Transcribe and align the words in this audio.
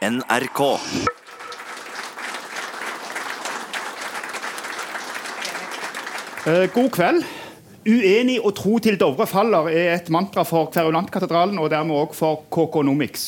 NRK. 0.00 0.60
Eh, 6.46 6.70
God 6.72 6.88
kveld. 6.94 7.26
Uenig 7.84 8.38
og 8.40 8.54
tro 8.56 8.78
til 8.80 8.96
Dovre 9.00 9.26
faller 9.28 9.68
er 9.68 9.98
et 9.98 10.08
mantra 10.08 10.46
for 10.48 10.70
Kverulantkatedralen 10.72 11.60
og 11.60 11.68
dermed 11.72 11.98
også 11.98 12.16
for 12.16 12.42
KK-Nomics. 12.48 13.26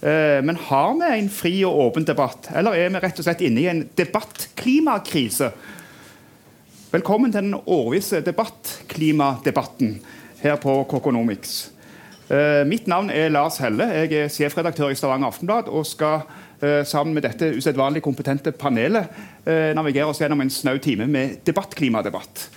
Eh, 0.00 0.40
Men 0.40 0.56
har 0.56 0.96
vi 0.96 1.12
en 1.18 1.28
fri 1.28 1.54
og 1.68 1.76
åpen 1.76 2.08
debatt, 2.08 2.48
eller 2.56 2.72
er 2.72 2.88
vi 2.88 3.04
rett 3.04 3.20
og 3.20 3.28
slett 3.28 3.44
inne 3.44 3.60
i 3.60 3.68
en 3.68 3.84
debattklimakrise? 3.92 5.52
Velkommen 6.90 7.32
til 7.32 7.50
den 7.50 7.60
årvisse 7.66 8.24
debattklimadebatten 8.24 9.98
her 10.40 10.56
på 10.56 10.84
KK-Nomics. 10.88 11.66
Eh, 12.28 12.62
Mitt 12.68 12.86
navn 12.90 13.08
er 13.08 13.30
Lars 13.32 13.56
Helle. 13.62 13.86
Jeg 14.02 14.12
er 14.12 14.32
sjefredaktør 14.32 14.92
i 14.92 14.96
Stavanger 14.98 15.30
Aftenblad 15.30 15.70
og 15.72 15.86
skal 15.88 16.26
eh, 16.60 16.82
sammen 16.84 17.16
med 17.16 17.24
dette 17.24 17.54
usedvanlig 17.56 18.02
kompetente 18.04 18.52
panelet 18.52 19.08
eh, 19.48 19.72
navigere 19.76 20.12
oss 20.12 20.20
gjennom 20.20 20.44
en 20.44 20.52
snau 20.52 20.76
time 20.82 21.08
med 21.08 21.40
debattklimadebatt. 21.48 22.48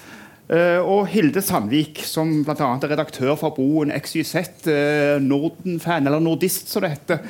Og 0.52 1.06
Hilde 1.08 1.40
Sandvik, 1.40 2.02
som 2.04 2.42
bl.a. 2.44 2.56
er 2.60 2.90
redaktør 2.92 3.38
for 3.40 3.56
Broen 3.56 3.94
XYZ, 3.96 4.66
Nordenfan, 5.24 6.10
eller 6.10 6.20
nordist 6.20 6.68
som 6.68 6.84
det 6.84 6.90
heter. 6.92 7.22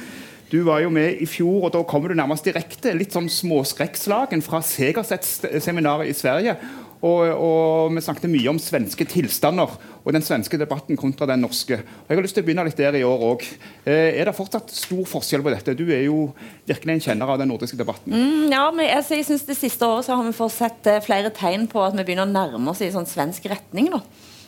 Du 0.50 0.64
var 0.66 0.82
jo 0.82 0.90
med 0.90 1.22
i 1.22 1.28
fjor, 1.30 1.68
og 1.68 1.76
da 1.76 1.84
kommer 1.86 2.10
du 2.10 2.18
nærmest 2.18 2.50
direkte, 2.50 2.96
litt 2.98 3.14
sånn 3.14 3.30
småskrekkslagen 3.30 4.42
fra 4.42 4.64
Segerstedt-seminaret 4.66 6.10
i 6.10 6.18
Sverige. 6.18 6.58
Og, 7.02 7.22
og 7.34 7.96
vi 7.96 8.02
snakket 8.06 8.30
mye 8.30 8.50
om 8.52 8.60
svenske 8.62 9.06
tilstander 9.10 9.72
og 10.02 10.14
den 10.14 10.22
svenske 10.26 10.58
debatten 10.62 10.98
kontra 11.00 11.26
den 11.30 11.42
norske. 11.42 11.80
Og 11.82 12.12
jeg 12.12 12.18
har 12.18 12.26
lyst 12.26 12.38
til 12.38 12.44
å 12.44 12.48
begynne 12.48 12.66
litt 12.68 12.78
der 12.78 12.98
i 13.00 13.06
år 13.06 13.24
òg. 13.26 13.46
Eh, 13.90 14.20
er 14.22 14.30
det 14.30 14.36
fortsatt 14.38 14.70
stor 14.76 15.02
forskjell 15.10 15.42
på 15.46 15.54
dette? 15.54 15.76
Du 15.78 15.88
er 15.90 16.04
jo 16.06 16.28
virkelig 16.70 16.94
en 16.94 17.04
kjenner 17.08 17.34
av 17.34 17.42
den 17.42 17.50
nordiske 17.50 17.80
debatten. 17.80 18.14
Mm, 18.14 18.52
ja, 18.54 18.68
men 18.70 18.86
jeg, 18.86 19.06
jeg 19.18 19.28
synes 19.32 19.48
Det 19.50 19.58
siste 19.58 19.88
året 19.90 20.06
så 20.06 20.18
har 20.18 20.28
vi 20.28 20.36
fått 20.38 20.54
sett 20.60 20.90
eh, 20.92 21.02
flere 21.02 21.34
tegn 21.34 21.66
på 21.72 21.82
at 21.82 21.98
vi 21.98 22.06
begynner 22.06 22.30
å 22.30 22.36
nærme 22.36 22.70
oss 22.70 22.84
i 22.86 22.92
sånn 22.94 23.10
svensk 23.10 23.50
retning. 23.50 23.90
nå. 23.94 24.02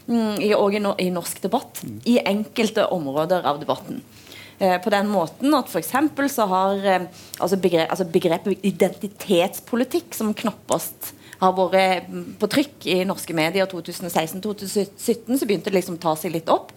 Mm, 0.03 0.38
i, 0.44 0.52
og 0.53 0.75
i, 0.75 0.83
no, 0.83 0.94
i 0.99 1.09
norsk 1.16 1.42
debatt. 1.47 1.81
I 2.05 2.20
enkelte 2.22 2.86
områder 2.94 3.49
av 3.49 3.58
debatten. 3.64 4.03
Eh, 4.59 4.77
på 4.77 4.94
den 4.94 5.09
måten 5.09 5.58
at 5.58 5.73
f.eks. 5.73 5.95
så 6.36 6.47
har 6.53 6.86
altså, 6.86 7.58
begrepet, 7.58 7.89
altså 7.89 8.05
begrepet 8.14 8.70
identitetspolitikk, 8.70 10.14
som 10.14 10.36
knappest 10.38 11.16
har 11.44 11.55
vært 11.58 12.09
på 12.39 12.49
trykk 12.52 12.88
i 12.89 12.99
norske 13.08 13.36
medier 13.38 13.67
2016-2017, 13.72 15.38
så 15.38 15.47
begynte 15.47 15.72
det 15.72 15.77
liksom 15.77 15.99
å 15.99 16.03
ta 16.03 16.16
seg 16.19 16.33
litt 16.36 16.52
opp. 16.52 16.72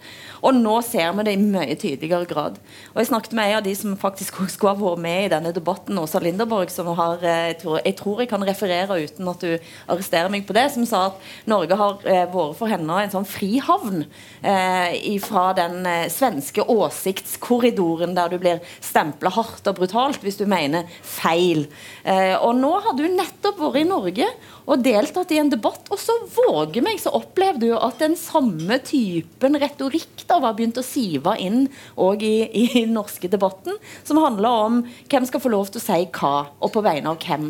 Og 0.45 0.53
nå 0.53 0.75
ser 0.85 1.13
vi 1.17 1.25
det 1.25 1.33
i 1.33 1.41
mye 1.41 1.75
tydeligere 1.79 2.27
grad. 2.29 2.59
Og 2.93 2.99
Jeg 3.01 3.09
snakket 3.09 3.33
med 3.37 3.49
en 3.49 3.57
av 3.59 3.65
de 3.65 3.73
som 3.77 3.95
faktisk 3.97 4.37
skulle 4.53 4.75
ha 4.75 4.79
vært 4.79 5.01
med 5.01 5.25
i 5.25 5.31
denne 5.33 5.53
debatten, 5.55 5.97
Åsa 5.97 6.21
Linderborg, 6.21 6.69
som 6.73 6.91
har 6.97 7.23
eh, 7.23 7.55
jeg 7.87 7.95
tror 7.97 8.21
jeg 8.21 8.29
kan 8.29 8.45
referere 8.45 8.99
uten 9.01 9.31
at 9.31 9.43
du 9.43 9.55
arresterer 9.89 10.31
meg 10.33 10.45
på 10.47 10.55
det, 10.57 10.67
som 10.73 10.85
sa 10.87 11.07
at 11.09 11.49
Norge 11.49 11.77
har 11.79 12.05
eh, 12.05 12.25
vært 12.33 12.57
for 12.59 12.71
henne 12.71 12.99
en 13.01 13.13
sånn 13.13 13.27
frihavn 13.27 14.03
eh, 14.41 15.17
fra 15.23 15.49
den 15.57 15.81
eh, 15.89 16.07
svenske 16.13 16.65
åsiktskorridoren 16.67 18.15
der 18.17 18.33
du 18.33 18.37
blir 18.41 18.61
stempla 18.83 19.31
hardt 19.33 19.67
og 19.69 19.79
brutalt 19.79 20.23
hvis 20.25 20.39
du 20.39 20.45
mener 20.49 20.87
feil. 21.01 21.65
Eh, 22.03 22.35
og 22.37 22.55
nå 22.59 22.73
har 22.85 22.97
du 22.97 23.05
nettopp 23.09 23.61
vært 23.61 23.81
i 23.81 23.87
Norge 23.89 24.29
og 24.67 24.83
deltatt 24.83 25.31
i 25.31 25.39
en 25.41 25.51
debatt, 25.51 25.85
og 25.89 25.99
så 26.01 26.13
våger 26.35 26.83
meg, 26.83 26.99
så 26.99 27.13
opplever 27.15 27.61
du 27.61 27.69
at 27.77 28.01
den 28.03 28.17
samme 28.19 28.79
typen 28.83 29.55
retorikk 29.61 30.25
da 30.27 30.41
var 30.43 30.57
begynt 30.57 30.79
å 30.81 30.85
sive 30.85 31.37
inn 31.39 31.69
òg 31.95 32.25
i, 32.27 32.35
i 32.51 32.65
den 32.73 32.97
norske 32.97 33.31
debatten, 33.31 33.79
som 34.03 34.19
handler 34.21 34.65
om 34.67 34.81
hvem 35.07 35.29
skal 35.29 35.43
få 35.43 35.53
lov 35.53 35.71
til 35.71 35.81
å 35.81 35.87
si 35.87 36.01
hva, 36.19 36.35
og 36.59 36.73
på 36.75 36.83
vegne 36.83 37.15
av 37.15 37.23
hvem. 37.23 37.47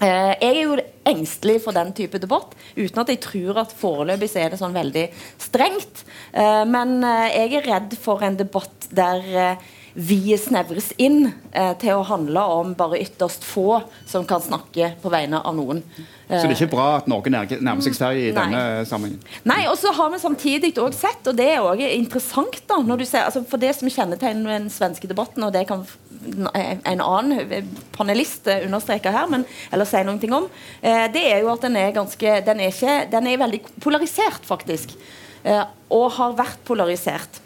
Eh, 0.00 0.32
jeg 0.40 0.54
er 0.54 0.62
jo 0.62 0.78
engstelig 1.10 1.58
for 1.66 1.76
den 1.76 1.92
type 1.96 2.20
debatt, 2.22 2.54
uten 2.72 3.02
at 3.02 3.12
jeg 3.12 3.20
tror 3.20 3.60
at 3.60 3.74
foreløpig 3.76 4.30
så 4.32 4.40
er 4.40 4.54
det 4.54 4.60
sånn 4.62 4.76
veldig 4.76 5.04
strengt. 5.40 6.06
Eh, 6.32 6.64
men 6.64 7.02
eh, 7.04 7.26
jeg 7.36 7.58
er 7.58 7.68
redd 7.68 7.98
for 8.00 8.24
en 8.24 8.40
debatt 8.40 8.88
der 8.96 9.58
vi 9.94 10.36
snevres 10.38 10.92
inn 11.02 11.32
eh, 11.50 11.72
til 11.80 11.98
å 11.98 12.06
handle 12.06 12.42
om 12.60 12.74
bare 12.78 13.00
ytterst 13.02 13.44
få 13.46 13.80
som 14.08 14.26
kan 14.28 14.42
snakke 14.44 14.94
på 15.02 15.12
vegne 15.12 15.42
av 15.42 15.56
noen. 15.56 15.82
Så 16.30 16.44
det 16.46 16.54
er 16.54 16.58
ikke 16.60 16.76
bra 16.76 16.88
at 17.00 17.08
Norge 17.10 17.32
nærmer 17.32 17.82
seg 17.82 17.96
Sverige 17.96 18.28
i 18.28 18.34
Nei. 18.34 18.44
denne 18.44 18.84
sammenhengen? 18.86 19.24
Nei, 19.50 19.64
og 19.66 19.74
så 19.80 19.90
har 19.96 20.12
vi 20.12 20.20
samtidig 20.22 20.70
også 20.78 21.08
sett, 21.08 21.26
og 21.26 21.34
det 21.40 21.48
er 21.56 21.64
også 21.64 21.88
interessant 21.96 22.60
da, 22.70 22.78
når 22.86 23.02
du 23.02 23.06
ser, 23.08 23.26
altså 23.26 23.42
For 23.50 23.58
det 23.58 23.72
som 23.74 23.90
kjennetegner 23.90 24.54
den 24.54 24.70
svenske 24.70 25.10
debatten, 25.10 25.42
og 25.42 25.54
det 25.56 25.64
kan 25.66 25.82
en 26.20 27.00
annen 27.00 27.66
panelist 27.96 28.46
eh, 28.50 28.64
understreke 28.66 29.12
her, 29.14 29.26
men, 29.32 29.46
eller 29.72 29.88
si 29.88 30.02
noen 30.06 30.20
ting 30.22 30.34
om, 30.36 30.46
eh, 30.82 31.06
det 31.12 31.24
er 31.32 31.42
jo 31.42 31.50
at 31.54 31.64
den 31.64 31.78
er 31.80 31.94
ganske 31.96 32.40
Den 32.46 32.60
er, 32.60 32.70
ikke, 32.70 32.96
den 33.10 33.26
er 33.26 33.40
veldig 33.40 33.60
polarisert, 33.80 34.44
faktisk. 34.46 34.94
Eh, 35.42 35.64
og 35.90 36.10
har 36.18 36.36
vært 36.38 36.60
polarisert. 36.68 37.40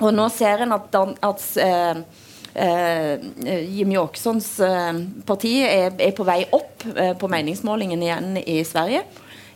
Og 0.00 0.12
nå 0.14 0.28
ser 0.30 0.62
en 0.64 0.72
at, 0.76 0.90
dan- 0.94 1.16
at 1.26 1.44
eh, 1.58 2.02
eh, 2.54 3.24
Jimmy 3.74 3.96
Åkessons 3.98 4.60
eh, 4.60 5.00
parti 5.26 5.56
er, 5.66 5.90
er 5.98 6.12
på 6.14 6.26
vei 6.28 6.44
opp 6.54 6.84
eh, 6.94 7.14
på 7.18 7.30
meningsmålingen 7.32 8.02
igjen 8.06 8.36
i 8.44 8.60
Sverige. 8.64 9.02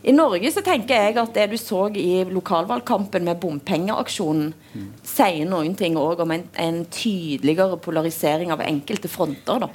I 0.03 0.11
Norge 0.11 0.49
så 0.51 0.59
tenker 0.65 0.99
jeg 0.99 1.15
at 1.15 1.31
det 1.37 1.45
du 1.53 1.55
så 1.55 1.85
i 1.95 2.25
lokalvalgkampen 2.27 3.23
med 3.23 3.39
bompengeaksjonen, 3.39 4.49
sier 5.07 5.45
noen 5.47 5.77
ting 5.79 5.95
òg 5.95 6.19
om 6.25 6.33
en, 6.35 6.43
en 6.59 6.81
tydeligere 6.91 7.77
polarisering 7.79 8.51
av 8.51 8.65
enkelte 8.67 9.07
fronter. 9.07 9.63
da. 9.63 9.69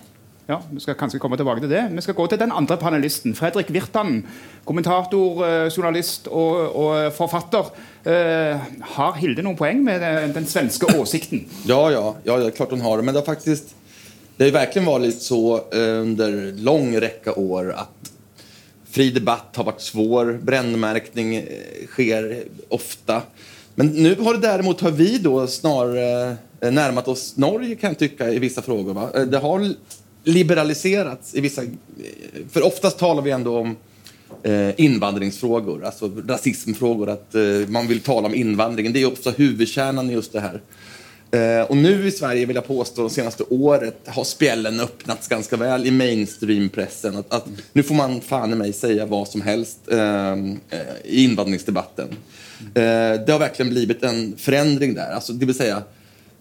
Ja, 0.49 0.63
Vi 0.73 0.81
skal 0.81 0.97
kanskje 0.97 1.19
komme 1.21 1.37
tilbake 1.37 1.61
til 1.61 1.69
det. 1.69 1.83
Vi 1.93 2.01
skal 2.01 2.15
gå 2.17 2.25
til 2.33 2.39
den 2.41 2.53
andre 2.57 2.79
panelisten. 2.81 3.35
Fredrik 3.37 3.69
Virtanen, 3.69 4.23
kommentator, 4.65 5.43
eh, 5.45 5.67
journalist 5.69 6.31
og, 6.33 6.71
og 6.73 7.11
forfatter. 7.13 7.69
Eh, 8.09 8.63
har 8.95 9.19
Hilde 9.21 9.45
noen 9.45 9.59
poeng 9.59 9.83
med 9.85 10.01
den, 10.01 10.33
den 10.33 10.49
svenske 10.49 10.89
åsikten? 10.97 11.43
Ja, 11.69 11.83
ja, 11.93 12.01
ja, 12.25 12.39
det 12.41 12.47
er 12.47 12.57
klart 12.57 12.73
hun 12.73 12.81
har 12.81 12.97
det. 12.97 13.05
Men 13.05 13.13
det 13.13 13.21
har 13.21 13.29
faktisk 13.29 13.75
det 14.39 14.49
har 14.49 14.57
virkelig 14.57 14.87
vært 14.87 15.21
så 15.27 15.43
eh, 15.69 16.01
under 16.07 16.41
lang 16.65 16.89
rekke 16.97 17.37
år 17.37 17.75
at 17.85 18.13
fri 18.89 19.11
debatt 19.13 19.53
har 19.61 19.69
vært 19.69 19.85
svår, 19.85 20.39
brännmärkning 20.49 21.35
skjer 21.93 22.31
ofte. 22.73 23.21
Men 23.77 23.93
nå 24.01 24.17
har 24.25 24.41
det 24.41 24.47
derimot 24.49 24.81
har 24.81 24.97
vi 24.97 25.19
då 25.21 25.37
snarere 25.47 26.39
nærmet 26.73 27.09
oss 27.13 27.35
Norge 27.37 27.77
kan 27.77 27.91
jag 27.93 27.99
tycka 27.99 28.33
i 28.33 28.39
vissa 28.39 28.63
frågor. 28.63 29.11
Eh, 29.15 29.29
Det 29.29 29.45
har 29.45 29.75
liberaliserats 30.29 31.35
i 31.35 31.41
vissa... 31.41 31.63
För 32.51 32.67
oftast 32.67 32.99
talar 32.99 33.23
vi 33.23 33.31
ändå 33.31 33.59
om 33.59 33.77
eh, 34.43 34.81
invandringsfrågor, 34.81 35.85
alltså 35.85 36.11
rasismfrågor, 36.29 37.09
att 37.09 37.35
eh, 37.35 37.43
man 37.69 37.87
vill 37.87 38.01
tala 38.01 38.27
om 38.27 38.35
invandringen. 38.35 38.93
Det 38.93 39.03
är 39.03 39.07
också 39.07 39.31
huvudkärnan 39.31 40.11
i 40.11 40.13
just 40.13 40.33
det 40.33 40.41
här. 40.41 40.61
Eh, 41.31 41.71
och 41.71 41.77
nu 41.77 42.07
i 42.07 42.11
Sverige 42.11 42.47
vill 42.47 42.57
jag 42.57 42.67
påstå 42.67 43.03
de 43.03 43.11
senaste 43.11 43.43
året 43.43 44.01
har 44.07 44.25
spjällen 44.25 44.81
öppnats 44.81 45.29
ganska 45.29 45.57
väl 45.57 45.87
i 45.87 45.91
mainstreampressen. 45.91 47.17
Att, 47.17 47.33
att 47.33 47.47
nu 47.73 47.83
får 47.83 47.95
man 47.95 48.21
fan 48.21 48.53
i 48.53 48.57
mig 48.57 48.73
säga 48.73 49.07
vad 49.07 49.29
som 49.29 49.41
helst 49.41 49.79
eh, 49.91 50.33
eh, 50.33 50.37
i 51.05 51.25
invandringsdebatten. 51.25 52.09
Eh, 52.61 53.25
det 53.27 53.29
har 53.29 53.39
verkligen 53.39 53.71
blivit 53.71 54.03
en 54.03 54.35
förändring 54.37 54.95
där. 54.95 55.13
Alltså, 55.13 55.33
det 55.33 55.47
vill 55.47 55.55
säga 55.55 55.83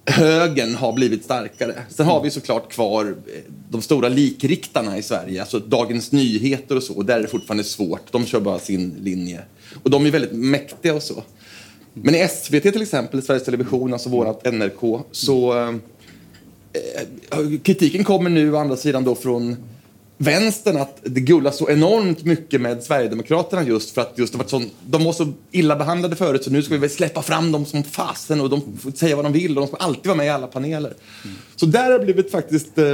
högern 0.08 0.76
har 0.76 0.94
blivit 0.94 1.24
starkare. 1.24 1.74
Sen 1.90 2.06
har 2.06 2.24
vi 2.24 2.32
såklart 2.32 2.72
kvar 2.72 3.06
eh, 3.06 3.42
de 3.70 3.82
stora 3.82 4.10
likriktarna 4.10 4.98
i 4.98 5.04
Sverige, 5.04 5.42
alltså 5.42 5.60
Dagens 5.60 6.12
Nyheter 6.12 6.76
och 6.76 6.84
så. 6.84 6.94
Och 6.94 7.06
där 7.06 7.18
är 7.18 7.22
det 7.22 7.28
fortfarande 7.28 7.64
svårt. 7.64 8.12
De 8.12 8.26
kör 8.26 8.40
bara 8.40 8.60
sin 8.60 8.96
linje. 9.02 9.42
Och 9.84 9.90
de 9.90 10.06
är 10.06 10.12
väldigt 10.12 10.32
mäktiga 10.32 10.94
och 10.94 11.04
så. 11.04 11.24
Men 11.94 12.16
i 12.16 12.28
SVT 12.28 12.62
till 12.62 12.82
exempel, 12.82 13.22
Sveriges 13.22 13.46
Television, 13.46 13.94
alltså 13.94 14.10
vårat 14.10 14.54
NRK, 14.54 15.02
så 15.12 15.58
eh, 15.58 15.70
eh, 17.32 17.60
kritiken 17.64 18.04
kommer 18.04 18.30
nu 18.30 18.54
å 18.54 18.58
andra 18.58 18.78
sidan 18.78 19.04
då 19.04 19.16
från 19.16 19.56
vänstern 20.18 20.78
att 20.78 21.00
det 21.04 21.22
gullas 21.22 21.58
så 21.58 21.70
enormt 21.70 22.24
mycket 22.24 22.62
med 22.62 22.84
Sverigedemokraterna 22.84 23.64
just 23.64 23.92
för 23.92 24.02
att 24.02 24.14
just 24.16 24.34
det 24.34 24.38
varit 24.38 24.50
sån, 24.50 24.70
de 24.86 25.04
var 25.04 25.14
så 25.14 25.34
illa 25.52 25.76
behandlade 25.76 26.16
förut 26.16 26.44
så 26.44 26.52
nu 26.52 26.64
ska 26.64 26.74
vi 26.74 26.80
väl 26.80 26.90
släppa 26.90 27.22
fram 27.22 27.52
dem 27.52 27.66
som 27.66 27.84
fasen 27.84 28.42
och 28.42 28.50
de 28.50 28.78
får 28.78 28.92
säga 28.92 29.16
vad 29.16 29.26
de 29.26 29.34
vill 29.34 29.58
och 29.58 29.62
de 29.62 29.68
ska 29.68 29.78
alltid 29.78 30.06
vara 30.06 30.18
med 30.18 30.26
i 30.26 30.30
alla 30.30 30.48
paneler. 30.48 30.94
Så 31.56 31.66
där 31.66 31.92
har 31.92 32.00
det 32.00 32.06
blivit 32.06 32.32
faktiskt 32.32 32.78
eh, 32.78 32.86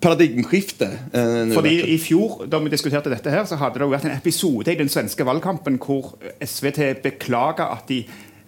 paradigmskifte. 0.00 0.84
Eh, 1.12 1.54
Fordi. 1.54 1.94
I 1.94 1.98
fjor 1.98 2.46
da 2.46 2.58
vi 2.58 2.70
diskuterte 2.70 3.10
dette 3.10 3.30
her, 3.30 3.44
så 3.44 3.56
hadde 3.60 3.78
det 3.78 3.88
vært 3.92 4.08
en 4.08 4.16
episode 4.16 4.72
i 4.72 4.78
den 4.78 4.90
svenske 4.92 5.24
valgkampen 5.24 5.78
hvor 5.82 6.14
SVT 6.40 7.02
beklaga 7.04 7.70
at 7.76 7.88
de 7.88 8.02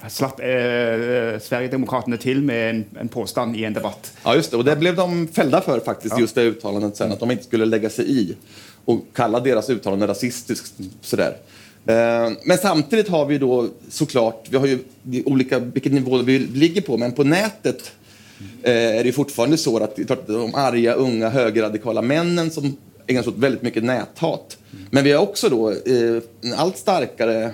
slapp 0.09 0.41
eh, 0.41 1.39
Sverigedemokraterna 1.41 2.17
til 2.17 2.43
med 2.43 2.71
en, 2.71 2.85
en 3.01 3.09
påstand 3.09 3.57
i 3.57 3.65
en 3.65 3.75
debatt. 3.75 4.13
Ja, 4.25 4.35
just 4.35 4.51
det. 4.51 4.57
Och 4.57 4.65
det 4.65 4.77
blev 4.77 4.97
de 4.97 5.29
fällda 5.29 5.61
för 5.61 5.81
faktiskt, 5.81 6.19
just 6.19 6.35
det 6.35 6.43
uttalandet 6.43 6.97
sen, 6.97 7.13
att 7.13 7.21
de 7.21 7.31
inte 7.31 7.45
skulle 7.45 7.65
lägga 7.65 7.91
sig 7.91 8.21
i 8.21 8.37
och 8.85 9.07
kalla 9.13 9.41
deras 9.41 9.71
uttalande 9.71 10.07
rasistiskt. 10.07 10.75
Sådär. 11.01 11.37
Eh, 11.87 12.33
Men 12.45 12.59
samtidigt 12.59 13.09
har 13.09 13.27
vi 13.27 13.39
då 13.39 13.69
såklart, 13.89 14.47
vi 14.51 14.57
har 14.57 14.67
ju 14.67 14.79
olika 15.25 15.59
vilket 15.59 15.93
nivå 15.93 16.19
vi 16.19 16.39
ligger 16.39 16.81
på, 16.81 16.97
men 16.97 17.13
på 17.13 17.25
nätet 17.25 17.93
eh, 18.63 18.99
är 18.99 19.05
det 19.05 19.13
fortfarande 19.13 19.57
så 19.57 19.85
att 19.85 19.97
de 20.27 20.55
arga, 20.55 20.95
unga, 20.95 21.29
högerradikala 21.29 22.03
männen 22.03 22.51
som 22.51 22.77
ägnar 23.07 23.23
sig 23.23 23.31
åt 23.33 23.39
väldigt 23.39 23.63
mycket 23.63 23.85
näthat. 23.85 24.59
Men 24.91 25.05
vi 25.05 25.13
har 25.13 25.23
också 25.23 25.49
då 25.49 25.71
eh, 25.71 26.23
en 26.43 26.55
allt 26.57 26.79
starkare 26.79 27.45
eh, 27.45 27.51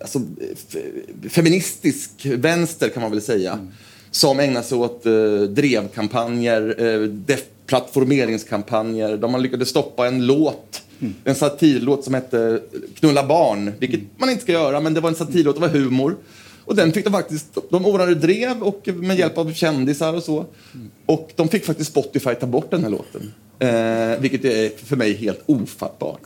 alltså, 0.00 0.20
feministisk 1.30 2.10
vänster 2.24 2.88
kan 2.88 3.02
man 3.02 3.10
väl 3.10 3.22
säga. 3.22 3.52
Mm. 3.52 3.68
Som 4.10 4.40
ägnar 4.40 4.62
sig 4.62 4.78
åt 4.78 5.06
eh, 5.06 5.40
drevkampanjer, 5.40 6.74
eh, 7.30 7.38
plattformeringskampanjer. 7.66 9.16
De 9.16 9.32
man 9.32 9.42
lyckades 9.42 9.68
stoppa 9.68 10.06
en 10.06 10.26
låt 10.26 10.82
Mm. 11.00 11.14
En 11.24 11.34
satirlåt 11.34 12.04
som 12.04 12.14
hette 12.14 12.60
Knulla 12.98 13.26
barn, 13.26 13.72
vilket 13.78 14.00
mm. 14.00 14.10
man 14.16 14.30
inte 14.30 14.42
ska 14.42 14.52
göra, 14.52 14.80
men 14.80 14.94
det 14.94 15.00
var 15.00 15.08
en 15.08 15.16
satirlåt, 15.16 15.54
det 15.54 15.60
var 15.60 15.68
humor. 15.68 16.16
Och 16.64 16.76
den 16.76 16.92
fick 16.92 17.04
de 17.04 17.10
faktiskt, 17.10 17.58
de 17.70 17.86
ordnade 17.86 18.14
drev 18.14 18.62
och 18.62 18.88
med 18.94 19.18
hjälp 19.18 19.38
av 19.38 19.52
kändisar 19.52 20.14
och 20.14 20.22
så. 20.22 20.36
Mm. 20.74 20.90
Och 21.06 21.32
de 21.36 21.48
fick 21.48 21.64
faktiskt 21.64 21.90
Spotify 21.90 22.34
ta 22.34 22.46
bort 22.46 22.70
den 22.70 22.82
här 22.82 22.90
låten. 22.90 23.32
Eh, 23.58 24.20
vilket 24.20 24.44
är 24.44 24.86
för 24.86 24.96
mig 24.96 25.12
helt 25.12 25.42
ofattbart. 25.46 26.20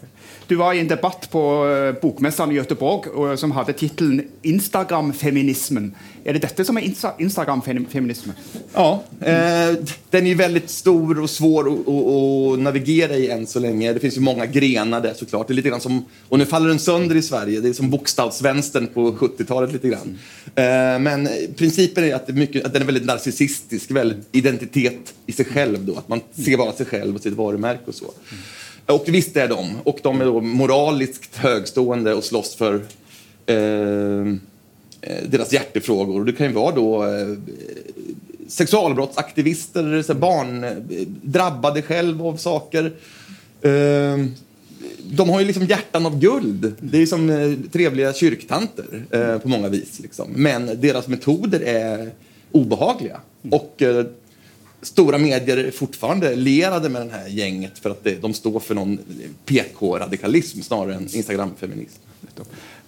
Du 0.47 0.55
var 0.57 0.75
i 0.75 0.81
en 0.81 0.89
debatt 0.89 1.29
på 1.31 1.43
eh, 1.67 2.51
i 2.51 2.55
Göteborg 2.55 3.37
som 3.39 3.53
hadde 3.53 3.73
tittelen 3.73 4.23
'Instagram-feminismen'. 4.43 5.93
Er 6.25 6.37
det 6.37 6.43
dette 6.45 6.65
som 6.65 6.77
er 6.79 6.85
Insta 6.87 7.15
Instagram-feminisme? 7.19 8.35
Ja. 8.75 9.03
Eh, 9.21 9.75
den 10.11 10.29
er 10.31 10.39
veldig 10.39 10.63
stor 10.71 11.23
og 11.25 11.31
svår 11.31 11.71
å 11.73 12.57
navigere 12.63 13.19
i 13.19 13.29
enn 13.35 13.47
så 13.51 13.63
lenge. 13.63 13.95
Det 13.95 14.03
fins 14.05 14.21
mange 14.23 14.47
grener 14.53 15.03
der, 15.03 15.17
så 15.19 15.27
klart. 15.27 15.49
Det 15.49 15.57
er 15.57 15.63
litt 15.63 15.83
som, 15.83 15.99
og 16.29 16.39
nå 16.39 16.47
faller 16.51 16.71
den 16.71 16.83
sønder 16.83 17.19
i 17.19 17.25
Sverige. 17.27 17.63
Det 17.63 17.73
er 17.73 17.79
som 17.81 17.91
bokstavsvänstern 17.91 18.93
på 18.95 19.11
70-tallet. 19.19 19.73
litt 19.73 19.89
grann. 19.91 20.17
Eh, 20.55 20.99
men 21.03 21.29
principen 21.59 22.05
er 22.05 22.17
at, 22.21 22.31
mycket, 22.35 22.67
at 22.67 22.73
den 22.73 22.85
er 22.85 22.93
veldig 22.93 23.07
narcissistisk, 23.09 23.95
identitet 24.33 25.15
i 25.27 25.33
seg 25.33 25.53
selv. 25.53 25.87
då. 25.87 25.99
at 25.99 26.09
man 26.09 26.23
ser 26.37 26.57
bare 26.57 26.77
seg 26.77 26.91
selv 26.91 27.17
og 27.17 27.23
sitt 27.23 27.37
varumärke 27.39 27.89
og 27.89 27.95
så. 27.95 28.15
Och 28.93 29.05
visst 29.07 29.37
är 29.37 29.49
de. 29.49 29.79
Och 29.85 29.99
de 30.03 30.21
är 30.21 30.41
moraliskt 30.41 31.37
högstående 31.37 32.15
och 32.15 32.25
slåss 32.25 32.55
för 32.55 32.75
eh, 33.47 33.57
eh 35.01 35.23
deras 35.29 35.53
hjärtefrågor. 35.53 36.25
Det 36.25 36.33
kan 36.33 36.47
ju 36.47 36.53
vara 36.53 36.75
då 36.75 37.05
eh, 37.05 37.29
sexualbrottsaktivister, 38.53 40.03
så 40.03 40.15
barn, 40.15 40.65
eh, 40.65 40.71
drabbade 41.23 41.83
själv 41.83 42.27
av 42.27 42.37
saker. 42.37 42.93
Eh, 43.63 44.27
de 45.05 45.29
har 45.29 45.41
ju 45.41 45.47
liksom 45.47 45.67
hjärtan 45.67 46.07
av 46.07 46.19
guld. 46.19 46.75
Det 46.81 47.03
är 47.03 47.07
som 47.07 47.31
eh, 47.31 47.53
trevliga 47.73 48.13
kyrktanter 48.13 49.39
på 49.39 49.49
många 49.49 49.69
vis. 49.69 50.01
Liksom. 50.01 50.29
Men 50.35 50.81
deras 50.81 51.09
metoder 51.09 51.61
är 51.61 52.11
obehagliga. 52.53 53.21
Och 53.51 53.83
stora 54.83 55.19
medier 55.19 55.71
fortfarande 55.71 56.35
lierade 56.37 56.89
med 56.89 57.07
det 57.07 57.13
här 57.13 57.29
gänget 57.29 57.79
för 57.79 57.91
att 57.91 58.07
de 58.21 58.35
står 58.35 58.61
för 58.61 58.75
någon 58.75 58.99
PK-radikalism 59.47 60.61
snarere 60.61 60.95
enn 60.95 61.09
Instagram-feminism. 61.09 61.99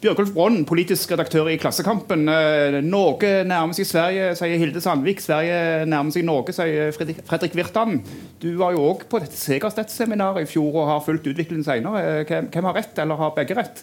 Bjørgulf 0.05 0.35
Bronn, 0.35 0.65
politisk 0.69 1.15
redaktør 1.15 1.49
i 1.49 1.57
Klassekampen. 1.59 2.27
Eh, 2.29 2.77
Norge 2.85 3.45
nærmer 3.49 3.77
seg 3.77 3.89
Sverige, 3.89 4.35
sier 4.37 4.61
Hilde 4.61 4.83
Sandvik. 4.85 5.23
Sverige 5.25 5.87
nærmer 5.89 6.13
seg 6.13 6.27
Norge, 6.29 6.53
sier 6.57 6.93
Fredrik 6.95 7.57
Virtan. 7.57 8.03
Du 8.43 8.51
var 8.61 8.77
jo 8.77 8.85
òg 8.91 9.07
på 9.09 9.23
dette 9.23 9.39
Segerstedt-seminaret 9.41 10.45
i 10.45 10.51
fjor 10.51 10.77
og 10.83 10.91
har 10.91 11.01
fulgt 11.07 11.31
utviklingen 11.31 11.65
senere. 11.65 12.25
Hvem 12.29 12.69
har 12.69 12.77
rett, 12.77 13.01
eller 13.01 13.23
har 13.23 13.33
begge 13.39 13.57
rett? 13.57 13.81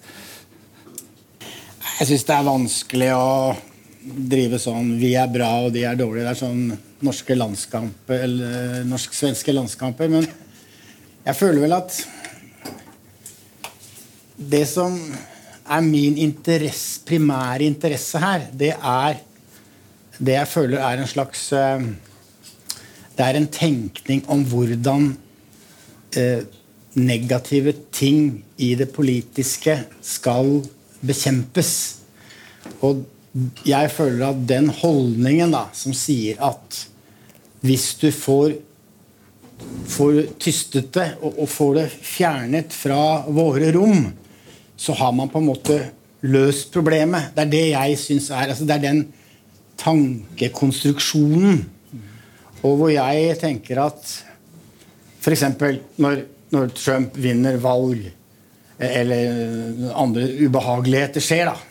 Jeg 2.01 2.11
syns 2.11 2.27
det 2.29 2.37
er 2.37 2.47
vanskelig 2.47 3.11
å 3.17 3.25
drive 4.01 4.57
sånn 4.62 4.95
vi 5.00 5.13
er 5.19 5.30
bra 5.31 5.50
og 5.65 5.74
de 5.75 5.86
er 5.86 5.98
dårlige. 6.00 6.25
Det 6.25 6.31
er 6.33 6.39
sånn 6.39 6.63
norske 7.06 7.38
landskamper 7.38 8.24
eller 8.25 8.86
norsk-svenske 8.89 9.53
landskamper. 9.56 10.12
Men 10.12 10.27
jeg 11.25 11.38
føler 11.38 11.65
vel 11.65 11.77
at 11.77 11.98
det 14.42 14.63
som 14.69 14.95
er 15.71 15.83
min 15.86 16.18
interesse, 16.18 17.03
primære 17.06 17.68
interesse 17.69 18.21
her, 18.21 18.48
det 18.57 18.74
er 18.75 19.21
det 20.21 20.36
jeg 20.36 20.50
føler 20.50 20.81
er 20.86 21.01
en 21.01 21.09
slags 21.09 21.47
eh, 21.57 21.86
Det 23.18 23.25
er 23.25 23.38
en 23.38 23.47
tenkning 23.47 24.21
om 24.31 24.44
hvordan 24.47 25.12
eh, 26.18 26.44
negative 26.95 27.74
ting 27.94 28.44
i 28.57 28.74
det 28.75 28.89
politiske 28.94 29.75
skal 30.01 30.62
bekjempes. 31.06 31.71
Og 32.81 33.04
jeg 33.66 33.92
føler 33.94 34.25
at 34.33 34.42
den 34.48 34.68
holdningen 34.81 35.54
da, 35.56 35.68
som 35.75 35.95
sier 35.95 36.39
at 36.44 36.81
hvis 37.62 37.94
du 38.01 38.10
får, 38.12 38.57
får 39.88 40.19
tystet 40.42 40.89
det 40.98 41.07
og, 41.22 41.38
og, 41.38 41.48
får 41.50 41.74
det 41.78 41.88
fjernet 41.94 42.75
fra 42.75 43.24
våre 43.31 43.72
rom, 43.75 44.10
så 44.75 44.95
har 44.98 45.13
man 45.16 45.30
på 45.31 45.39
en 45.39 45.48
måte 45.51 45.78
løst 46.25 46.74
problemet. 46.74 47.31
Det 47.36 47.45
er 47.45 47.54
det 47.54 47.66
jeg 47.69 48.00
syns 48.01 48.30
er 48.33 48.51
altså 48.51 48.68
Det 48.68 48.75
er 48.78 48.88
den 48.89 49.01
tankekonstruksjonen. 49.81 51.63
Og 52.62 52.78
hvor 52.78 52.92
jeg 52.94 53.38
tenker 53.42 53.80
at 53.86 54.12
f.eks. 55.22 55.45
Når, 56.01 56.24
når 56.54 56.74
Trump 56.78 57.18
vinner 57.18 57.57
valg, 57.62 58.04
eller 58.81 59.92
andre 59.94 60.25
ubehageligheter 60.42 61.22
skjer, 61.24 61.51
da, 61.51 61.70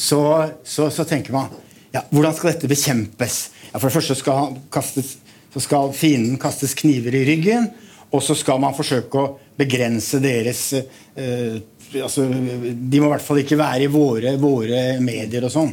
så, 0.00 0.20
så, 0.64 0.88
så 0.90 1.04
tenker 1.04 1.34
man 1.34 1.50
ja, 1.92 2.04
hvordan 2.08 2.34
skal 2.36 2.52
dette 2.52 2.70
bekjempes? 2.70 3.38
Ja, 3.70 3.78
for 3.78 3.88
det 3.88 3.96
første 3.98 4.16
skal, 4.18 4.54
kastes, 4.72 5.16
skal 5.58 5.92
fienden 5.96 6.38
kastes 6.40 6.72
kniver 6.78 7.16
i 7.18 7.24
ryggen, 7.26 7.68
og 8.10 8.22
så 8.24 8.36
skal 8.38 8.60
man 8.62 8.74
forsøke 8.74 9.20
å 9.20 9.32
begrense 9.58 10.18
deres 10.22 10.62
eh, 10.74 11.60
altså, 12.00 12.24
De 12.26 13.02
må 13.02 13.10
i 13.10 13.12
hvert 13.12 13.26
fall 13.26 13.42
ikke 13.42 13.58
være 13.60 13.86
i 13.86 13.92
våre, 13.92 14.34
våre 14.40 14.82
medier 15.02 15.46
og 15.46 15.54
sånn. 15.54 15.72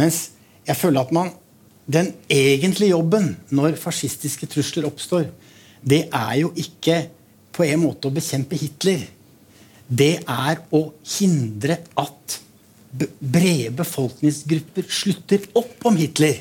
Mens 0.00 0.26
jeg 0.66 0.80
føler 0.80 1.04
at 1.04 1.14
man 1.14 1.32
Den 1.84 2.14
egentlige 2.32 2.94
jobben 2.94 3.34
når 3.52 3.74
fascistiske 3.76 4.48
trusler 4.48 4.86
oppstår, 4.88 5.26
det 5.84 6.06
er 6.08 6.38
jo 6.40 6.48
ikke 6.56 7.02
på 7.52 7.66
en 7.66 7.82
måte 7.82 8.08
å 8.08 8.14
bekjempe 8.14 8.56
Hitler. 8.56 9.02
Det 9.84 10.14
er 10.24 10.62
å 10.72 10.80
hindre 11.18 11.76
at 12.00 12.38
brede 13.18 13.72
befolkningsgrupper 13.74 14.86
slutter 14.88 15.46
opp 15.58 15.86
om 15.88 15.96
Hitler. 15.98 16.40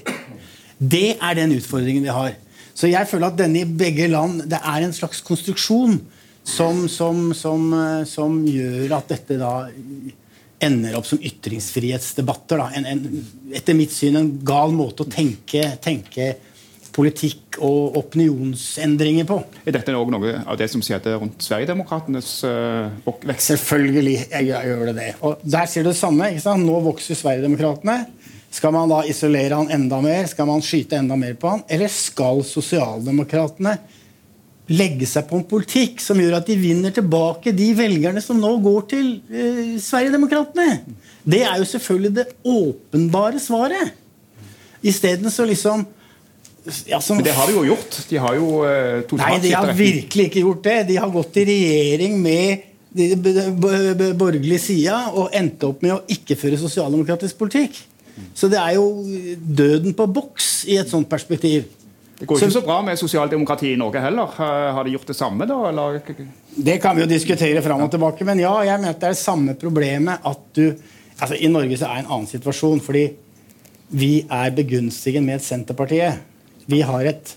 Det 0.78 1.16
er 1.16 1.38
den 1.38 1.56
utfordringen 1.58 2.06
vi 2.06 2.14
har. 2.14 2.36
Så 2.74 2.90
jeg 2.90 3.10
føler 3.10 3.30
at 3.30 3.40
denne 3.40 3.64
i 3.64 3.70
begge 3.70 4.10
land 4.10 4.46
det 4.50 4.60
er 4.60 4.86
en 4.86 4.96
slags 4.96 5.22
konstruksjon 5.26 6.00
som, 6.44 6.88
som, 6.92 7.30
som, 7.38 7.68
eh, 7.78 8.04
som 8.10 8.42
gjør 8.48 8.98
at 8.98 9.14
dette 9.14 9.38
da 9.40 9.54
ender 10.64 10.98
opp 10.98 11.08
som 11.08 11.22
ytringsfrihetsdebatter. 11.24 12.62
En, 12.80 12.88
en, 12.88 13.24
etter 13.56 13.78
mitt 13.78 13.94
syn 13.94 14.20
en 14.20 14.32
gal 14.46 14.74
måte 14.76 15.06
å 15.06 15.12
tenke, 15.12 15.66
tenke 15.84 16.34
politikk 16.94 17.58
og 17.64 17.98
opinionsendringer 18.00 19.26
på. 19.30 19.40
Er 19.66 19.76
dette 19.76 19.96
også 19.98 20.14
noe 20.14 20.34
av 20.42 20.58
det 20.60 20.70
som 20.72 20.84
skjedde 20.86 21.16
rundt 21.22 21.42
Sverigedemokraternes 21.44 22.30
uh, 22.46 23.10
vekst? 23.26 23.48
Selvfølgelig 23.54 24.18
gjør 24.46 24.86
det 24.92 24.96
det. 25.00 25.10
Og 25.26 25.42
Der 25.42 25.70
ser 25.70 25.86
du 25.86 25.90
det 25.92 25.98
samme. 26.00 26.30
ikke 26.32 26.46
sant? 26.46 26.66
Nå 26.68 26.78
vokser 26.86 27.18
Sverigedemokraterne. 27.18 28.04
Skal 28.54 28.74
man 28.76 28.92
da 28.92 29.02
isolere 29.10 29.58
han 29.58 29.72
enda 29.74 29.98
mer? 30.04 30.28
Skal 30.30 30.46
man 30.50 30.62
skyte 30.62 31.00
enda 31.00 31.18
mer 31.18 31.34
på 31.40 31.50
han? 31.50 31.66
Eller 31.74 31.90
skal 31.90 32.44
sosialdemokratene 32.46 33.78
legge 34.72 35.08
seg 35.10 35.26
på 35.28 35.40
en 35.40 35.48
politikk 35.48 36.00
som 36.00 36.20
gjør 36.22 36.38
at 36.38 36.48
de 36.48 36.56
vinner 36.56 36.94
tilbake 36.96 37.52
de 37.56 37.72
velgerne 37.76 38.22
som 38.24 38.38
nå 38.40 38.54
går 38.64 38.86
til 38.94 39.10
eh, 39.34 39.74
Sverigedemokraterna? 39.82 40.78
Det 41.26 41.42
er 41.42 41.58
jo 41.58 41.68
selvfølgelig 41.74 42.14
det 42.20 42.30
åpenbare 42.46 43.42
svaret. 43.42 43.98
Isteden 44.84 45.32
så 45.34 45.48
liksom 45.50 45.86
ja, 46.86 47.02
som, 47.02 47.18
Men 47.18 47.26
det 47.26 47.34
har 47.36 47.50
de 47.50 47.56
jo 47.58 47.64
gjort. 47.68 47.98
De 48.10 48.20
har 48.24 48.36
jo 48.38 48.50
eh, 48.68 49.16
Nei, 49.20 49.34
de 49.44 49.52
har 49.56 49.74
virkelig 49.76 50.30
ikke 50.30 50.44
gjort 50.46 50.64
det. 50.64 50.78
De 50.92 51.00
har 51.02 51.12
gått 51.12 51.42
i 51.42 51.46
regjering 51.50 52.20
med 52.24 52.70
de 52.94 54.14
borgerlige 54.14 54.62
sida 54.62 55.00
og 55.18 55.34
endte 55.34 55.66
opp 55.72 55.82
med 55.82 55.96
å 55.96 56.02
ikke 56.14 56.38
føre 56.38 56.60
sosialdemokratisk 56.62 57.40
politikk. 57.40 57.80
Så 58.38 58.50
det 58.52 58.60
er 58.62 58.76
jo 58.78 58.86
døden 59.38 59.96
på 59.98 60.06
boks 60.14 60.68
i 60.70 60.78
et 60.78 60.92
sånt 60.92 61.10
perspektiv. 61.10 61.66
Det 62.20 62.28
går 62.30 62.38
ikke 62.38 62.54
så 62.54 62.62
bra 62.64 62.78
med 62.86 63.00
sosialdemokrati 63.02 63.72
i 63.74 63.80
Norge 63.80 64.02
heller. 64.04 64.36
Har 64.38 64.86
de 64.86 64.94
gjort 64.94 65.10
det 65.10 65.18
samme, 65.18 65.48
da? 65.50 65.58
Eller? 65.72 65.98
Det 66.54 66.78
kan 66.82 66.96
vi 66.96 67.04
jo 67.04 67.10
diskutere 67.10 67.64
fram 67.66 67.82
og 67.84 67.90
tilbake, 67.92 68.26
men 68.30 68.44
ja, 68.44 68.54
jeg 68.70 68.80
mener 68.80 68.94
det 68.94 69.10
er 69.10 69.18
det 69.18 69.24
samme 69.24 69.58
problemet 69.60 70.30
at 70.30 70.46
du 70.54 70.68
altså 71.18 71.38
I 71.40 71.50
Norge 71.52 71.78
så 71.78 71.88
er 71.88 71.98
det 71.98 72.06
en 72.06 72.14
annen 72.14 72.30
situasjon, 72.30 72.82
fordi 72.84 73.04
vi 73.94 74.14
er 74.32 74.54
begunstiget 74.56 75.24
med 75.26 75.42
Senterpartiet. 75.44 76.22
Vi 76.70 76.82
har 76.86 77.08
et 77.10 77.34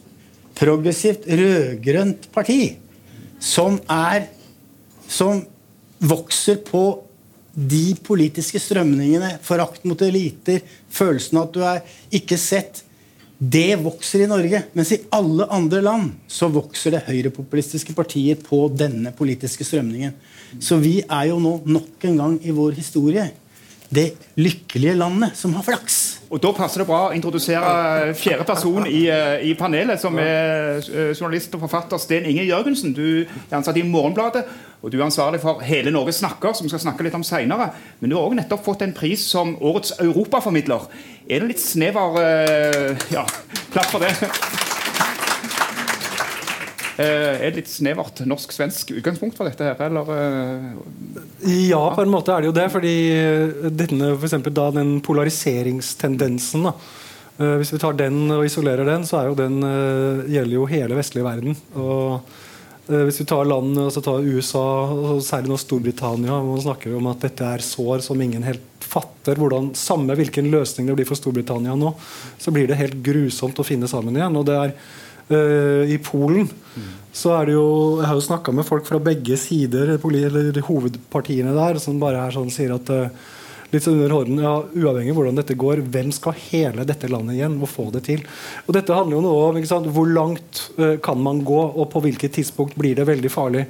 progressivt 0.56 1.26
rød-grønt 1.28 2.28
parti 2.34 2.76
som 3.42 3.80
er 3.90 4.32
Som 5.06 5.44
vokser 6.02 6.56
på 6.66 6.80
de 7.54 7.94
politiske 8.04 8.58
strømningene, 8.60 9.38
forakt 9.40 9.84
mot 9.86 10.00
eliter, 10.02 10.58
følelsen 10.92 11.38
av 11.38 11.46
at 11.46 11.54
du 11.54 11.62
er 11.64 11.94
ikke 12.18 12.36
sett 12.36 12.82
Det 13.38 13.78
vokser 13.78 14.24
i 14.24 14.28
Norge, 14.28 14.64
mens 14.74 14.90
i 14.92 14.98
alle 15.14 15.46
andre 15.52 15.80
land 15.84 16.10
så 16.28 16.48
vokser 16.52 16.96
det 16.96 17.04
høyrepopulistiske 17.06 17.94
partier 17.94 18.38
på 18.40 18.64
denne 18.72 19.12
politiske 19.14 19.64
strømningen. 19.64 20.14
Så 20.58 20.78
vi 20.80 21.02
er 21.04 21.26
jo 21.30 21.38
nå 21.40 21.58
nok 21.68 22.06
en 22.08 22.16
gang 22.16 22.38
i 22.42 22.54
vår 22.56 22.78
historie 22.80 23.28
det 23.88 24.16
lykkelige 24.36 24.96
landet 24.98 25.36
som 25.38 25.54
har 25.54 25.62
flaks. 25.62 26.20
Og 26.30 26.40
Da 26.42 26.50
passer 26.52 26.82
det 26.82 26.88
bra 26.88 27.06
å 27.08 27.14
introdusere 27.14 28.14
fjerde 28.18 28.44
person 28.48 28.86
i, 28.86 29.06
eh, 29.08 29.46
i 29.46 29.54
panelet, 29.54 30.00
som 30.00 30.18
er 30.18 30.82
eh, 30.82 31.14
journalist 31.14 31.54
og 31.54 31.60
forfatter 31.60 31.98
Sten 31.98 32.26
Inge 32.26 32.44
Jørgensen. 32.48 32.94
Du 32.94 33.22
er 33.22 33.56
ansatt 33.56 33.76
i 33.76 33.86
Morgenbladet, 33.86 34.44
og 34.82 34.90
du 34.90 34.98
er 34.98 35.06
ansvarlig 35.06 35.40
for 35.40 35.62
Hele 35.62 35.90
Norge 35.90 36.12
snakker, 36.12 36.52
som 36.52 36.66
vi 36.66 36.74
skal 36.74 36.82
snakke 36.82 37.06
litt 37.06 37.14
om 37.14 37.24
senere. 37.26 37.70
Men 38.00 38.10
du 38.10 38.16
har 38.16 38.26
også 38.26 38.40
nettopp 38.42 38.64
fått 38.64 38.82
en 38.82 38.92
pris 38.92 39.22
som 39.22 39.56
årets 39.62 39.94
europaformidler. 40.00 40.88
Er 41.30 41.40
det 41.40 41.54
litt 41.54 41.62
snever 41.62 42.20
eh, 42.22 43.10
Ja, 43.14 43.26
klapp 43.70 43.92
for 43.94 44.02
det. 44.02 44.65
Er 46.96 47.50
det 47.50 47.58
litt 47.60 47.68
snevert 47.68 48.22
norsk-svensk 48.24 48.94
utgangspunkt 48.96 49.36
for 49.36 49.48
dette? 49.48 49.66
her, 49.66 49.90
eller? 49.90 50.76
Ja, 51.44 51.82
på 51.92 52.04
en 52.04 52.12
måte 52.12 52.32
er 52.32 52.44
det 52.44 52.50
jo 52.50 52.56
det. 52.56 52.70
fordi 52.72 52.94
denne, 53.68 54.14
for 54.14 54.28
eksempel, 54.28 54.54
da, 54.56 54.70
den 54.72 54.96
polariseringstendensen 55.04 56.70
da, 56.70 56.72
Hvis 57.60 57.74
vi 57.74 57.82
tar 57.82 57.98
den 57.98 58.30
og 58.32 58.46
isolerer 58.48 58.88
den, 58.88 59.04
så 59.04 59.20
er 59.20 59.28
jo 59.28 59.36
den, 59.36 59.60
gjelder 60.32 60.56
jo 60.56 60.68
hele 60.72 60.96
vestlige 60.96 61.26
verden. 61.26 61.56
og 61.76 62.24
Hvis 62.88 63.20
vi 63.20 63.28
tar 63.28 63.44
land, 63.44 63.76
altså 63.82 64.00
tar 64.00 64.24
USA, 64.24 64.66
og 64.88 65.20
særlig 65.26 65.52
nå 65.52 65.60
Storbritannia, 65.60 66.32
hvor 66.32 66.54
man 66.54 66.64
snakker 66.64 66.96
om 66.96 67.12
at 67.12 67.28
dette 67.28 67.44
er 67.44 67.64
sår 67.66 68.00
som 68.08 68.20
ingen 68.24 68.46
helt 68.46 68.64
fatter 68.86 69.36
hvordan, 69.36 69.74
Samme 69.76 70.14
hvilken 70.16 70.48
løsning 70.48 70.86
det 70.88 70.94
blir 70.96 71.08
for 71.08 71.18
Storbritannia 71.18 71.74
nå, 71.76 71.92
så 72.38 72.54
blir 72.54 72.70
det 72.70 72.78
helt 72.80 73.02
grusomt 73.04 73.58
å 73.60 73.66
finne 73.66 73.90
sammen 73.90 74.16
igjen. 74.16 74.38
og 74.38 74.46
det 74.48 74.56
er 74.62 74.78
I 75.26 75.96
Polen 76.06 76.46
så 77.16 77.32
er 77.38 77.48
det 77.48 77.56
jo 77.56 77.70
Jeg 78.00 78.10
har 78.10 78.18
jo 78.18 78.26
snakka 78.26 78.52
med 78.54 78.66
folk 78.68 78.84
fra 78.88 79.00
begge 79.02 79.38
sider, 79.40 79.96
eller 79.96 80.60
hovedpartiene 80.66 81.54
der, 81.56 81.80
som 81.82 82.00
bare 82.02 82.26
er 82.26 82.34
sånn, 82.34 82.52
sier 82.52 82.74
at 82.76 82.92
uh, 82.92 83.08
litt 83.72 83.86
under 83.90 84.12
hånden, 84.12 84.42
ja, 84.44 84.56
Uavhengig 84.76 85.14
av 85.14 85.20
hvordan 85.20 85.40
dette 85.40 85.56
går, 85.58 85.82
hvem 85.94 86.12
skal 86.14 86.36
hele 86.50 86.84
dette 86.88 87.08
landet 87.10 87.38
igjen 87.38 87.56
og 87.56 87.72
få 87.72 87.88
det 87.94 88.04
til? 88.10 88.26
Og 88.66 88.76
Dette 88.76 88.94
handler 88.94 89.18
jo 89.18 89.24
noe 89.24 89.46
om 89.48 89.62
sant, 89.68 89.88
hvor 89.96 90.10
langt 90.10 90.66
uh, 90.76 90.98
kan 91.02 91.22
man 91.22 91.40
gå, 91.46 91.62
og 91.72 91.88
på 91.94 92.04
hvilket 92.04 92.36
tidspunkt 92.36 92.76
blir 92.76 92.98
det 92.98 93.08
veldig 93.08 93.32
farlig. 93.32 93.64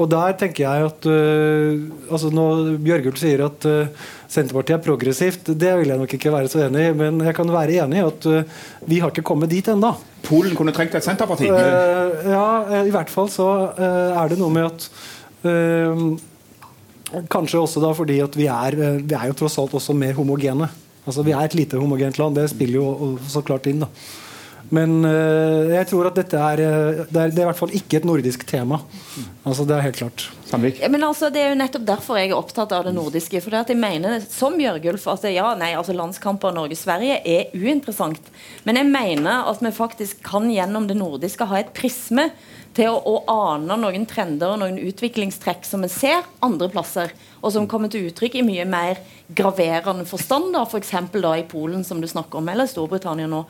Og 0.00 0.08
der 0.08 0.32
tenker 0.40 0.64
jeg 0.64 0.86
at 0.88 1.06
uh, 1.08 2.12
altså 2.12 2.30
Når 2.32 2.78
Bjørgulf 2.82 3.18
sier 3.20 3.44
at 3.44 3.66
uh, 3.68 4.08
Senterpartiet 4.32 4.78
er 4.78 4.84
progressivt, 4.86 5.50
det 5.60 5.72
vil 5.76 5.90
jeg 5.92 6.00
nok 6.00 6.14
ikke 6.16 6.32
være 6.32 6.48
så 6.48 6.62
enig 6.64 6.86
i. 6.88 6.94
Men 6.96 7.20
jeg 7.26 7.36
kan 7.36 7.52
være 7.52 7.82
enig 7.84 8.00
i 8.00 8.06
at 8.06 8.28
uh, 8.30 8.62
vi 8.88 9.02
har 9.02 9.12
ikke 9.12 9.26
kommet 9.28 9.52
dit 9.52 9.68
ennå. 9.68 9.92
Polen 10.24 10.56
kunne 10.56 10.72
trengt 10.72 10.96
et 10.96 11.04
Senterparti? 11.04 11.50
ja, 11.52 12.46
i 12.86 12.92
hvert 12.94 13.10
fall 13.12 13.28
så 13.32 13.48
er 13.76 14.30
det 14.30 14.38
noe 14.40 14.52
med 14.54 14.70
at 14.70 14.82
Kanskje 17.28 17.58
også 17.60 17.82
da 17.82 17.90
fordi 17.92 18.20
at 18.24 18.36
vi 18.38 18.46
er, 18.48 18.76
vi 19.02 19.16
er 19.18 19.26
jo 19.28 19.34
tross 19.36 19.58
alt 19.60 19.74
også 19.76 19.92
mer 19.92 20.14
homogene. 20.16 20.70
Altså 21.02 21.24
Vi 21.26 21.34
er 21.34 21.44
et 21.44 21.56
lite 21.58 21.76
homogent 21.76 22.16
land. 22.16 22.38
Det 22.38 22.46
spiller 22.48 22.78
jo 22.78 23.18
så 23.28 23.42
klart 23.44 23.66
inn. 23.68 23.82
da 23.82 23.90
men 24.72 25.02
uh, 25.04 25.68
jeg 25.68 25.88
tror 25.90 26.08
at 26.08 26.16
dette 26.16 26.38
er 26.40 26.60
det, 26.62 26.68
er 27.12 27.32
det, 27.32 27.36
er 27.36 27.44
i 27.44 27.48
hvert 27.50 27.58
fall 27.58 27.74
ikke 27.76 27.98
et 28.00 28.06
nordisk 28.08 28.46
tema. 28.48 28.80
Altså 29.44 29.66
Det 29.68 29.76
er 29.76 29.84
helt 29.84 29.98
klart. 29.98 30.24
Ja, 30.52 30.88
men 30.92 31.04
altså, 31.04 31.30
Det 31.32 31.40
er 31.40 31.52
jo 31.52 31.58
nettopp 31.60 31.84
derfor 31.88 32.18
jeg 32.20 32.30
er 32.30 32.36
opptatt 32.36 32.72
av 32.76 32.86
det 32.86 32.94
nordiske. 32.96 33.40
For 33.44 33.54
jeg 33.56 33.76
mener 33.76 34.22
som 34.24 34.56
Bjørgulf 34.56 35.06
at 35.12 35.26
ja, 35.32 35.50
nei, 35.58 35.72
altså 35.76 35.96
landskamper 35.96 36.54
Norge-Sverige 36.56 37.20
er 37.24 37.52
uinteressant. 37.56 38.32
Men 38.64 38.80
jeg 38.80 38.90
mener 38.92 39.48
at 39.50 39.62
vi 39.64 39.72
faktisk 39.76 40.24
kan 40.24 40.48
gjennom 40.52 40.88
det 40.88 40.98
nordiske 41.00 41.48
ha 41.48 41.60
et 41.60 41.72
prisme 41.76 42.30
til 42.76 42.92
å, 42.92 43.00
å 43.00 43.16
ane 43.52 43.76
noen 43.80 44.06
trender 44.08 44.54
og 44.54 44.62
noen 44.62 44.80
utviklingstrekk 44.80 45.66
som 45.68 45.84
vi 45.84 45.90
ser 45.92 46.24
andre 46.44 46.70
plasser, 46.72 47.12
og 47.42 47.52
som 47.52 47.68
kommer 47.68 47.92
til 47.92 48.08
uttrykk 48.08 48.40
i 48.40 48.46
mye 48.46 48.64
mer 48.68 49.00
graverende 49.36 50.06
forstand, 50.08 50.56
f.eks. 50.64 50.94
For 51.12 51.30
i 51.36 51.46
Polen, 51.48 51.84
som 51.84 52.00
du 52.00 52.08
snakker 52.08 52.40
om, 52.40 52.48
eller 52.52 52.68
Storbritannia 52.70 53.28
nå. 53.30 53.44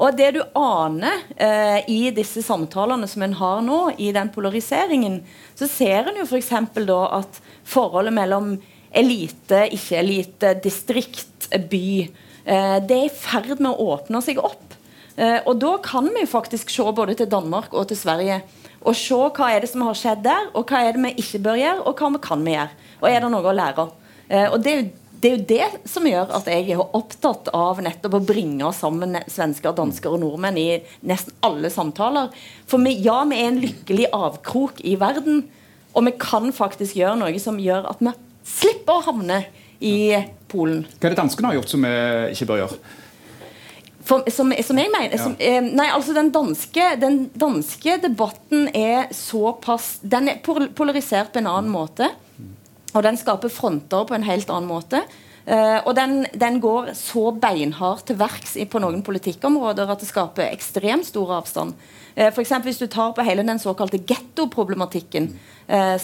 Og 0.00 0.16
det 0.16 0.30
du 0.32 0.40
aner 0.56 1.26
eh, 1.36 1.84
i 1.92 2.00
disse 2.16 2.42
samtalene 2.44 3.08
som 3.10 3.24
en 3.26 3.36
har 3.36 3.60
nå, 3.64 3.80
i 4.00 4.08
den 4.16 4.30
polariseringen, 4.32 5.20
så 5.58 5.68
ser 5.68 6.08
en 6.08 6.22
jo 6.22 6.24
f.eks. 6.24 6.54
da 6.88 7.00
at 7.20 7.40
forholdet 7.68 8.16
mellom 8.16 8.54
elite, 8.96 9.66
ikke-elite, 9.76 10.54
distrikt, 10.64 11.50
by, 11.50 12.08
eh, 12.44 12.78
det 12.80 12.96
er 12.96 13.06
i 13.10 13.12
ferd 13.12 13.60
med 13.60 13.74
å 13.74 13.92
åpne 13.96 14.22
seg 14.24 14.40
opp. 14.40 14.76
Eh, 15.20 15.42
og 15.44 15.60
da 15.60 15.74
kan 15.84 16.08
vi 16.14 16.24
faktisk 16.28 16.72
se 16.72 16.86
både 16.96 17.18
til 17.20 17.28
Danmark 17.30 17.74
og 17.76 17.90
til 17.90 17.98
Sverige 18.00 18.40
og 18.80 18.96
se 18.96 19.16
hva 19.36 19.50
er 19.52 19.60
det 19.60 19.68
som 19.68 19.82
har 19.84 19.98
skjedd 19.98 20.22
der, 20.24 20.46
og 20.56 20.70
hva 20.70 20.80
er 20.86 20.96
det 20.96 21.02
vi 21.04 21.10
ikke 21.20 21.42
bør 21.44 21.58
gjøre, 21.60 21.82
og 21.84 21.98
hva 22.00 22.08
vi 22.14 22.20
kan 22.24 22.46
vi 22.46 22.54
gjøre. 22.54 22.78
Og 23.02 23.08
er 23.10 23.20
det 23.20 23.32
noe 23.34 23.50
å 23.50 23.56
lære? 23.56 23.86
Eh, 24.30 24.46
og 24.48 24.62
det 24.64 24.72
er 24.72 24.78
jo 24.78 24.88
det 25.20 25.28
er 25.28 25.34
jo 25.36 25.46
det 25.50 25.88
som 25.90 26.06
gjør 26.08 26.30
at 26.38 26.46
jeg 26.48 26.70
er 26.72 26.80
opptatt 26.96 27.50
av 27.56 27.80
nettopp 27.84 28.16
å 28.16 28.22
bringe 28.24 28.70
sammen 28.76 29.18
svensker, 29.28 29.74
dansker 29.76 30.14
og 30.16 30.22
nordmenn 30.22 30.56
i 30.56 30.68
nesten 31.06 31.34
alle 31.44 31.68
samtaler. 31.72 32.30
For 32.70 32.80
vi, 32.84 32.94
ja, 33.04 33.18
vi 33.28 33.40
er 33.40 33.50
en 33.50 33.60
lykkelig 33.60 34.08
avkrok 34.16 34.80
i 34.80 34.94
verden, 35.00 35.42
og 35.92 36.06
vi 36.06 36.14
kan 36.22 36.48
faktisk 36.56 36.96
gjøre 36.96 37.18
noe 37.20 37.42
som 37.42 37.60
gjør 37.60 37.90
at 37.90 38.00
vi 38.00 38.14
slipper 38.48 38.96
å 38.96 39.06
havne 39.10 39.42
i 39.84 40.16
Polen. 40.50 40.86
Hva 40.96 41.10
er 41.10 41.14
det 41.14 41.20
danskene 41.20 41.52
har 41.52 41.60
gjort 41.60 41.74
som 41.74 41.84
vi 41.84 41.92
ikke 42.32 42.48
bør 42.48 42.62
gjøre? 42.64 42.80
For, 44.10 44.24
som, 44.32 44.50
som, 44.64 44.78
jeg 44.80 44.90
mener 44.90 45.20
som, 45.20 45.36
eh, 45.38 45.60
Nei, 45.62 45.86
altså 45.92 46.14
den 46.16 46.32
danske, 46.34 46.86
den 46.98 47.18
danske 47.38 47.98
debatten 48.02 48.64
er 48.74 49.10
såpass 49.14 49.98
Den 50.00 50.32
er 50.32 50.40
polarisert 50.42 51.34
på 51.34 51.42
en 51.42 51.50
annen 51.50 51.70
måte. 51.70 52.08
Og 52.94 53.04
den 53.06 53.18
skaper 53.20 53.52
fronter 53.52 54.06
på 54.06 54.16
en 54.16 54.26
helt 54.26 54.50
annen 54.50 54.70
måte. 54.70 55.04
Uh, 55.50 55.80
og 55.88 55.94
den, 55.96 56.26
den, 56.36 56.58
går 56.60 56.92
så 56.94 57.30
beinhardt 57.32 58.04
til 58.10 58.18
verks 58.20 58.58
på 58.70 58.80
noen 58.82 59.00
politikkområder 59.02 59.88
at 59.88 60.02
det 60.02 60.06
skaper 60.10 60.50
ekstremt 60.50 61.08
stor 61.08 61.32
avstand. 61.38 61.72
Uh, 62.12 62.28
for 62.28 62.42
eksempel, 62.42 62.68
hvis 62.68 62.82
du 62.82 62.86
tar 62.92 63.14
på 63.16 63.24
hele 63.24 63.42
den 63.48 63.58
såkalte 63.58 64.02
gettoproblematikken 64.04 65.30
uh, 65.72 65.96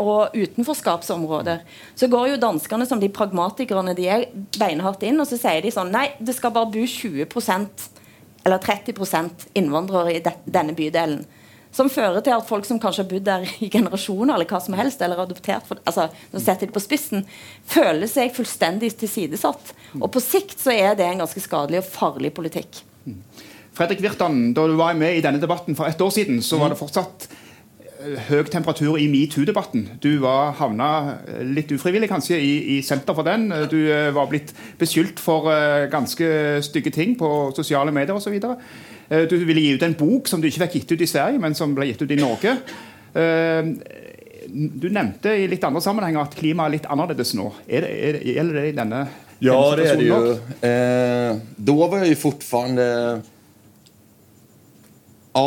og 0.00 0.34
utenforskapsområder, 0.34 1.60
så 1.94 2.08
går 2.08 2.32
jo 2.32 2.40
danskene 2.40 2.88
som 2.88 3.02
de 3.02 3.12
pragmatikerne 3.12 3.94
de 3.94 4.08
er 4.08 4.26
beinhardt 4.58 5.04
inn, 5.04 5.20
og 5.20 5.28
så 5.28 5.38
sier 5.38 5.60
de 5.62 5.74
sånn 5.74 5.92
Nei, 5.94 6.08
det 6.18 6.34
skal 6.34 6.56
bare 6.56 6.72
bo 6.72 6.88
20% 6.88 7.90
eller 8.44 8.60
30% 8.64 9.50
innvandrere 9.60 10.16
i 10.16 10.24
de, 10.24 10.34
denne 10.50 10.74
bydelen. 10.76 11.22
Som 11.74 11.90
fører 11.90 12.22
til 12.22 12.36
at 12.36 12.46
folk 12.46 12.66
som 12.68 12.78
kanskje 12.82 13.02
har 13.02 13.10
bodd 13.10 13.26
der 13.26 13.46
i 13.58 13.68
generasjoner, 13.76 14.36
eller 14.36 14.48
hva 14.50 14.60
som 14.62 14.76
helst, 14.78 15.02
eller 15.02 15.24
adoptert 15.24 15.66
for, 15.66 15.82
altså, 15.88 16.06
nå 16.30 16.42
setter 16.42 16.70
de 16.70 16.74
på 16.76 16.82
spissen, 16.82 17.24
føler 17.70 18.10
seg 18.10 18.34
fullstendig 18.36 18.92
tilsidesatt. 19.00 19.74
Og 19.98 20.10
på 20.14 20.22
sikt 20.22 20.60
så 20.62 20.74
er 20.74 20.94
det 20.98 21.08
en 21.08 21.24
ganske 21.24 21.42
skadelig 21.42 21.82
og 21.82 21.90
farlig 21.96 22.34
politikk. 22.36 22.84
Fredrik 23.74 24.04
Virtan, 24.04 24.52
da 24.54 24.68
du 24.70 24.76
var 24.78 24.94
med 24.94 25.16
i 25.18 25.24
denne 25.24 25.42
debatten 25.42 25.74
for 25.74 25.90
ett 25.90 26.00
år 26.00 26.12
siden, 26.14 26.38
så 26.46 26.60
var 26.60 26.70
det 26.70 26.78
fortsatt 26.78 27.26
eh, 27.26 28.20
høy 28.28 28.46
temperatur 28.46 28.94
i 29.02 29.08
metoo-debatten. 29.10 29.88
Du 29.98 30.12
var 30.22 30.54
havna 30.60 30.90
eh, 31.24 31.40
litt 31.42 31.74
ufrivillig 31.74 32.06
kanskje 32.12 32.38
i, 32.38 32.52
i, 32.76 32.80
senter 32.86 33.18
for 33.18 33.26
den. 33.26 33.48
Du 33.72 33.80
eh, 33.82 34.12
var 34.14 34.30
blitt 34.30 34.54
beskyldt 34.78 35.18
for 35.18 35.50
ganske 35.90 36.28
stygge 36.62 36.94
ting 36.94 37.18
på 37.18 37.50
sosiale 37.58 37.90
medier 37.94 38.14
osv. 38.14 38.38
Eh, 39.08 39.26
du 39.30 39.36
ville 39.44 39.60
gi 39.60 39.74
ut 39.76 39.84
en 39.86 39.96
bok 39.98 40.28
som 40.30 40.40
du 40.40 40.48
ikke 40.48 40.66
fikk 40.66 40.78
gitt 40.80 40.94
ut 40.94 41.04
i 41.06 41.10
Sverige, 41.10 41.42
men 41.42 41.56
som 41.56 41.74
ble 41.76 41.90
gitt 41.90 42.02
ut 42.04 42.14
i 42.14 42.20
Norge. 42.20 42.56
Eh, 43.14 43.70
du 44.54 44.88
nevnte 44.92 45.32
i 45.40 45.46
litt 45.50 45.64
andre 45.64 45.82
sammenhenger 45.84 46.24
at 46.24 46.34
klimaet 46.38 46.68
er 46.68 46.76
litt 46.78 46.88
annerledes 46.92 47.34
nå. 47.38 47.50
Er 47.66 47.86
det, 47.86 47.92
er 47.92 48.18
det, 48.18 48.24
gjelder 48.34 48.60
det 48.60 48.66
i 48.68 48.74
denne 48.76 49.04
Ja, 49.44 49.60
det 49.76 49.86
er 49.90 50.00
det 50.00 50.08
jo. 50.08 50.18
Eh, 50.68 51.30
da 51.68 51.78
var 51.80 52.04
jeg 52.04 52.14
jo 52.14 52.20
fortfarande 52.28 52.88
Ja, 55.34 55.46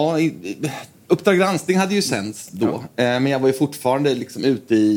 Uppdrag 1.08 1.38
granskning 1.40 1.78
hadde 1.80 1.96
jo 1.96 2.04
sendt 2.04 2.50
da, 2.52 2.68
ja. 2.68 2.80
eh, 3.00 3.14
men 3.22 3.32
jeg 3.32 3.40
var 3.40 3.54
jo 3.54 3.58
fortfarande 3.62 4.12
liksom 4.18 4.44
ute 4.44 4.76
i 4.76 4.90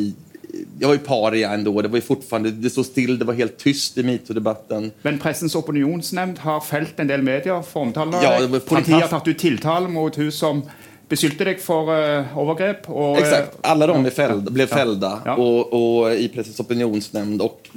jag 0.79 0.89
var 0.89 0.95
ju 0.95 1.01
paria 1.01 1.53
ändå. 1.53 1.83
Det 1.83 1.89
var 1.89 1.97
ju 1.97 2.03
fortfarande, 2.03 2.51
det 2.51 2.71
stod 2.71 2.87
still, 2.87 3.19
det 3.19 3.25
var 3.25 3.35
helt 3.35 3.59
tyst 3.59 3.99
i 3.99 4.03
metoo-debatten. 4.03 4.91
Men 5.03 5.19
Pressens 5.19 5.55
opinionsnemnd 5.55 6.39
har 6.39 6.61
felt 6.61 7.01
en 7.01 7.07
del 7.07 7.23
medier 7.23 7.63
for 7.63 7.81
omtale. 7.81 8.23
Ja, 8.23 8.61
Politiet 8.67 9.01
har 9.01 9.09
tatt 9.09 9.29
ut 9.29 9.39
tiltale 9.39 9.89
mot 9.89 10.19
hun 10.19 10.33
som 10.33 10.63
beskyldte 11.11 11.47
deg 11.49 11.63
for 11.63 11.91
uh, 11.91 12.37
overgrep. 12.39 12.87
Og, 12.91 13.19
Exakt. 13.19 13.57
Alla 13.61 13.87
de 13.87 14.05
ja, 14.05 14.11
fällda, 14.11 14.51
blev 14.51 14.67
fällda 14.67 15.23
ja. 15.25 15.35
och, 15.35 15.73
och, 15.73 16.15
i 16.15 16.29
Pressens 16.29 16.61
opinionsnämnd. 16.61 17.43
Och 17.43 17.69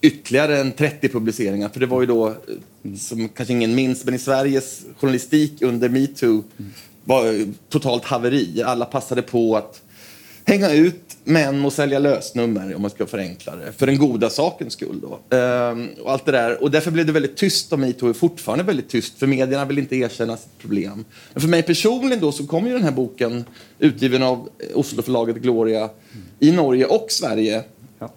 ytterligare 0.00 0.58
en 0.58 0.72
30 0.72 1.08
publiceringar. 1.08 1.68
För 1.68 1.80
det 1.80 1.86
var 1.86 2.00
ju 2.00 2.06
då, 2.06 2.34
som 2.98 3.28
kanskje 3.28 3.54
ingen 3.54 3.74
minns, 3.74 4.04
men 4.04 4.14
i 4.14 4.18
Sveriges 4.18 4.82
journalistik 5.00 5.62
under 5.62 5.88
metoo 5.88 6.44
var 7.04 7.52
totalt 7.68 8.04
haveri. 8.04 8.62
Alla 8.62 8.84
passade 8.84 9.22
på 9.22 9.56
att 9.56 9.82
hänga 10.44 10.72
ut 10.72 11.16
män 11.24 11.64
och 11.64 11.72
sälja 11.72 11.98
lösnummer, 11.98 12.74
om 12.74 12.82
man 12.82 12.90
ska 12.90 13.06
förenkla 13.06 13.56
det, 13.56 13.72
för 13.72 13.86
den 13.86 13.98
goda 13.98 14.30
sakens 14.30 14.72
skull. 14.72 15.00
Då. 15.02 15.36
Ehm, 15.36 15.88
och 16.02 16.12
allt 16.12 16.24
det 16.24 16.32
där. 16.32 16.62
Och 16.62 16.70
därför 16.70 16.90
blev 16.90 17.06
det 17.06 17.12
väldigt 17.12 17.36
tyst 17.36 17.72
om 17.72 17.80
metoo, 17.80 18.08
är 18.08 18.12
fortfarande 18.12 18.64
väldigt 18.64 18.88
tyst, 18.88 19.18
för 19.18 19.26
medierna 19.26 19.64
vill 19.64 19.78
inte 19.78 19.96
erkänna 19.96 20.36
sitt 20.36 20.58
problem. 20.58 21.04
Men 21.32 21.40
för 21.40 21.48
mig 21.48 21.62
personligen 21.62 22.20
då 22.20 22.32
så 22.32 22.46
kom 22.46 22.66
ju 22.66 22.72
den 22.72 22.82
här 22.82 22.92
boken, 22.92 23.44
utgiven 23.78 24.22
av 24.22 24.48
Osloförlaget 24.74 25.36
Gloria, 25.36 25.90
i 26.38 26.52
Norge 26.52 26.86
och 26.86 27.06
Sverige 27.10 27.62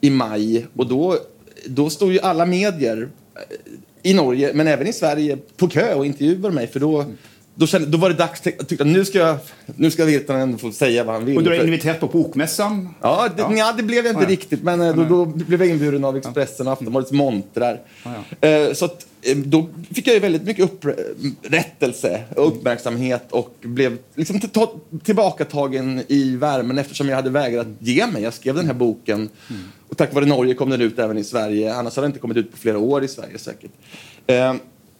i 0.01 0.10
maj. 0.10 0.65
Och 0.75 0.88
då, 0.88 1.17
då 1.65 1.89
stod 1.89 2.13
ju 2.13 2.19
alla 2.19 2.46
medier 2.46 3.10
i 4.03 4.13
Norge, 4.13 4.53
men 4.53 4.67
även 4.67 4.88
i 4.88 4.93
Sverige, 4.93 5.38
på 5.57 5.67
kö 5.67 5.93
och 5.93 6.05
intervjuade 6.05 6.55
mig, 6.55 6.67
för 6.67 6.79
då 6.79 7.05
då, 7.57 7.67
kände, 7.67 7.87
då 7.87 7.97
var 7.97 8.09
det 8.09 8.15
dags. 8.15 8.41
Jag 8.43 8.67
tyckte 8.67 8.83
nu 8.83 9.05
ska, 9.05 9.17
jag, 9.17 9.37
nu 9.75 9.91
ska 9.91 10.05
Virtanen 10.05 10.57
få 10.57 10.71
säga 10.71 11.03
vad 11.03 11.15
han 11.15 11.25
vill. 11.25 11.37
Och 11.37 11.43
du 11.43 11.55
är 11.55 11.65
inviterad 11.65 11.99
på 11.99 12.07
Bokmässan? 12.07 12.89
Ja, 13.01 13.29
det, 13.35 13.41
ja. 13.41 13.49
Nja, 13.49 13.73
det 13.77 13.83
blev 13.83 14.05
jag 14.05 14.13
inte 14.13 14.23
ja, 14.23 14.29
riktigt. 14.29 14.63
Men 14.63 14.81
eh, 14.81 14.95
då, 14.95 15.03
då, 15.03 15.25
blev 15.25 15.61
jag 15.61 15.69
inbjuden 15.69 16.03
av 16.03 16.17
Expressen 16.17 16.67
och 16.67 16.73
Aftonbladets 16.73 17.11
montrar. 17.11 17.81
Eh, 18.41 18.73
så 18.73 18.85
att, 18.85 19.07
eh, 19.21 19.37
då 19.37 19.69
fick 19.91 20.07
jag 20.07 20.19
väldigt 20.19 20.43
mycket 20.43 20.65
upprättelse 20.65 22.23
och 22.35 22.47
uppmärksamhet 22.47 23.27
och 23.29 23.55
blev 23.61 23.97
liksom 24.15 24.39
tillbakatagen 25.03 26.03
i 26.07 26.35
värmen 26.35 26.77
eftersom 26.77 27.09
jag 27.09 27.15
hade 27.15 27.29
vägrat 27.29 27.67
ge 27.79 28.07
mig. 28.07 28.23
Jag 28.23 28.33
skrev 28.33 28.55
den 28.55 28.65
här 28.65 28.73
boken 28.73 29.29
mm. 29.49 29.61
och 29.89 29.97
tack 29.97 30.13
vare 30.13 30.25
Norge 30.25 30.53
kom 30.53 30.69
den 30.69 30.81
ut 30.81 30.99
även 30.99 31.17
i 31.17 31.23
Sverige. 31.23 31.73
Annars 31.73 31.95
hade 31.95 32.05
den 32.05 32.11
inte 32.11 32.19
kommit 32.19 32.37
ut 32.37 32.51
på 32.51 32.57
flera 32.57 32.77
år 32.77 33.03
i 33.03 33.07
Sverige 33.07 33.37
säkert. 33.37 33.71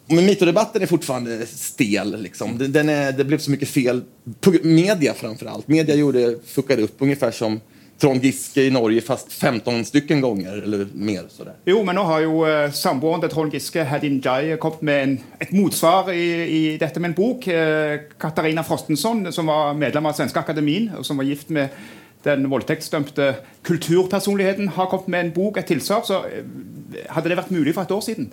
Men 0.08 0.26
metoo-debatten 0.26 0.82
är 0.82 0.86
fortfarande 0.86 1.46
stel. 1.46 2.22
Liksom. 2.22 2.58
Den 2.58 2.90
är, 2.90 3.12
det 3.12 3.24
blev 3.24 3.38
så 3.38 3.52
mycket 3.52 3.70
fel. 3.70 4.04
Media 4.62 5.14
framfor 5.14 5.48
alt. 5.48 5.68
Media 5.68 5.96
gjorde, 5.96 6.36
fuckade 6.46 6.82
upp 6.82 7.02
som 7.32 7.60
Trond 7.98 8.24
Giske 8.24 8.62
i 8.62 8.70
Norge 8.70 9.02
fast 9.02 9.34
15 9.34 9.86
stycken 9.86 10.22
ganger 10.22 10.58
eller 10.58 10.88
mer. 10.94 11.24
Sådär. 11.30 11.54
Jo, 11.66 11.84
men 11.84 11.96
nå 11.96 12.04
har 12.04 12.20
jo 12.22 12.44
uh, 12.46 12.72
samboeren 12.72 13.24
til 13.24 13.32
Trond 13.34 13.54
Giske, 13.54 13.84
Hedin 13.90 14.20
Jai, 14.22 14.58
kommet 14.62 14.84
med 14.86 15.04
en, 15.04 15.16
et 15.42 15.54
motsvar 15.56 16.12
i, 16.14 16.28
i, 16.46 16.62
dette 16.78 17.02
med 17.02 17.12
en 17.12 17.18
bok. 17.18 17.48
Uh, 17.50 18.06
Katarina 18.22 18.64
Frostensson, 18.64 19.32
som 19.34 19.50
var 19.50 19.74
medlem 19.78 20.06
av 20.06 20.14
Svenske 20.18 20.44
Akademien, 20.44 20.92
og 20.98 21.08
som 21.08 21.18
var 21.18 21.26
gift 21.26 21.50
med 21.50 21.74
den 22.28 22.46
voldtektsdømte 22.52 23.32
kulturpersonligheten, 23.66 24.70
har 24.78 24.92
kommet 24.92 25.10
med 25.10 25.26
en 25.26 25.34
bok, 25.34 25.58
et 25.58 25.70
tilsvar. 25.74 26.06
Så 26.06 26.22
uh, 26.22 27.04
hadde 27.16 27.34
det 27.34 27.42
vært 27.42 27.54
mulig 27.56 27.74
for 27.74 27.88
et 27.88 27.98
år 27.98 28.06
siden? 28.06 28.30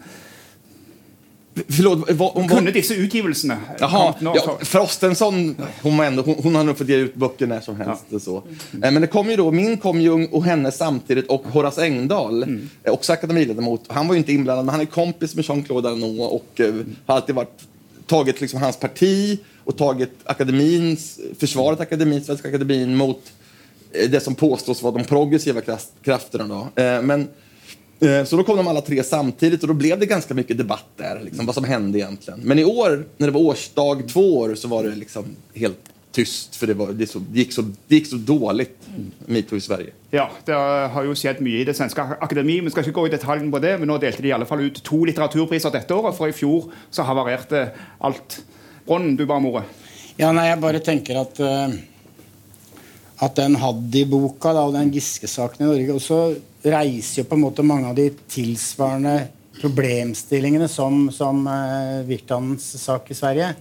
Förlåt, 1.68 2.11
vad, 2.11 2.32
hon 2.32 2.49
kunde 2.49 2.70
dessa 2.70 2.94
utgivelserna. 2.94 3.58
Jaha, 3.78 4.14
ja, 4.20 4.58
Frostenson, 4.62 5.56
hon, 5.82 6.00
ändå, 6.00 6.23
hon, 6.23 6.34
hon 6.42 6.54
har 6.54 6.64
nog 6.64 6.78
fått 6.78 6.88
ge 6.88 6.96
ut 6.96 7.14
böcker 7.14 7.46
när 7.46 7.61
som 7.61 7.76
helst. 7.76 8.04
Ja. 8.08 8.18
Så. 8.18 8.42
Mm. 8.73 8.94
men 8.94 9.00
det 9.00 9.06
kom 9.06 9.30
ju 9.30 9.37
då, 9.37 9.50
min 9.50 9.76
kom 9.76 10.00
ju 10.00 10.26
och 10.26 10.44
henne 10.44 10.73
samtidigt 10.73 11.26
och 11.26 11.44
Horace 11.44 11.82
Engdahl, 11.82 12.42
mm. 12.42 12.68
Eh, 12.84 12.92
också 12.92 13.12
akademiledamot. 13.12 13.84
Han 13.87 14.08
var 14.08 14.14
ju 14.14 14.18
inte 14.18 14.32
inblandad, 14.32 14.64
men 14.64 14.73
han 14.73 14.80
är 14.80 14.87
kompis 14.87 15.34
med 15.34 15.44
Jean-Claude 15.44 15.88
Arnault 15.88 16.32
och 16.32 16.61
uh, 16.61 16.84
har 17.06 17.16
alltid 17.16 17.34
varit, 17.34 17.61
tagit 18.06 18.40
liksom 18.40 18.62
hans 18.62 18.76
parti 18.76 19.38
och 19.64 19.76
tagit 19.76 20.12
akademins, 20.25 21.20
försvarat 21.38 21.80
akademin, 21.80 22.25
Svenska 22.25 22.49
akademin 22.49 22.96
mot 22.96 23.32
det 24.08 24.23
som 24.23 24.34
påstås 24.34 24.82
vara 24.82 24.94
de 24.94 25.04
progressiva 25.04 25.61
krafterna. 26.02 26.44
Då. 26.44 26.82
Men 27.02 27.28
så 28.26 28.36
då 28.36 28.44
kom 28.44 28.56
de 28.56 28.66
alla 28.68 28.80
tre 28.80 29.02
samtidigt 29.02 29.62
och 29.62 29.68
då 29.68 29.74
blev 29.74 29.98
det 29.98 30.06
ganska 30.06 30.34
mycket 30.34 30.58
debatt 30.58 30.86
där, 30.96 31.20
liksom, 31.24 31.46
vad 31.46 31.54
som 31.54 31.64
hände 31.64 31.98
egentligen. 31.98 32.40
Men 32.40 32.58
i 32.58 32.64
år, 32.64 33.04
när 33.16 33.26
det 33.26 33.32
var 33.32 33.40
årsdag 33.40 34.08
två 34.08 34.38
år, 34.38 34.54
så 34.54 34.68
var 34.68 34.84
det 34.84 34.94
liksom 34.94 35.24
helt 35.54 35.78
tyst, 36.14 36.56
för 36.56 36.66
det, 36.66 36.74
var, 36.74 36.92
det, 36.92 37.06
så, 37.06 37.18
det, 37.18 37.38
gick, 37.38 37.52
så, 37.52 37.62
det 37.62 37.94
gick 37.94 38.06
så 38.06 38.16
dåligt, 38.16 38.78
metoo 39.26 39.56
i 39.56 39.60
Sverige. 39.60 39.90
Ja, 40.10 40.30
det 40.44 40.54
har 40.94 41.04
jo 41.04 41.14
skjedd 41.18 41.40
mye 41.42 41.62
i 41.62 41.66
det 41.66 41.74
svenske 41.74 42.02
akademi. 42.22 42.60
Vi 42.62 42.70
skal 42.70 42.86
ikke 42.86 42.94
gå 43.00 43.06
i 43.08 43.14
detaljen 43.16 43.50
på 43.50 43.58
det, 43.62 43.72
men 43.80 43.90
nå 43.90 43.98
delte 44.02 44.22
de 44.22 44.30
i 44.30 44.34
alle 44.36 44.46
fall 44.46 44.62
ut 44.62 44.78
to 44.86 45.00
litteraturpriser 45.08 45.74
dette 45.74 45.96
året, 45.96 46.14
for 46.14 46.30
i 46.30 46.36
fjor 46.36 46.68
så 46.94 47.06
havarerte 47.08 47.66
alt. 47.98 48.38
Bronnen, 48.86 49.16
du 49.18 49.26
bare, 49.26 49.42
More. 49.42 49.64
Ja, 50.20 50.30
nei, 50.30 50.46
jeg 50.52 50.62
bare 50.62 50.82
tenker 50.86 51.18
at 51.24 51.40
uh, 51.42 51.74
at 53.24 53.38
den 53.38 53.56
Haddy-boka 53.60 54.52
og 54.60 54.74
den 54.76 54.90
Giske-saken 54.92 55.64
i 55.64 55.68
Norge 55.70 55.96
også 55.96 56.18
reiser 56.64 57.22
jo 57.22 57.28
på 57.30 57.38
en 57.38 57.44
måte 57.44 57.64
mange 57.66 57.90
av 57.90 57.96
de 57.96 58.08
tilsvarende 58.30 59.16
problemstillingene 59.60 60.68
som, 60.70 61.06
som 61.14 61.44
uh, 61.46 62.02
Virtanens 62.08 62.66
sak 62.82 63.10
i 63.12 63.16
Sverige. 63.18 63.52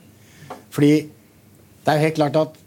Fordi 0.73 0.93
det 1.03 1.91
er 1.91 1.99
jo 1.99 2.05
helt 2.07 2.19
klart 2.21 2.41
at 2.41 2.59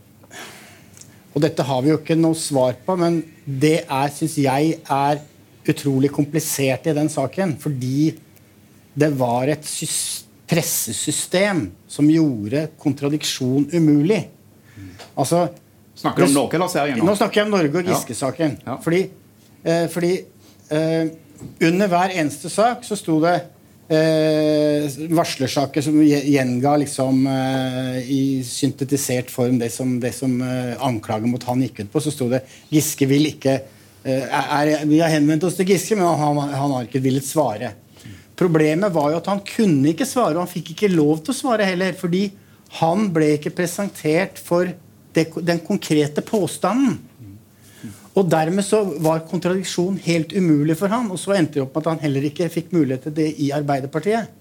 Og 1.37 1.43
dette 1.45 1.65
har 1.69 1.83
vi 1.85 1.91
jo 1.91 1.99
ikke 1.99 2.15
noe 2.17 2.37
svar 2.39 2.79
på, 2.81 2.95
men 2.97 3.19
det 3.45 3.83
er, 3.83 4.13
syns 4.17 4.39
jeg, 4.41 4.79
er 4.89 5.19
utrolig 5.69 6.09
komplisert 6.09 6.87
i 6.89 6.95
den 6.97 7.11
saken. 7.13 7.53
Fordi 7.61 8.15
det 8.97 9.11
var 9.21 9.53
et 9.53 9.69
pressesystem 10.49 11.61
som 11.93 12.09
gjorde 12.09 12.71
kontradiksjon 12.81 13.69
umulig. 13.75 14.23
Altså, 15.13 15.43
snakker 15.97 16.25
du 16.25 16.29
om 16.31 16.35
Norge 16.43 16.59
eller 16.61 16.73
serien? 16.73 16.99
Nå? 17.01 17.09
nå 17.09 17.17
snakker 17.19 17.43
jeg 17.43 17.49
om 17.49 17.55
Norge 17.57 17.81
og 17.83 17.93
Giske-saken. 17.93 18.59
Ja. 18.65 18.75
Ja. 18.75 18.81
Fordi 18.85 19.07
Eh, 19.67 19.87
fordi 19.91 20.13
eh, 20.71 21.09
under 21.67 21.91
hver 21.91 22.15
eneste 22.15 22.51
sak 22.53 22.85
så 22.87 22.97
sto 22.99 23.17
det 23.25 23.35
eh, 23.91 24.87
varslersaker 25.11 25.83
som 25.83 25.97
gjenga 26.07 26.75
liksom 26.85 27.25
eh, 27.33 27.97
i 28.15 28.21
syntetisert 28.47 29.33
form 29.33 29.59
det 29.59 29.73
som, 29.75 29.97
det 30.03 30.13
som 30.15 30.37
eh, 30.43 30.77
anklagen 30.87 31.33
mot 31.33 31.49
han 31.51 31.65
gikk 31.67 31.83
ut 31.83 31.91
på. 31.97 32.05
Så 32.05 32.15
sto 32.15 32.31
det 32.31 32.45
Giske 32.71 33.11
vil 33.11 33.27
ikke 33.33 33.57
eh, 33.57 34.23
er, 34.31 34.87
Vi 34.87 35.03
har 35.03 35.11
henvendt 35.17 35.49
oss 35.49 35.59
til 35.59 35.67
Giske, 35.73 35.99
men 35.99 36.07
han, 36.07 36.39
han 36.39 36.79
har 36.79 36.87
ikke 36.87 37.03
villet 37.03 37.27
svare. 37.27 37.75
Problemet 38.39 38.93
var 38.95 39.11
jo 39.11 39.19
at 39.19 39.31
han 39.33 39.43
kunne 39.49 39.95
ikke 39.97 40.07
svare, 40.07 40.37
og 40.37 40.45
han 40.45 40.53
fikk 40.53 40.75
ikke 40.77 40.95
lov 40.95 41.25
til 41.25 41.33
å 41.33 41.41
svare 41.41 41.67
heller. 41.67 41.97
Fordi 41.99 42.29
han 42.79 43.09
ble 43.15 43.33
ikke 43.39 43.55
presentert 43.57 44.39
for 44.39 44.71
det, 45.17 45.29
den 45.49 45.61
konkrete 45.65 46.25
påstanden. 46.25 46.99
Og 48.17 48.29
Dermed 48.33 48.65
så 48.65 48.81
var 49.05 49.27
kontradiksjon 49.29 49.99
helt 50.07 50.33
umulig 50.33 50.79
for 50.81 50.93
han, 50.93 51.11
og 51.13 51.21
så 51.21 51.35
endte 51.37 51.59
det 51.59 51.67
opp 51.67 51.75
med 51.77 51.85
at 51.85 51.91
han 51.93 52.05
heller 52.07 52.29
ikke 52.31 52.49
fikk 52.53 52.73
mulighet 52.73 53.09
til 53.09 53.17
det 53.19 53.29
i 53.45 53.51
Arbeiderpartiet. 53.53 54.33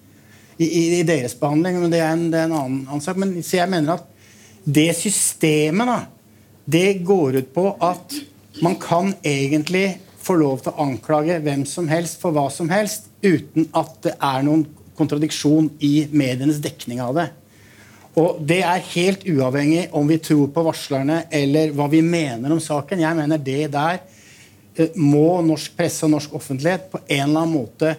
I, 0.55 0.63
i, 0.63 0.83
i 1.01 1.03
deres 1.03 1.35
behandling. 1.35 1.81
men 1.81 1.91
Det 1.91 1.99
er 1.99 2.13
en, 2.13 2.29
det 2.31 2.39
er 2.39 2.47
en 2.47 2.55
annen, 2.55 2.83
annen, 2.87 3.03
sak. 3.03 3.19
Men 3.19 3.35
så 3.43 3.59
jeg 3.59 3.71
mener 3.73 3.97
at 3.97 4.05
det 4.63 4.87
systemet 4.95 5.91
da, 5.91 5.97
det 6.65 7.03
går 7.05 7.41
ut 7.41 7.51
på 7.53 7.65
at 7.83 8.15
man 8.63 8.77
kan 8.79 9.11
egentlig 9.19 9.99
få 10.25 10.37
lov 10.39 10.63
til 10.63 10.71
å 10.71 10.87
anklage 10.87 11.41
hvem 11.43 11.65
som 11.69 11.91
helst 11.91 12.21
for 12.23 12.33
hva 12.33 12.47
som 12.53 12.71
helst 12.71 13.11
uten 13.25 13.67
at 13.75 13.99
det 14.07 14.15
er 14.15 14.47
noen 14.47 14.63
kontradiksjon 14.95 15.67
i 15.83 16.07
medienes 16.15 16.63
dekning 16.63 17.03
av 17.03 17.19
det. 17.19 17.27
Og 18.15 18.39
det 18.47 18.61
er 18.63 18.89
helt 18.93 19.25
uavhengig 19.27 19.89
om 19.95 20.07
vi 20.07 20.17
tror 20.23 20.47
på 20.55 20.63
varslerne 20.63 21.25
eller 21.35 21.73
hva 21.75 21.87
vi 21.91 21.99
mener 22.05 22.53
om 22.53 22.61
saken. 22.63 23.03
Jeg 23.03 23.17
mener 23.17 23.41
det 23.43 23.65
der 23.73 23.99
eh, 23.99 24.95
må 24.95 25.41
norsk 25.43 25.75
presse 25.75 26.05
og 26.07 26.13
norsk 26.15 26.37
offentlighet 26.39 26.87
på 26.93 27.01
en 27.03 27.25
eller 27.25 27.41
annen 27.41 27.55
måte 27.57 27.95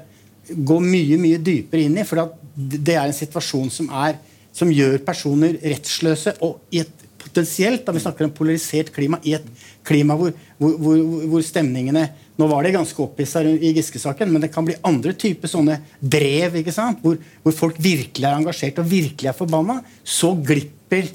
gå 0.47 0.79
mye 0.81 1.19
mye 1.21 1.43
dypere 1.43 1.85
inn 1.85 1.99
i. 2.01 2.07
For 2.07 2.23
det 2.57 2.95
er 2.95 3.05
en 3.05 3.17
situasjon 3.17 3.69
som, 3.75 3.91
er, 3.93 4.17
som 4.57 4.73
gjør 4.73 5.03
personer 5.05 5.59
rettsløse. 5.61 6.39
Og 6.47 6.63
i 6.73 6.81
et 6.85 6.96
potensielt, 7.37 7.85
da 7.85 7.93
vi 7.93 8.01
snakker 8.01 8.25
om 8.25 8.31
polarisert 8.33 8.93
klima, 8.95 9.19
i 9.23 9.35
et 9.37 9.45
klima 9.85 10.15
hvor, 10.17 10.33
hvor, 10.57 10.77
hvor, 10.81 11.01
hvor 11.29 11.43
stemningene 11.45 12.07
nå 12.37 12.47
var 12.49 12.65
det 12.65 12.73
ganske 12.73 13.03
opphissa 13.03 13.43
i 13.45 13.75
Giske-saken, 13.77 14.33
men 14.33 14.41
det 14.41 14.51
kan 14.55 14.65
bli 14.65 14.77
andre 14.85 15.13
typer 15.13 15.51
sånne 15.51 15.77
drev 16.01 16.57
ikke 16.63 16.73
sant? 16.73 17.03
Hvor, 17.05 17.19
hvor, 17.43 17.53
folk 17.57 17.77
virkelig 17.77 18.25
er 18.25 18.39
engasjert 18.39 18.81
og 18.81 18.89
virkelig 18.89 19.29
er 19.29 19.37
forbanna. 19.37 19.83
Så 20.05 20.33
glipper 20.37 21.09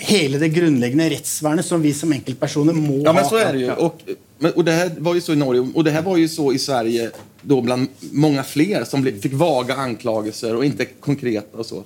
hele 0.00 0.40
det 0.42 0.50
grunnleggende 0.54 1.06
rettsvernet 1.12 1.66
som 1.66 1.82
vi 1.82 1.92
som 1.94 2.10
enkeltpersoner 2.16 2.74
må 2.74 3.02
ja, 3.04 3.12
men 3.14 3.26
så 3.28 3.38
er 3.38 3.50
det 3.54 3.66
jo, 3.66 3.74
og, 3.86 4.04
men, 4.40 4.52
och 4.52 4.64
det 4.64 4.72
här 4.72 4.92
var 4.98 5.14
ju 5.14 5.20
så 5.20 5.32
i 5.32 5.36
Norge 5.36 5.60
och 5.74 5.84
det 5.84 5.90
här 5.90 6.02
var 6.02 6.16
ju 6.16 6.28
så 6.28 6.52
i 6.52 6.58
Sverige 6.58 7.10
då 7.42 7.60
bland 7.60 7.88
många 8.12 8.42
fler 8.42 8.84
som 8.84 9.02
ble, 9.02 9.12
fick 9.12 9.34
vaga 9.36 9.76
anklagelser 9.76 10.56
og 10.56 10.64
ikke 10.64 10.86
konkreta 11.00 11.58
och 11.58 11.66
så. 11.66 11.84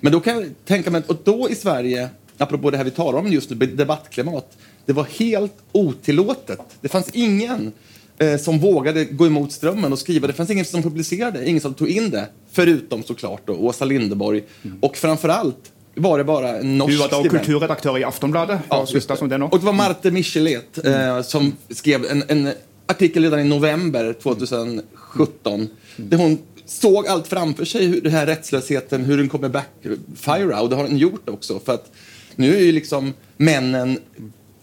Men 0.00 0.12
då 0.12 0.20
kan 0.20 0.34
jag 0.34 0.50
tänka 0.64 0.90
mig, 0.90 1.02
och 1.06 1.16
då 1.24 1.50
i 1.50 1.54
Sverige, 1.54 2.08
apropå 2.38 2.70
det 2.70 2.76
här 2.76 2.84
vi 2.84 2.90
talar 2.90 3.18
om 3.18 3.32
just 3.32 3.50
nu, 3.50 3.56
debattklimat, 3.56 4.56
det 4.86 4.92
var 4.92 5.04
helt 5.04 5.54
otillåtet. 5.72 6.60
Det 6.80 6.88
fanns 6.88 7.10
ingen 7.12 7.72
eh, 8.18 8.36
som 8.36 8.58
vågade 8.58 9.04
gå 9.04 9.26
emot 9.26 9.52
strömmen 9.52 9.92
och 9.92 9.98
skriva. 9.98 10.26
Det 10.26 10.32
fanns 10.32 10.50
ingen 10.50 10.64
som 10.64 10.82
publicerade, 10.82 11.48
ingen 11.48 11.60
som 11.60 11.74
tog 11.74 11.88
in 11.88 12.10
det. 12.10 12.28
Förutom 12.52 13.02
såklart 13.02 13.42
då, 13.44 13.52
Åsa 13.52 13.84
Lindeborg. 13.84 14.44
Mm. 14.62 14.78
Och 14.80 14.96
framförallt 14.96 15.72
var 15.94 16.18
det 16.18 16.24
bara 16.24 16.58
en 16.58 16.78
norsk 16.78 16.92
Du 16.92 16.96
var 16.96 17.08
då 17.08 17.28
kulturredaktör 17.28 17.98
i 17.98 18.04
Aftonbladet. 18.04 18.60
Ja, 18.68 18.86
det. 18.92 19.16
Som 19.16 19.28
det 19.28 19.36
och 19.36 19.58
det 19.58 19.66
var 19.66 19.72
Marte 19.72 20.10
Michelet 20.10 20.84
eh, 20.84 21.22
som 21.22 21.52
skrev 21.70 22.04
en, 22.04 22.22
en, 22.28 22.52
artikel 22.88 23.22
redan 23.22 23.40
i 23.40 23.44
november 23.44 24.12
2017. 24.22 25.54
Mm. 25.54 25.70
Där 25.96 26.16
hon 26.16 26.38
såg 26.66 27.06
allt 27.06 27.26
framför 27.26 27.64
sig, 27.64 27.86
hur 27.86 28.00
den 28.00 28.12
här 28.12 28.26
rättslösheten, 28.26 29.04
hur 29.04 29.16
den 29.16 29.28
kommer 29.28 29.48
backfire. 29.48 30.60
Och 30.60 30.70
det 30.70 30.76
har 30.76 30.84
den 30.84 30.98
gjort 30.98 31.28
också. 31.28 31.60
För 31.64 31.74
att 31.74 31.92
nu 32.36 32.56
är 32.56 32.60
ju 32.60 32.72
liksom 32.72 33.12
männen 33.36 33.98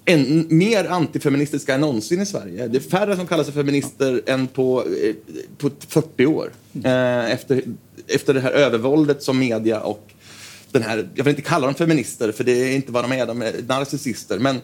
en, 0.05 0.45
mer 0.49 0.86
antifeministiska 0.86 1.73
än 1.73 1.81
någonsin 1.81 2.21
i 2.21 2.25
Sverige. 2.25 2.67
Det 2.67 2.77
är 2.77 2.89
färre 2.89 3.15
som 3.15 3.27
kallar 3.27 3.43
sig 3.43 3.53
feminister 3.53 4.21
än 4.25 4.47
på, 4.47 4.83
eh, 5.03 5.15
på 5.57 5.69
40 5.88 6.25
år. 6.25 6.51
Eh, 6.83 7.31
efter, 7.31 7.62
efter 8.07 8.33
det 8.33 8.41
här 8.41 8.51
övervåldet 8.51 9.23
som 9.23 9.39
media 9.39 9.79
och 9.79 10.13
den 10.73 10.83
här, 10.83 11.07
jag 11.15 11.23
vill 11.23 11.31
inte 11.31 11.41
kalla 11.41 11.65
dem 11.65 11.75
feminister 11.75 12.31
för 12.31 12.43
det 12.43 12.51
är 12.51 12.75
inte 12.75 12.91
vad 12.91 13.03
de 13.03 13.12
är, 13.12 13.25
de 13.25 13.41
är 13.41 13.53
narcissister. 13.67 14.39
Men 14.39 14.62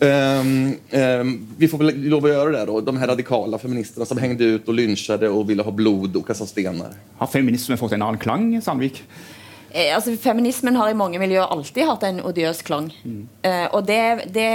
ehm, 0.90 1.46
vi 1.56 1.68
får 1.68 1.78
väl 1.78 2.02
lov 2.02 2.24
att 2.24 2.30
göra 2.30 2.50
det 2.50 2.64
då. 2.64 2.80
De 2.80 2.96
här 2.96 3.06
radikala 3.06 3.58
feministerna 3.58 4.06
som 4.06 4.18
hängde 4.18 4.44
ut 4.44 4.68
och 4.68 4.74
lynchade 4.74 5.28
och 5.28 5.50
ville 5.50 5.62
ha 5.62 5.70
blod 5.70 6.16
och 6.16 6.26
kasta 6.26 6.46
stenar. 6.46 6.92
Har 7.16 7.26
feminismen 7.26 7.78
fått 7.78 7.92
en 7.92 8.02
annen 8.02 8.18
klang, 8.18 8.62
Sandvik? 8.62 9.04
Eh, 9.70 9.94
altså, 9.94 10.16
feminismen 10.18 10.76
har 10.76 10.90
i 10.90 10.96
mange 10.98 11.20
miljøer 11.22 11.50
alltid 11.50 11.86
hatt 11.86 12.06
en 12.08 12.20
odiøs 12.26 12.62
klang. 12.66 12.90
Eh, 13.46 13.66
og 13.70 13.86
det, 13.86 14.30
det 14.34 14.50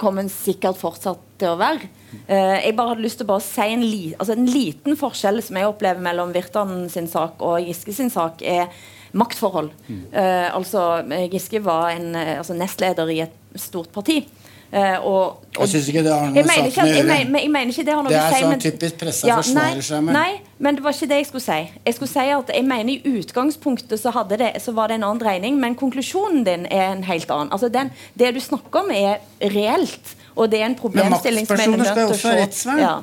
kommer 0.00 0.26
sikkert 0.32 0.80
fortsatt 0.80 1.22
til 1.40 1.52
å 1.52 1.60
være. 1.60 1.90
Eh, 2.26 2.66
jeg 2.66 2.76
bare 2.78 2.94
hadde 2.94 3.04
lyst 3.04 3.20
til 3.22 3.30
å 3.30 3.38
si 3.42 3.68
en, 3.76 3.84
li, 3.84 4.02
altså 4.16 4.36
en 4.36 4.48
liten 4.50 4.98
forskjell 4.98 5.42
som 5.44 5.60
jeg 5.60 5.70
opplever 5.70 6.02
mellom 6.02 6.34
Virtanen 6.34 6.88
sin 6.92 7.08
sak 7.10 7.42
og 7.44 7.60
Giske 7.62 7.94
sin 7.94 8.10
sak, 8.12 8.42
er 8.42 8.70
maktforhold. 9.16 9.70
Eh, 9.88 10.48
altså, 10.50 11.04
Giske 11.32 11.62
var 11.64 11.92
en 11.94 12.14
eh, 12.18 12.36
altså 12.40 12.56
nestleder 12.58 13.12
i 13.14 13.22
et 13.28 13.60
stort 13.60 13.92
parti. 13.94 14.24
Uh, 14.66 15.06
og, 15.06 15.44
og 15.54 15.60
Jeg 15.62 15.76
syns 15.76 15.88
ikke 15.92 16.02
det 16.02 16.10
har 16.10 16.24
noe 16.26 16.42
med 16.42 16.48
saken 16.74 16.80
å 16.82 16.94
gjøre. 16.96 17.16
jeg 17.38 17.50
mener 17.54 17.68
ikke 17.70 17.84
det 17.86 17.92
har 17.94 18.00
noe 18.02 18.10
Det 18.10 18.16
er 18.18 18.32
si 18.32 18.40
sånn 18.42 18.62
typisk 18.64 18.96
pressa 18.98 19.28
forsvarer 19.30 19.76
nei, 19.78 19.84
seg 19.86 20.02
med. 20.02 20.16
Nei, 20.16 20.32
men 20.58 20.76
det 20.76 20.84
var 20.84 20.94
ikke 20.94 21.08
det 21.10 21.18
jeg 21.20 21.28
skulle 21.28 21.44
si. 21.44 21.58
Jeg 21.84 21.96
skulle 21.96 22.12
si 22.12 22.28
at 22.32 22.52
jeg 22.54 22.64
mener 22.64 22.94
I 22.94 23.16
utgangspunktet 23.18 24.00
så, 24.00 24.12
hadde 24.14 24.38
det, 24.40 24.52
så 24.64 24.72
var 24.76 24.88
det 24.88 24.96
en 24.96 25.04
annen 25.08 25.20
dreining, 25.20 25.58
men 25.60 25.76
konklusjonen 25.76 26.46
din 26.46 26.64
er 26.72 26.94
en 26.94 27.04
helt 27.04 27.30
annen. 27.30 27.52
Altså 27.52 27.68
den, 27.72 27.90
Det 28.16 28.34
du 28.34 28.40
snakker 28.40 28.86
om, 28.86 28.90
er 28.90 29.20
reelt. 29.52 30.16
Og 30.36 30.50
det 30.52 30.60
er 30.60 30.66
en 30.68 30.76
problemstilling 30.76 31.46
som 31.48 31.60
er 31.60 31.70
nødt 31.80 31.94
til 31.96 32.12
å 32.12 32.48
se. 32.52 32.74
Ja. 32.76 32.94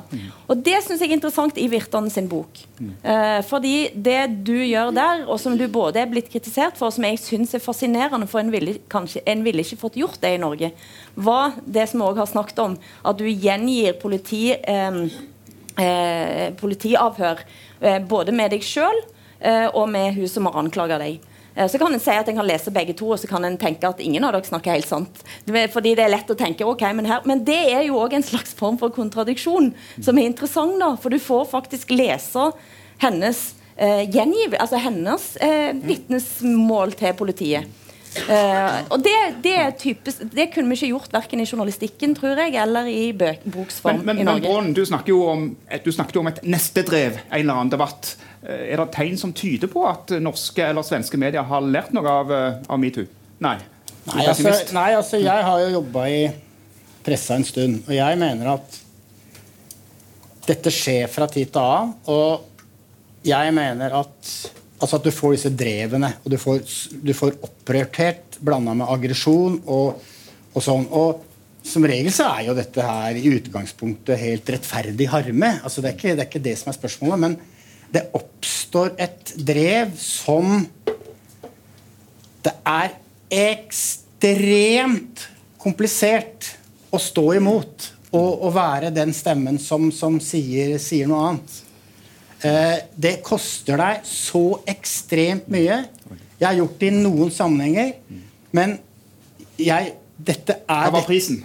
Og 0.46 0.60
det 0.66 0.76
syns 0.84 1.02
jeg 1.02 1.10
er 1.10 1.16
interessant 1.16 1.58
i 1.58 1.66
Virtanen 1.70 2.10
sin 2.12 2.28
bok. 2.30 2.60
Eh, 2.78 3.40
fordi 3.46 3.90
det 3.94 4.20
du 4.46 4.54
gjør 4.54 4.92
der, 4.94 5.24
og 5.26 5.40
som 5.42 5.56
du 5.58 5.66
både 5.70 6.02
er 6.02 6.10
blitt 6.10 6.30
kritisert 6.30 6.78
for, 6.78 6.90
og 6.90 6.94
som 6.94 7.06
jeg 7.06 7.18
syns 7.22 7.54
er 7.54 7.62
fascinerende, 7.62 8.28
for 8.30 8.42
en 8.42 8.54
ville, 8.54 8.76
kanskje, 8.90 9.22
en 9.30 9.42
ville 9.46 9.66
ikke 9.66 9.80
fått 9.82 9.98
gjort 9.98 10.20
det 10.22 10.36
i 10.36 10.42
Norge, 10.42 10.70
var 11.14 11.58
det 11.66 11.88
som 11.90 12.02
vi 12.02 12.06
òg 12.06 12.22
har 12.22 12.30
snakket 12.30 12.62
om, 12.62 12.78
at 13.02 13.18
du 13.18 13.26
gjengir 13.26 13.98
politi, 14.02 14.44
eh, 14.54 15.02
politiavhør 16.60 17.44
eh, 17.80 18.00
både 18.08 18.32
med 18.32 18.52
deg 18.54 18.62
sjøl 18.64 19.00
eh, 19.40 19.66
og 19.72 19.88
med 19.90 20.14
hun 20.14 20.28
som 20.30 20.46
har 20.48 20.58
anklaga 20.60 20.98
deg. 21.02 21.20
Eh, 21.54 21.68
Så 21.68 21.78
kan 21.78 21.92
en 21.92 22.00
si 22.02 22.10
at 22.10 22.28
en 22.28 22.36
kan 22.36 22.46
lese 22.46 22.72
begge 22.74 22.94
to, 22.98 23.10
og 23.14 23.18
så 23.18 23.30
kan 23.30 23.44
en 23.44 23.58
tenke 23.58 23.88
at 23.88 24.00
ingen 24.00 24.24
av 24.24 24.34
dere 24.34 24.46
snakker 24.48 24.74
helt 24.74 24.88
sant. 24.88 25.24
Fordi 25.46 25.94
det 25.94 26.04
er 26.04 26.14
lett 26.14 26.30
å 26.30 26.38
tenke, 26.38 26.66
ok, 26.66 26.86
men 26.94 27.06
her 27.06 27.20
Men 27.24 27.44
det 27.44 27.60
er 27.72 27.84
jo 27.88 28.00
òg 28.02 28.14
en 28.14 28.26
slags 28.26 28.54
form 28.54 28.78
for 28.78 28.90
kontradiksjon 28.94 29.72
som 30.00 30.18
er 30.18 30.30
interessant, 30.30 30.78
da. 30.80 30.94
For 30.96 31.10
du 31.10 31.18
får 31.18 31.46
faktisk 31.52 31.90
lese 31.94 32.50
hennes 33.02 33.54
eh, 33.76 34.04
gjengiv, 34.10 34.54
altså 34.58 34.78
hennes 34.78 35.36
eh, 35.42 35.72
vitnesmål 35.74 36.94
til 36.98 37.14
politiet. 37.18 37.66
Eh, 38.14 38.76
og 38.94 39.02
det, 39.02 39.14
det, 39.42 39.54
er 39.58 39.72
typisk, 39.78 40.22
det 40.30 40.46
kunne 40.54 40.70
vi 40.70 40.78
ikke 40.78 40.90
gjort 40.92 41.16
verken 41.16 41.42
i 41.42 41.46
journalistikken 41.48 42.14
tror 42.14 42.38
jeg, 42.38 42.54
eller 42.62 42.86
i 42.90 43.08
bøk, 43.16 43.42
boksform 43.56 43.98
Men, 43.98 44.06
men, 44.06 44.16
i 44.16 44.22
men 44.22 44.30
Norge. 44.30 44.46
Braanen, 44.46 44.76
du 44.76 44.84
snakker 44.86 45.14
jo 45.14 45.24
om, 45.32 45.48
du 45.84 45.90
snakket 45.92 46.18
jo 46.18 46.22
om 46.22 46.30
et 46.30 46.40
nestedrev, 46.46 47.18
en 47.26 47.40
eller 47.40 47.58
annen 47.58 47.74
debatt. 47.74 48.14
Eh, 48.46 48.70
Er 48.74 48.82
det 48.82 48.90
tegn 48.94 49.18
som 49.20 49.34
tyder 49.34 49.70
på 49.72 49.82
at 49.88 50.14
norske 50.22 50.62
eller 50.70 50.86
svenske 50.86 51.18
medier 51.20 51.46
har 51.48 51.66
lært 51.66 51.92
noe 51.96 52.16
av, 52.20 52.32
eh, 52.32 52.62
av 52.68 52.80
metoo? 52.80 53.06
Nei. 53.44 53.58
Nei, 54.04 54.24
altså, 54.28 54.52
nei, 54.76 54.88
altså 54.94 55.18
jeg 55.18 55.44
har 55.48 55.60
jo 55.64 55.68
jobba 55.78 56.08
i 56.12 56.24
pressa 57.04 57.38
en 57.38 57.44
stund, 57.44 57.82
og 57.86 57.94
jeg 57.96 58.18
mener 58.20 58.50
at 58.54 58.80
dette 60.44 60.72
skjer 60.72 61.08
fra 61.08 61.26
tid 61.32 61.52
til 61.52 61.62
annen. 61.62 61.94
Og 62.12 63.24
jeg 63.24 63.54
mener 63.56 63.96
at, 63.96 64.32
altså 64.80 64.98
at 64.98 65.06
du 65.06 65.12
får 65.14 65.36
disse 65.36 65.52
drevene, 65.54 66.10
og 66.24 66.32
du 66.32 66.38
får, 66.40 66.64
du 67.04 67.12
får 67.16 67.38
opprørthet 67.46 68.38
blanda 68.44 68.74
med 68.76 68.90
aggresjon 68.90 69.60
og, 69.64 70.02
og 70.52 70.64
sånn. 70.64 70.88
Og 70.90 71.22
som 71.64 71.86
regel 71.88 72.12
så 72.12 72.28
er 72.34 72.48
jo 72.48 72.56
dette 72.58 72.84
her 72.84 73.16
i 73.16 73.30
utgangspunktet 73.38 74.20
helt 74.20 74.50
rettferdig 74.52 75.08
harme. 75.12 75.54
Altså 75.64 75.80
det, 75.80 75.92
er 75.92 75.98
ikke, 75.98 76.14
det 76.14 76.24
er 76.24 76.30
ikke 76.30 76.44
det 76.44 76.56
som 76.60 76.72
er 76.72 76.78
spørsmålet, 76.78 77.22
men 77.24 77.38
det 77.94 78.08
oppstår 78.18 78.96
et 79.00 79.34
drev 79.46 79.94
som 80.00 80.66
det 82.44 82.52
er 82.68 82.96
ekstremt 83.34 85.28
komplisert 85.62 86.50
å 86.92 87.00
stå 87.00 87.24
imot 87.38 87.86
og, 88.14 88.30
og 88.46 88.50
være 88.54 88.92
den 88.94 89.14
stemmen 89.16 89.56
som, 89.62 89.88
som 89.94 90.18
sier, 90.22 90.76
sier 90.82 91.08
noe 91.10 91.30
annet. 91.30 91.54
Eh, 92.44 92.78
det 93.00 93.18
koster 93.24 93.80
deg 93.80 94.04
så 94.08 94.44
ekstremt 94.68 95.46
mye. 95.52 95.80
Jeg 96.36 96.44
har 96.44 96.56
gjort 96.58 96.80
det 96.80 96.90
i 96.90 96.96
noen 96.96 97.30
sammenhenger, 97.32 97.94
men 98.54 98.78
jeg 99.60 99.94
Dette 100.24 100.54
er 100.70 100.84
Hva 100.86 100.92
var 100.94 101.06
prisen? 101.08 101.40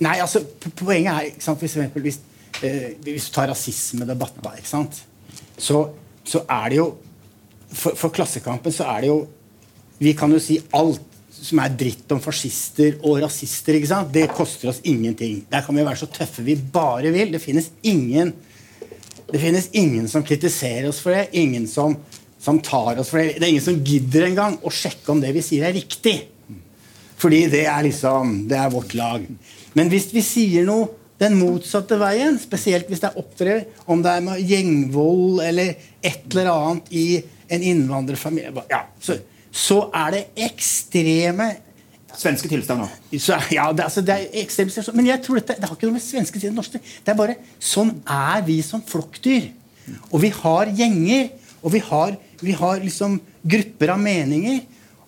Nei, 0.00 0.14
altså, 0.24 0.40
poenget 0.78 1.10
er 1.12 1.26
ikke 1.28 1.44
sant, 1.44 1.58
for 1.60 1.68
eksempel, 1.68 2.02
hvis, 2.06 2.16
eh, 2.64 2.94
hvis 3.04 3.26
du 3.28 3.34
tar 3.34 3.50
da, 3.52 4.52
ikke 4.56 4.70
sant? 4.70 5.02
Så, 5.60 5.82
så 6.24 6.40
er 6.48 6.72
det 6.72 6.78
jo 6.78 6.86
for, 7.68 7.98
for 8.00 8.14
Klassekampen 8.16 8.72
så 8.72 8.88
er 8.94 9.04
det 9.04 9.10
jo 9.10 9.18
Vi 10.00 10.14
kan 10.16 10.32
jo 10.32 10.40
si 10.40 10.56
alt 10.76 11.04
som 11.36 11.60
er 11.60 11.76
dritt 11.76 12.10
om 12.12 12.20
fascister 12.20 12.96
og 13.04 13.20
rasister. 13.22 13.76
ikke 13.76 13.88
sant? 13.90 14.08
Det 14.12 14.24
koster 14.32 14.70
oss 14.72 14.80
ingenting. 14.88 15.42
Der 15.52 15.62
kan 15.64 15.76
vi 15.76 15.84
være 15.84 16.00
så 16.00 16.08
tøffe 16.08 16.42
vi 16.44 16.56
bare 16.56 17.12
vil. 17.12 17.32
Det 17.32 17.42
finnes 17.42 17.70
ingen 17.84 18.32
det 19.32 19.42
finnes 19.42 19.68
ingen 19.72 20.08
som 20.08 20.24
kritiserer 20.24 20.88
oss 20.88 21.00
for 21.02 21.14
det. 21.14 21.28
Ingen 21.36 21.66
som, 21.68 21.96
som 22.38 22.60
tar 22.62 23.00
oss 23.00 23.10
for 23.10 23.18
det. 23.18 23.38
Det 23.38 23.46
er 23.46 23.54
ingen 23.54 23.64
som 23.64 23.80
gidder 23.84 24.28
engang 24.28 24.58
å 24.62 24.72
sjekke 24.72 25.10
om 25.12 25.22
det 25.22 25.32
vi 25.34 25.42
sier, 25.44 25.66
er 25.66 25.76
riktig. 25.76 26.18
Fordi 27.16 27.46
det 27.50 27.64
er 27.66 27.86
liksom 27.86 28.42
Det 28.48 28.58
er 28.60 28.70
vårt 28.70 28.94
lag. 28.94 29.24
Men 29.74 29.90
hvis 29.92 30.10
vi 30.14 30.22
sier 30.24 30.66
noe 30.68 30.88
den 31.20 31.38
motsatte 31.40 31.96
veien, 31.96 32.36
spesielt 32.38 32.90
hvis 32.90 33.00
det 33.00 33.08
er 33.08 33.20
opptrer, 33.22 33.62
om 33.88 34.02
det 34.04 34.12
er 34.12 34.24
med 34.24 34.42
gjengvold 34.44 35.40
eller 35.46 35.72
et 36.04 36.26
eller 36.28 36.50
annet 36.52 36.90
i 36.92 37.06
en 37.48 37.62
innvandrerfamilie 37.62 38.66
ja, 38.68 38.82
så, 39.00 39.16
så 39.48 39.86
er 39.96 40.12
det 40.12 40.22
ekstreme 40.48 41.48
svenske 42.16 42.48
tilstander. 42.50 42.92
så, 43.18 43.38
ja, 43.52 43.70
det, 43.72 43.86
altså, 43.86 44.02
det 44.04 44.14
er 44.14 44.38
ekstremt. 44.42 44.76
Men 44.96 45.10
jeg 45.10 45.22
tror 45.24 45.40
dette, 45.40 45.58
det 45.60 45.68
har 45.68 45.76
ikke 45.76 45.88
noe 45.88 45.98
med 45.98 46.04
svenske 46.04 46.40
siden 46.40 46.56
norske 46.56 46.80
Det 46.80 47.12
er 47.12 47.18
bare 47.18 47.36
Sånn 47.62 47.92
er 48.02 48.44
vi 48.46 48.60
som 48.64 48.82
flokkdyr. 48.84 49.50
Og 50.10 50.20
vi 50.24 50.32
har 50.34 50.72
gjenger, 50.74 51.28
og 51.62 51.74
vi 51.74 51.82
har, 51.90 52.16
vi 52.42 52.56
har 52.56 52.80
liksom 52.82 53.20
grupper 53.46 53.94
av 53.94 54.02
meninger. 54.02 54.64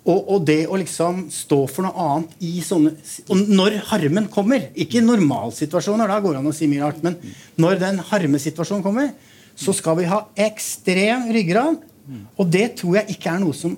Og, 0.08 0.20
og 0.32 0.44
det 0.48 0.62
å 0.70 0.78
liksom 0.80 1.26
stå 1.32 1.58
for 1.68 1.84
noe 1.84 2.04
annet 2.04 2.44
i 2.46 2.62
sånne 2.64 2.94
Og 3.28 3.50
når 3.50 3.74
harmen 3.90 4.28
kommer, 4.32 4.70
ikke 4.72 5.02
normalsituasjoner, 5.04 6.08
da 6.08 6.20
går 6.24 6.36
det 6.36 6.40
an 6.40 6.48
å 6.48 6.54
si 6.56 6.68
mye 6.70 6.86
rart, 6.86 7.02
men 7.04 7.18
når 7.60 7.82
den 7.82 8.00
harmesituasjonen 8.08 8.86
kommer, 8.86 9.10
så 9.58 9.74
skal 9.74 9.98
vi 9.98 10.08
ha 10.08 10.22
ekstrem 10.48 11.28
ryggrad. 11.34 11.82
Og 12.40 12.48
det 12.48 12.70
tror 12.78 13.00
jeg 13.00 13.18
ikke 13.18 13.34
er 13.34 13.42
noe 13.42 13.56
som 13.56 13.74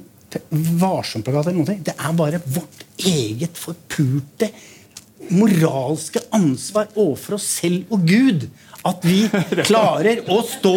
Varsomplakat 0.51 1.49
eller 1.49 1.59
noen 1.59 1.71
ting. 1.73 1.83
Det 1.87 1.97
er 1.97 2.19
bare 2.19 2.43
vårt 2.45 2.85
eget 2.99 3.59
forpurte 3.59 4.51
moralske 5.31 6.23
ansvar 6.35 6.91
overfor 6.97 7.37
oss 7.37 7.47
selv 7.61 7.93
og 7.93 8.07
Gud 8.09 8.49
at 8.87 9.03
vi 9.05 9.27
klarer 9.69 10.23
å 10.33 10.39
stå 10.47 10.73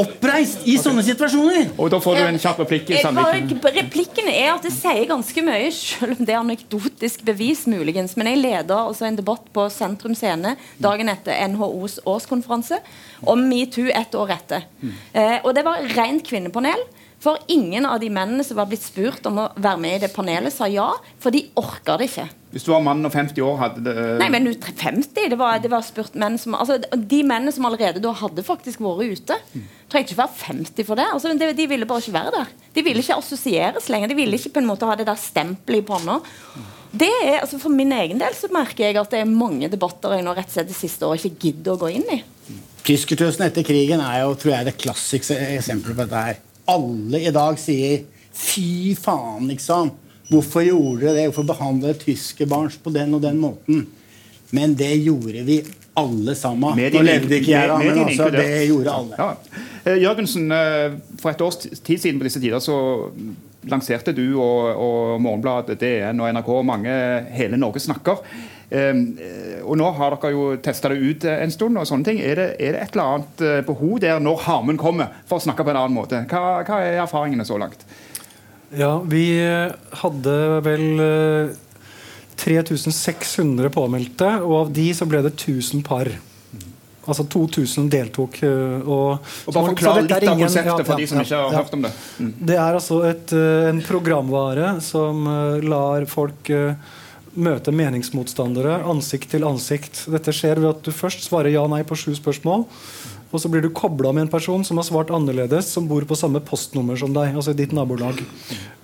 oppreist 0.00 0.64
i 0.68 0.78
sånne 0.80 1.04
situasjoner. 1.04 1.74
Og 1.76 1.90
da 1.92 2.00
får 2.00 2.16
du 2.16 2.22
en 2.24 2.40
kjapp 2.40 2.62
replikk. 2.64 2.90
i 2.90 3.02
Sandviken. 3.04 3.60
Replikken 3.76 4.30
er 4.32 4.54
at 4.54 4.64
det 4.64 4.72
sier 4.74 5.04
ganske 5.10 5.44
mye, 5.44 5.68
selv 5.76 6.16
om 6.16 6.24
det 6.24 6.32
er 6.32 6.40
anekdotisk 6.40 7.26
bevis, 7.28 7.66
muligens. 7.68 8.16
Men 8.16 8.32
jeg 8.32 8.40
leder 8.40 8.76
altså 8.78 9.08
en 9.08 9.20
debatt 9.20 9.44
på 9.52 9.68
Sentrum 9.72 10.16
Scene 10.16 10.56
dagen 10.82 11.12
etter 11.12 11.36
NHOs 11.52 12.00
årskonferanse 12.08 12.80
om 13.28 13.44
metoo 13.50 13.90
ett 13.92 14.16
år 14.16 14.32
etter. 14.38 14.64
Eh, 15.12 15.38
og 15.42 15.52
det 15.56 15.66
var 15.66 15.84
rent 15.96 16.24
kvinnepanel. 16.26 16.88
For 17.26 17.42
ingen 17.50 17.86
av 17.88 17.98
de 17.98 18.06
mennene 18.12 18.44
som 18.46 18.54
var 18.60 18.68
blitt 18.70 18.84
spurt 18.86 19.24
om 19.26 19.40
å 19.42 19.46
være 19.58 19.80
med 19.82 19.96
i 19.96 20.02
det 20.04 20.12
panelet, 20.14 20.54
sa 20.54 20.68
ja. 20.70 20.92
For 21.22 21.34
de 21.34 21.40
orka 21.58 21.96
det 21.98 22.06
ikke. 22.06 22.28
Hvis 22.54 22.64
du 22.64 22.70
var 22.70 22.84
mann 22.86 23.02
og 23.04 23.10
50 23.10 23.42
år, 23.42 23.56
hadde 23.58 23.82
det 23.82 24.04
Nei, 24.20 24.28
men 24.30 24.46
50? 24.54 25.10
Det 25.32 25.38
var, 25.40 25.58
det 25.60 25.72
var 25.72 25.82
spurt 25.84 26.14
menn 26.16 26.38
som 26.38 26.54
altså, 26.54 26.78
De 26.78 27.18
mennene 27.26 27.52
som 27.52 27.66
allerede 27.66 28.00
da 28.04 28.14
hadde 28.16 28.46
faktisk 28.46 28.84
vært 28.84 29.18
ute. 29.18 29.40
Trengte 29.90 30.14
ikke 30.14 30.20
være 30.22 30.38
50 30.44 30.86
for 30.86 31.00
det. 31.02 31.08
Altså, 31.16 31.34
de, 31.34 31.50
de 31.58 31.68
ville 31.68 31.90
bare 31.90 32.04
ikke 32.04 32.14
være 32.14 32.34
der. 32.38 32.54
De 32.78 32.86
ville 32.86 33.02
ikke 33.02 33.18
assosieres 33.18 33.90
lenger. 33.90 34.14
De 34.14 34.20
ville 34.22 34.38
ikke 34.38 34.54
på 34.54 34.62
en 34.62 34.70
måte 34.70 34.86
ha 34.86 34.94
det 34.96 35.10
der 35.10 35.18
stempelet 35.18 35.82
i 35.82 35.86
panna. 35.90 36.20
Det 36.96 37.10
er, 37.10 37.42
altså 37.42 37.58
For 37.60 37.74
min 37.74 37.90
egen 37.92 38.22
del 38.22 38.38
så 38.38 38.48
merker 38.54 38.86
jeg 38.86 39.02
at 39.02 39.12
det 39.12 39.24
er 39.24 39.28
mange 39.28 39.68
debatter 39.72 40.14
jeg 40.14 40.24
nå 40.24 40.38
rett 40.38 40.46
og 40.46 40.60
slett 40.60 40.70
det 40.70 40.78
siste 40.78 41.10
året 41.10 41.26
ikke 41.26 41.50
gidder 41.50 41.74
å 41.74 41.82
gå 41.82 41.90
inn 41.98 42.06
i. 42.14 42.22
Tyskertøsen 42.86 43.48
etter 43.48 43.66
krigen 43.66 43.98
er 43.98 44.22
jo 44.22 44.36
tror 44.38 44.60
jeg, 44.60 44.70
det 44.70 44.78
klassikste 44.78 45.34
eksempelet 45.58 45.98
på 45.98 46.04
dette 46.06 46.28
her. 46.30 46.44
Alle 46.66 47.22
i 47.22 47.32
dag 47.34 47.58
sier 47.60 48.04
'fy 48.36 48.94
faen', 48.94 49.48
liksom. 49.48 49.90
Hvorfor 50.28 50.64
gjorde 50.66 51.06
dere 51.06 51.14
det? 51.14 51.26
Hvorfor 51.30 51.46
behandlet 51.52 51.94
dere 51.94 52.04
tyskerbarn 52.04 52.72
på 52.82 52.92
den 52.92 53.14
og 53.14 53.22
den 53.22 53.38
måten? 53.38 53.86
Men 54.50 54.74
det 54.74 54.94
gjorde 55.04 55.42
vi 55.46 55.60
alle 55.96 56.34
sammen. 56.34 56.76
Nå 56.76 57.02
levde 57.02 57.38
ikke 57.38 57.52
jeg 57.52 57.68
da, 57.70 57.78
men 57.80 58.02
altså, 58.04 58.28
det 58.34 58.66
gjorde 58.68 58.92
alle. 58.92 59.18
Ja. 59.18 59.62
Eh, 59.86 60.00
Jørgensen, 60.02 60.50
eh, 60.52 60.98
for 61.20 61.30
et 61.30 61.40
års 61.40 61.56
tid 61.56 61.98
siden 61.98 62.20
på 62.20 62.26
disse 62.28 62.42
tider 62.42 62.60
så 62.62 62.76
lanserte 63.66 64.12
du 64.14 64.36
og, 64.36 64.76
og 64.76 65.22
Morgenbladet, 65.22 65.78
DN 65.80 66.20
og 66.22 66.30
NRK 66.36 66.50
mange 66.66 66.92
Hele 67.34 67.58
Norge 67.58 67.82
snakker. 67.82 68.20
Eh, 68.66 69.62
og 69.62 69.76
nå 69.78 69.90
har 69.94 70.16
dere 70.16 70.32
jo 70.34 70.46
testa 70.62 70.90
det 70.90 70.98
ut 70.98 71.26
eh, 71.28 71.42
en 71.44 71.52
stund. 71.54 71.78
og 71.78 71.86
sånne 71.86 72.08
ting. 72.08 72.20
Er 72.20 72.34
det, 72.40 72.48
er 72.58 72.74
det 72.74 72.82
et 72.82 72.96
eller 72.96 73.12
annet 73.12 73.44
eh, 73.46 73.60
behov 73.66 74.00
der 74.02 74.18
når 74.22 74.42
harmen 74.48 74.80
kommer, 74.80 75.12
for 75.28 75.38
å 75.38 75.46
snakke 75.46 75.66
på 75.66 75.70
en 75.74 75.80
annen 75.84 75.94
måte? 75.96 76.24
Hva, 76.30 76.62
hva 76.66 76.80
er 76.82 77.02
erfaringene 77.04 77.46
så 77.46 77.60
langt? 77.62 77.86
Ja, 78.76 78.96
vi 79.06 79.38
hadde 80.02 80.36
vel 80.66 80.86
eh, 81.02 81.54
3600 82.42 83.70
påmeldte, 83.72 84.32
og 84.42 84.56
av 84.64 84.72
de 84.74 84.88
så 84.94 85.06
ble 85.08 85.22
det 85.24 85.36
1000 85.38 85.86
par. 85.86 86.10
Altså 87.06 87.22
2000 87.30 87.86
deltok. 87.86 88.40
Og, 88.42 89.22
Og 89.46 89.54
bare 89.54 89.70
Forklar 89.70 90.00
litt 90.02 90.10
er 90.10 90.24
av 90.26 90.32
ingen- 90.34 90.48
konseptet 90.48 90.72
ja, 90.72 90.82
for 90.82 90.90
ja, 90.90 90.98
de 90.98 91.06
som 91.06 91.20
ikke 91.22 91.38
har 91.38 91.52
ja. 91.54 91.60
hørt 91.62 91.76
om 91.76 91.84
det. 91.86 91.92
Mm. 92.18 92.32
Det 92.50 92.56
er 92.58 92.78
altså 92.80 92.98
et, 93.06 93.34
en 93.70 93.78
programvare 93.86 94.72
som 94.82 95.22
lar 95.62 96.08
folk 96.10 96.50
møte 97.36 97.72
meningsmotstandere 97.74 98.80
ansikt 98.88 99.30
til 99.34 99.46
ansikt. 99.48 100.04
Dette 100.12 100.34
skjer 100.34 100.60
ved 100.62 100.70
at 100.72 100.82
du 100.86 100.92
først 100.94 101.26
svarer 101.26 101.52
ja-nei 101.52 101.82
på 101.86 101.98
sju 101.98 102.12
spørsmål. 102.16 102.66
Og 103.34 103.42
så 103.42 103.50
blir 103.50 103.64
du 103.64 103.72
kobla 103.74 104.12
med 104.14 104.26
en 104.26 104.32
person 104.32 104.62
som 104.64 104.78
har 104.78 104.86
svart 104.86 105.10
annerledes, 105.14 105.68
som 105.72 105.88
bor 105.90 106.04
på 106.06 106.16
samme 106.16 106.40
postnummer 106.40 106.96
som 106.96 107.12
deg. 107.12 107.34
altså 107.34 107.52
i 107.52 107.58
ditt 107.58 107.74
nabolag. 107.76 108.22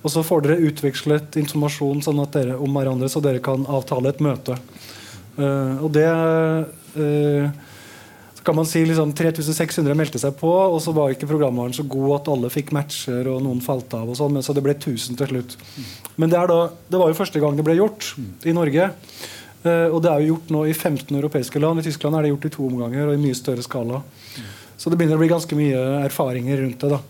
Og 0.02 0.10
så 0.10 0.24
får 0.26 0.42
dere 0.44 0.64
utvekslet 0.68 1.38
informasjon 1.40 2.02
sånn 2.02 2.20
at 2.24 2.34
dere 2.34 2.58
om 2.58 2.74
hverandre, 2.76 3.08
så 3.08 3.22
dere 3.22 3.40
kan 3.42 3.64
avtale 3.70 4.10
et 4.10 4.20
møte. 4.20 4.58
Uh, 5.38 5.78
og 5.80 5.92
det 5.94 6.08
så 6.92 7.71
kan 8.44 8.57
man 8.57 8.66
si 8.66 8.83
liksom 8.87 9.12
3600 9.16 9.94
meldte 9.98 10.20
seg 10.22 10.35
på, 10.38 10.50
og 10.50 10.78
så 10.83 10.94
var 10.96 11.12
ikke 11.14 11.28
programvaren 11.31 11.74
så 11.76 11.85
god 11.88 12.16
at 12.16 12.31
alle 12.33 12.50
fikk 12.52 12.72
matcher, 12.74 13.28
og 13.31 13.42
noen 13.44 13.62
falt 13.64 13.94
av. 13.98 14.09
og 14.11 14.18
sånn, 14.18 14.40
Så 14.42 14.55
det 14.57 14.64
ble 14.64 14.74
1000 14.74 15.18
til 15.20 15.31
slutt. 15.31 15.57
Men 16.16 16.33
det, 16.33 16.42
da, 16.50 16.59
det 16.90 17.00
var 17.00 17.12
jo 17.12 17.18
første 17.18 17.42
gang 17.42 17.57
det 17.57 17.66
ble 17.66 17.78
gjort 17.78 18.14
i 18.44 18.57
Norge. 18.57 18.90
Eh, 19.62 19.88
og 19.88 20.00
det 20.02 20.11
er 20.11 20.22
jo 20.22 20.35
gjort 20.35 20.50
nå 20.50 20.64
i 20.66 20.74
15 20.74 21.14
europeiske 21.14 21.62
land. 21.62 21.81
I 21.81 21.87
Tyskland 21.87 22.18
er 22.18 22.26
det 22.26 22.33
gjort 22.35 22.48
i 22.48 22.55
to 22.57 22.66
omganger 22.66 23.07
og 23.07 23.14
i 23.14 23.22
mye 23.22 23.38
større 23.38 23.62
skala. 23.62 24.02
Så 24.76 24.90
det 24.90 24.98
begynner 24.98 25.20
å 25.20 25.22
bli 25.22 25.31
ganske 25.31 25.59
mye 25.59 25.83
erfaringer 26.02 26.64
rundt 26.64 26.83
det. 26.83 26.96
da. 26.96 27.00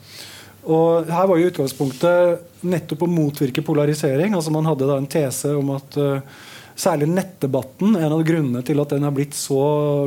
Og 0.62 1.08
her 1.10 1.26
var 1.26 1.40
jo 1.40 1.48
utgangspunktet 1.50 2.64
nettopp 2.68 3.06
å 3.06 3.10
motvirke 3.10 3.64
polarisering. 3.66 4.34
altså 4.36 4.52
Man 4.54 4.68
hadde 4.68 4.86
da 4.86 4.98
en 5.00 5.10
tese 5.10 5.54
om 5.56 5.72
at 5.74 5.96
eh, 5.98 6.42
særlig 6.82 7.08
nettdebatten, 7.12 7.94
en 7.96 8.16
av 8.16 8.24
grunnene 8.26 8.62
til 8.66 8.80
at 8.82 8.94
den 8.94 9.06
har 9.06 9.14
blitt 9.14 9.36
så 9.38 9.62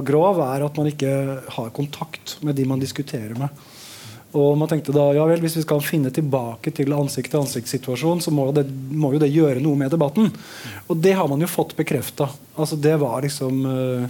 grov, 0.05 0.41
er 0.43 0.65
at 0.65 0.77
man 0.79 0.89
ikke 0.91 1.13
har 1.55 1.71
kontakt 1.75 2.37
med 2.45 2.57
de 2.57 2.67
man 2.67 2.81
diskuterer 2.81 3.35
med. 3.39 3.65
Og 4.35 4.57
man 4.59 4.67
tenkte 4.67 4.91
da, 4.95 5.05
ja 5.15 5.23
vel, 5.29 5.39
Hvis 5.39 5.55
vi 5.61 5.63
skal 5.63 5.83
finne 5.85 6.11
tilbake 6.11 6.73
til 6.75 6.91
ansikt-til-ansikt-situasjonen, 6.91 8.23
så 8.23 8.33
må, 8.35 8.49
det, 8.55 8.65
må 8.91 9.13
jo 9.13 9.21
det 9.21 9.31
gjøre 9.31 9.63
noe 9.63 9.79
med 9.79 9.93
debatten. 9.93 10.27
Og 10.89 10.99
det 10.99 11.15
har 11.15 11.29
man 11.31 11.39
jo 11.39 11.47
fått 11.47 11.75
bekrefta. 11.77 12.27
Altså, 12.57 12.75
det 12.75 12.97
var 12.99 13.23
liksom 13.23 13.61
øh, 13.71 14.07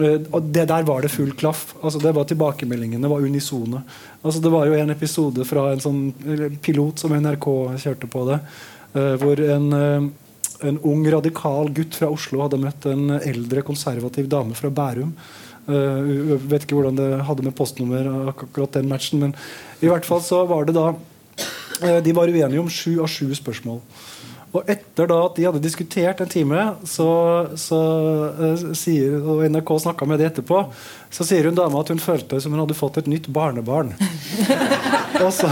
og 0.00 0.46
det 0.54 0.62
Der 0.70 0.86
var 0.86 1.02
det 1.02 1.10
full 1.12 1.34
klaff. 1.36 1.74
Altså, 1.82 1.98
det 2.00 2.14
var 2.16 2.24
Tilbakemeldingene 2.24 3.10
var 3.10 3.26
unisone. 3.26 3.82
Altså, 4.22 4.40
det 4.40 4.54
var 4.54 4.70
jo 4.70 4.78
en 4.78 4.94
episode 4.94 5.44
fra 5.44 5.72
en 5.72 5.82
sånn 5.82 6.00
pilot 6.62 7.02
som 7.02 7.12
NRK 7.12 7.50
kjørte 7.82 8.08
på 8.08 8.24
det, 8.30 8.38
øh, 8.94 9.14
hvor 9.20 9.42
en 9.44 9.72
en 10.66 10.80
ung, 10.86 11.04
radikal 11.12 11.70
gutt 11.74 11.96
fra 11.98 12.10
Oslo 12.12 12.42
hadde 12.44 12.60
møtt 12.60 12.86
en 12.90 13.16
eldre, 13.18 13.64
konservativ 13.66 14.28
dame 14.30 14.56
fra 14.58 14.70
Bærum. 14.72 15.14
Uh, 15.70 16.36
vet 16.50 16.64
ikke 16.64 16.78
hvordan 16.78 16.98
det 16.98 17.08
hadde 17.28 17.44
med 17.46 17.54
postnummer 17.54 18.06
akkurat 18.32 18.78
den 18.78 18.88
matchen, 18.90 19.20
men 19.22 19.34
i 19.84 19.90
hvert 19.90 20.08
fall 20.08 20.22
så 20.24 20.42
var 20.48 20.66
det 20.66 20.74
da 20.74 20.88
uh, 20.94 21.98
De 22.02 22.14
var 22.16 22.32
uenige 22.32 22.62
om 22.62 22.70
sju 22.72 22.96
av 23.02 23.10
sju 23.12 23.28
spørsmål. 23.36 23.82
Og 24.50 24.66
etter 24.66 25.06
da 25.06 25.20
at 25.28 25.36
de 25.36 25.44
hadde 25.46 25.62
diskutert 25.62 26.22
en 26.24 26.30
time, 26.30 26.64
så, 26.88 27.10
så 27.60 27.80
uh, 28.40 28.64
sier, 28.74 29.20
og 29.20 29.44
NRK 29.46 29.76
snakka 29.84 30.08
med 30.10 30.18
det 30.18 30.32
etterpå, 30.32 30.64
så 31.10 31.24
sier 31.26 31.48
hun 31.48 31.56
dama 31.58 31.80
at 31.82 31.90
hun 31.90 31.98
følte 31.98 32.38
som 32.42 32.52
hun 32.54 32.62
hadde 32.62 32.76
fått 32.78 33.00
et 33.00 33.08
nytt 33.10 33.26
barnebarn. 33.34 33.90
og 35.24 35.32
så, 35.34 35.48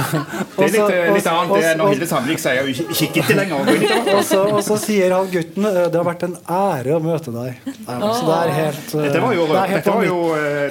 Det 0.55 0.69
er 0.69 0.71
litt, 0.71 0.93
eh, 0.95 1.09
litt 1.17 1.27
annet 1.29 1.65
det 1.65 1.73
når 1.81 1.91
Hilde 1.93 2.07
Sandvik 2.09 2.39
sier 2.41 2.63
hun 2.63 2.71
ikke 2.95 3.25
ikke 3.25 3.35
lenger 3.37 3.73
og 4.15 4.21
så, 4.25 4.39
og 4.53 4.61
så 4.65 4.77
sier 4.81 5.13
han 5.17 5.27
gutten 5.33 5.67
eh, 5.67 5.81
det 5.91 5.99
har 5.99 6.07
vært 6.07 6.23
en 6.29 6.37
ære 6.39 6.95
å 6.95 7.01
møte 7.03 7.35
deg. 7.35 7.59
Ja, 7.67 7.97
så 8.05 8.29
det 8.29 8.37
er 8.37 8.53
helt 8.55 8.95
eh, 8.95 9.09
Dette 9.09 9.25
var 9.25 9.35
jo, 9.35 9.49
det 9.51 9.65
helt 9.73 9.75
dette 9.81 9.97
var 9.97 10.07
jo 10.07 10.21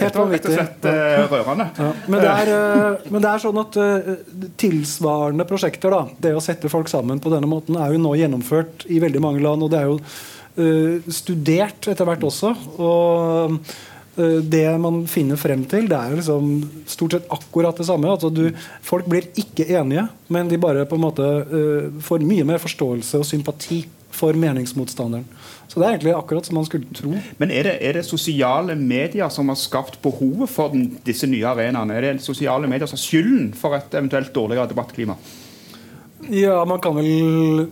dette 0.05 0.21
var 0.21 0.31
rett 0.37 0.47
og 0.47 0.55
slett 0.55 0.87
rørende. 1.33 1.67
Ja, 1.81 1.89
men, 2.07 2.23
det 2.23 2.31
er, 2.31 2.95
men 3.11 3.25
det 3.25 3.33
er 3.33 3.43
sånn 3.43 3.61
at 3.65 3.77
tilsvarende 4.63 5.47
prosjekter, 5.51 5.93
da, 5.93 6.15
det 6.23 6.33
å 6.37 6.43
sette 6.43 6.71
folk 6.71 6.87
sammen 6.91 7.19
på 7.23 7.33
denne 7.33 7.49
måten, 7.51 7.75
er 7.75 7.91
jo 7.91 8.01
nå 8.01 8.15
gjennomført 8.21 8.87
i 8.87 9.01
veldig 9.03 9.23
mange 9.23 9.43
land. 9.43 9.67
Og 9.67 9.73
det 9.73 9.83
er 9.83 9.91
jo 9.91 11.11
studert 11.13 11.91
etter 11.91 12.07
hvert 12.07 12.23
også. 12.25 12.55
Og 12.79 13.59
det 14.17 14.65
man 14.81 15.03
finner 15.09 15.37
frem 15.39 15.61
til, 15.69 15.85
det 15.89 15.97
er 15.97 16.15
liksom 16.17 16.55
stort 16.89 17.17
sett 17.17 17.29
akkurat 17.33 17.77
det 17.77 17.85
samme. 17.87 18.09
Altså 18.09 18.31
du, 18.33 18.47
folk 18.85 19.05
blir 19.09 19.29
ikke 19.37 19.67
enige, 19.77 20.07
men 20.33 20.49
de 20.49 20.57
bare 20.61 20.87
på 20.89 20.97
en 20.97 21.05
måte 21.05 21.27
uh, 21.51 22.01
får 22.03 22.25
mye 22.25 22.47
mer 22.47 22.61
forståelse 22.63 23.21
og 23.21 23.27
sympati 23.29 23.83
for 24.17 24.37
meningsmotstanderen. 24.39 25.25
Så 25.67 25.79
det 25.79 25.85
er 25.85 25.95
egentlig 25.97 26.13
akkurat 26.15 26.47
som 26.47 26.55
man 26.57 26.65
skulle 26.65 26.87
tro. 26.95 27.11
Men 27.37 27.51
er 27.53 27.67
det, 27.67 27.73
er 27.85 27.97
det 27.99 28.05
sosiale 28.07 28.75
medier 28.79 29.29
som 29.33 29.51
har 29.51 29.59
skapt 29.59 29.99
behovet 30.01 30.49
for 30.49 30.73
den, 30.73 30.95
disse 31.05 31.27
nye 31.29 31.45
arenaene? 31.45 31.97
Er 31.97 32.07
det 32.07 32.23
sosiale 32.25 32.69
medier 32.71 32.89
som 32.89 32.97
har 32.97 33.03
skylden 33.03 33.51
for 33.57 33.75
et 33.77 33.93
eventuelt 33.93 34.33
dårligere 34.35 34.71
debattklima? 34.71 35.17
Ja, 36.33 36.63
man 36.65 36.81
kan 36.81 36.95
vel 36.97 37.67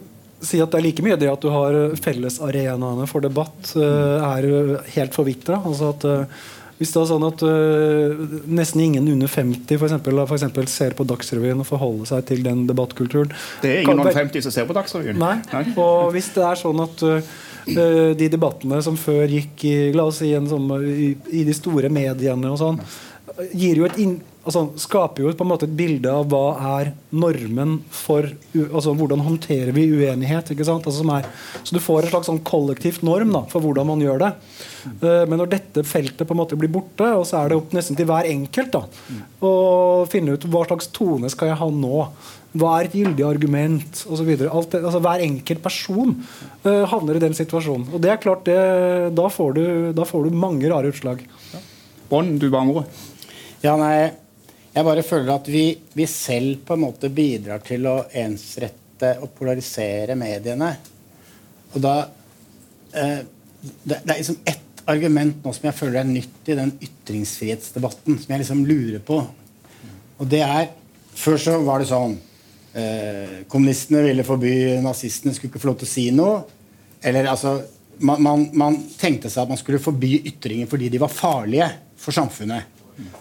si 0.47 0.59
at 0.63 0.71
det 0.71 0.79
er 0.79 0.85
like 0.87 1.05
mye 1.05 1.17
det 1.19 1.31
at 1.31 1.43
du 1.43 1.49
har 1.53 1.77
fellesarenaene 2.01 3.07
for 3.09 3.25
debatt 3.25 3.73
eh, 3.79 4.27
er 4.29 4.47
helt 4.97 5.17
forvitra. 5.17 5.61
Altså 5.65 5.91
at 5.95 6.05
eh, 6.09 6.43
hvis 6.75 6.91
det 6.91 6.99
er 6.99 7.07
sånn 7.07 7.23
at 7.23 7.41
uh, 7.47 8.23
nesten 8.51 8.81
ingen 8.83 9.05
under 9.07 9.29
50 9.31 9.77
for 9.79 9.87
eksempel, 9.87 10.19
for 10.27 10.35
eksempel 10.35 10.65
ser 10.67 10.91
på 10.97 11.05
Dagsrevyen 11.07 11.61
og 11.63 11.69
forholder 11.69 12.09
seg 12.09 12.25
til 12.27 12.43
den 12.43 12.65
debattkulturen 12.67 13.31
Det 13.63 13.69
er 13.69 13.85
ingen 13.85 14.01
under 14.03 14.11
50 14.11 14.43
som 14.43 14.51
ser 14.51 14.67
på 14.67 14.75
Dagsrevyen. 14.75 15.15
Nei. 15.21 15.37
Og 15.79 16.11
hvis 16.11 16.33
det 16.35 16.43
er 16.43 16.59
sånn 16.59 16.83
at 16.83 17.05
uh, 17.07 18.11
de 18.19 18.27
debattene 18.27 18.81
som 18.83 18.99
før 18.99 19.23
gikk 19.37 19.63
i, 19.71 19.75
la 19.95 20.09
oss 20.11 20.19
si, 20.19 20.33
en 20.35 20.51
sånn, 20.51 20.67
i, 20.83 21.13
i 21.39 21.47
de 21.47 21.55
store 21.55 21.87
mediene 21.87 22.51
og 22.51 22.59
sånn, 22.59 22.83
gir 23.55 23.79
jo 23.79 23.87
et 23.87 23.95
inn, 24.03 24.19
altså, 24.45 24.61
skaper 24.79 25.25
jo 25.25 25.33
på 25.35 25.45
en 25.45 25.51
måte 25.51 25.67
et 25.67 25.75
bilde 25.77 26.11
av 26.11 26.27
hva 26.31 26.43
er 26.77 26.91
normen 27.15 27.79
for 27.93 28.27
altså 28.55 28.93
Hvordan 28.95 29.23
håndterer 29.25 29.73
vi 29.75 29.87
uenighet? 29.91 30.51
ikke 30.53 30.67
sant? 30.67 30.85
Altså, 30.85 31.01
som 31.01 31.11
er, 31.15 31.27
så 31.61 31.75
du 31.75 31.81
får 31.83 32.05
en 32.05 32.13
slags 32.13 32.29
sånn 32.31 32.43
kollektivt 32.47 33.03
norm 33.05 33.33
da, 33.35 33.43
for 33.51 33.65
hvordan 33.65 33.89
man 33.89 34.03
gjør 34.03 34.21
det. 34.25 34.31
Uh, 35.01 35.23
men 35.29 35.39
når 35.41 35.51
dette 35.55 35.85
feltet 35.87 36.25
på 36.25 36.35
en 36.35 36.41
måte 36.43 36.57
blir 36.59 36.71
borte, 36.71 37.07
og 37.17 37.25
så 37.27 37.41
er 37.41 37.51
det 37.51 37.59
opp 37.59 37.75
nesten 37.75 37.97
til 37.97 38.09
hver 38.09 38.29
enkelt 38.29 38.73
da, 38.75 38.83
å 39.45 39.53
finne 40.11 40.35
ut 40.35 40.49
hva 40.51 40.65
slags 40.69 40.91
tone 40.95 41.31
skal 41.33 41.51
jeg 41.51 41.61
ha 41.61 41.69
nå. 41.73 42.03
Hva 42.55 42.75
er 42.77 42.87
et 42.87 42.95
gyldig 42.95 43.25
argument? 43.27 44.03
Og 44.07 44.19
så 44.21 44.25
videre. 44.27 44.53
Alt 44.55 44.75
det, 44.75 44.83
altså, 44.85 45.01
hver 45.03 45.23
enkelt 45.25 45.63
person 45.63 46.13
uh, 46.63 46.85
havner 46.91 47.17
i 47.17 47.23
den 47.25 47.35
situasjonen. 47.35 47.89
Og 47.91 48.03
det 48.03 48.13
er 48.13 48.21
klart, 48.21 48.45
det, 48.47 48.59
da, 49.17 49.25
får 49.31 49.57
du, 49.57 49.65
da 49.97 50.07
får 50.07 50.29
du 50.29 50.37
mange 50.45 50.69
rare 50.71 50.93
utslag. 50.93 51.25
Bånd, 52.11 52.37
du 52.39 52.47
ba 52.53 52.61
om 52.61 52.77
ordet. 52.77 52.87
Ja, 53.65 53.73
nei, 53.81 54.13
jeg 54.75 54.83
bare 54.83 55.05
føler 55.07 55.31
at 55.31 55.47
vi, 55.47 55.69
vi 55.95 56.05
selv 56.09 56.65
på 56.67 56.75
en 56.75 56.83
måte 56.83 57.11
bidrar 57.13 57.63
til 57.63 57.87
å 57.87 58.01
ensrette 58.19 59.13
og 59.23 59.31
polarisere 59.37 60.17
mediene. 60.19 60.73
Og 61.71 61.79
da 61.83 61.95
eh, 62.91 63.21
det, 63.63 64.01
det 64.03 64.11
er 64.11 64.19
liksom 64.19 64.41
ett 64.43 64.83
argument 64.91 65.39
nå 65.45 65.53
som 65.55 65.69
jeg 65.69 65.77
føler 65.77 66.01
er 66.01 66.09
nytt 66.09 66.51
i 66.51 66.57
den 66.59 66.73
ytringsfrihetsdebatten, 66.75 68.19
som 68.19 68.33
jeg 68.35 68.43
liksom 68.43 68.65
lurer 68.67 69.01
på. 69.05 69.21
Og 70.19 70.27
det 70.31 70.43
er 70.45 70.73
Før 71.15 71.37
så 71.39 71.53
var 71.63 71.79
det 71.79 71.87
sånn 71.87 72.17
eh, 72.75 73.45
Kommunistene 73.47 74.01
ville 74.03 74.25
forby 74.27 74.51
nazistene, 74.83 75.31
skulle 75.31 75.53
ikke 75.53 75.61
få 75.63 75.69
lov 75.69 75.77
til 75.79 75.87
å 75.87 75.93
si 75.93 76.03
noe. 76.11 76.41
Eller 76.99 77.29
altså 77.31 77.61
man, 78.03 78.19
man, 78.19 78.43
man 78.51 78.75
tenkte 78.99 79.31
seg 79.31 79.45
at 79.45 79.53
man 79.53 79.61
skulle 79.61 79.79
forby 79.79 80.17
ytringer 80.27 80.67
fordi 80.67 80.89
de 80.91 80.99
var 80.99 81.13
farlige 81.13 81.69
for 81.95 82.15
samfunnet. 82.15 82.74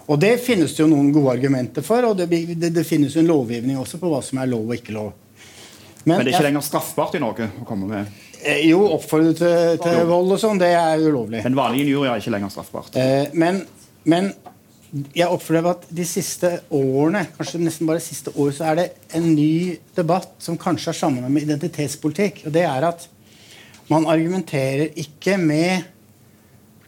Og 0.07 0.19
det 0.21 0.33
finnes 0.43 0.71
det 0.75 0.83
jo 0.83 0.87
noen 0.91 1.11
gode 1.15 1.33
argumenter 1.35 1.83
for, 1.83 2.05
og 2.11 2.17
det, 2.19 2.29
det, 2.31 2.69
det 2.75 2.83
finnes 2.87 3.15
jo 3.15 3.21
en 3.23 3.27
lovgivning 3.31 3.77
også 3.81 3.99
på 3.99 4.09
hva 4.11 4.21
som 4.23 4.39
er 4.39 4.47
lov 4.51 4.69
og 4.69 4.75
ikke 4.77 4.95
lov. 4.95 5.11
Men 6.05 6.19
det 6.21 6.27
er 6.27 6.29
ikke 6.29 6.37
jeg- 6.43 6.47
lenger 6.51 6.65
straffbart 6.67 7.15
i 7.17 7.21
Norge 7.23 7.47
å 7.61 7.65
komme 7.67 7.87
med 7.89 8.05
eh, 8.45 8.61
Jo, 8.69 8.83
oppfordre 8.95 9.33
til, 9.39 9.79
til 9.81 10.03
vold 10.07 10.35
og 10.35 10.39
sånn, 10.41 10.59
det 10.61 10.69
er 10.77 11.01
ulovlig. 11.01 11.41
Men 11.43 11.57
vanlige 11.57 11.87
injurie 11.87 12.11
er 12.13 12.21
ikke 12.21 12.35
lenger 12.35 12.53
straffbart. 12.53 12.95
Eh, 13.01 13.31
men, 13.33 13.63
men 14.05 14.29
jeg 15.17 15.27
opplever 15.27 15.73
at 15.75 15.87
de 15.97 16.05
siste 16.07 16.51
årene, 16.69 17.25
kanskje 17.35 17.59
nesten 17.65 17.89
bare 17.89 18.03
siste 18.05 18.31
år, 18.37 18.53
så 18.55 18.69
er 18.69 18.79
det 18.79 18.85
en 19.17 19.25
ny 19.35 19.75
debatt 19.97 20.29
som 20.45 20.55
kanskje 20.61 20.93
har 20.93 20.99
sammenheng 21.01 21.33
med 21.35 21.49
identitetspolitikk. 21.49 22.45
Og 22.47 22.53
det 22.55 22.63
er 22.69 22.85
at 22.93 23.09
man 23.91 24.05
argumenterer 24.09 24.93
ikke 24.95 25.35
med 25.41 25.91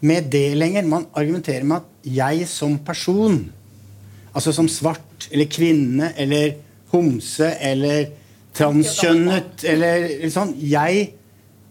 med 0.05 0.27
det 0.29 0.51
lenger. 0.53 0.85
Man 0.85 1.07
argumenterer 1.17 1.63
med 1.65 1.79
at 1.81 1.96
jeg 2.15 2.47
som 2.49 2.77
person, 2.85 3.39
altså 4.33 4.53
som 4.55 4.69
svart 4.71 5.27
eller 5.31 5.49
kvinne 5.51 6.11
eller 6.19 6.57
homse 6.93 7.49
eller 7.61 8.11
transkjønnet 8.57 9.65
eller, 9.69 10.05
sånn 10.33 10.53
Jeg, 10.61 11.09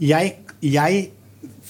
jeg, 0.02 0.34
jeg 0.62 1.06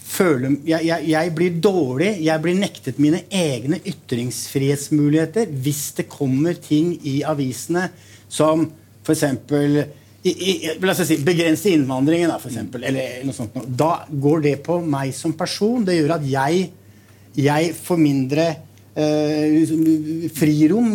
føler 0.06 0.56
jeg, 0.66 0.86
jeg, 0.88 1.06
jeg 1.10 1.34
blir 1.36 1.60
dårlig. 1.62 2.10
Jeg 2.24 2.42
blir 2.44 2.58
nektet 2.58 2.98
mine 3.02 3.22
egne 3.32 3.80
ytringsfrihetsmuligheter 3.86 5.52
hvis 5.64 5.84
det 6.00 6.08
kommer 6.12 6.58
ting 6.60 6.94
i 7.06 7.20
avisene 7.26 7.88
som 8.28 8.66
f.eks. 9.06 9.24
La 10.82 10.90
oss 10.90 11.04
si, 11.06 11.20
begrense 11.22 11.70
innvandringen, 11.70 12.32
da, 12.32 12.40
for 12.42 12.50
eksempel, 12.50 12.82
eller 12.88 13.20
noe 13.26 13.36
sånt. 13.36 13.54
Da 13.78 14.06
går 14.10 14.42
det 14.42 14.56
på 14.66 14.80
meg 14.82 15.12
som 15.14 15.36
person. 15.38 15.84
Det 15.86 16.00
gjør 16.00 16.16
at 16.16 16.26
jeg, 16.26 16.66
jeg 17.36 17.72
får 17.76 18.00
mindre 18.00 18.46
eh, 18.96 19.74
frirom. 20.36 20.94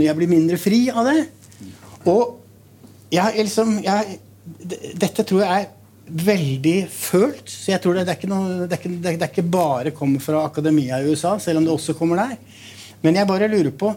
Jeg 0.00 0.16
blir 0.18 0.30
mindre 0.30 0.58
fri 0.60 0.86
av 0.90 1.08
det. 1.10 1.20
Og 2.08 2.38
jeg, 3.12 3.44
liksom, 3.44 3.76
jeg, 3.84 4.18
dette 4.98 5.24
tror 5.28 5.44
jeg 5.44 5.66
er 5.66 5.70
veldig 6.12 6.76
følt. 6.92 7.44
Så 7.48 7.74
jeg 7.74 7.82
tror 7.82 7.98
det, 7.98 8.06
det, 8.08 8.16
er 8.16 8.32
noe, 8.32 8.62
det, 8.64 8.72
er 8.72 8.80
ikke, 8.80 8.94
det, 8.96 9.12
er 9.14 9.28
ikke 9.28 9.50
bare 9.52 9.94
kommer 9.96 10.22
fra 10.24 10.46
akademia 10.46 11.00
i 11.00 11.12
USA, 11.12 11.36
selv 11.40 11.60
om 11.60 11.68
det 11.68 11.74
også 11.74 11.96
kommer 11.98 12.24
der. 12.24 12.38
Men 13.02 13.18
jeg 13.18 13.30
bare 13.30 13.50
lurer 13.50 13.74
på 13.74 13.92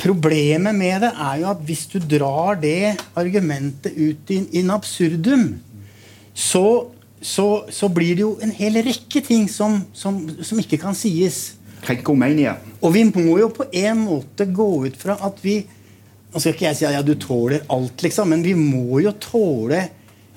Problemet 0.00 0.72
med 0.72 1.02
det 1.04 1.10
er 1.20 1.40
jo 1.42 1.48
at 1.50 1.58
hvis 1.68 1.82
du 1.92 1.98
drar 2.00 2.56
det 2.56 2.96
argumentet 3.12 3.92
ut 3.92 4.30
i, 4.32 4.38
in 4.56 4.70
absurdum, 4.72 5.50
så, 6.32 6.62
så, 7.20 7.66
så, 7.72 7.88
blir 7.88 8.16
det 8.16 8.24
jo 8.24 8.34
en 8.44 8.52
hel 8.54 8.76
rekke 8.84 9.22
ting 9.24 9.46
som, 9.48 9.80
som, 9.96 10.18
som 10.44 10.60
ikke 10.60 10.78
kan 10.82 10.96
sies. 10.96 11.56
Krenkomania. 11.84 12.56
Og 12.80 12.92
vi 12.96 13.04
må 13.08 13.38
jo 13.40 13.50
på 13.54 13.68
en 13.72 14.04
måte 14.04 14.48
gå 14.50 14.68
ut 14.86 14.98
fra 15.00 15.18
at 15.26 15.42
vi 15.44 15.62
Nå 16.26 16.40
skal 16.42 16.52
ikke 16.52 16.64
jeg 16.66 16.76
si 16.76 16.84
at 16.84 16.92
ja, 16.92 17.02
du 17.06 17.14
tåler 17.16 17.62
alt, 17.72 18.02
liksom, 18.04 18.28
men 18.28 18.42
vi 18.44 18.50
må 18.58 18.98
jo 19.00 19.12
tåle 19.22 19.78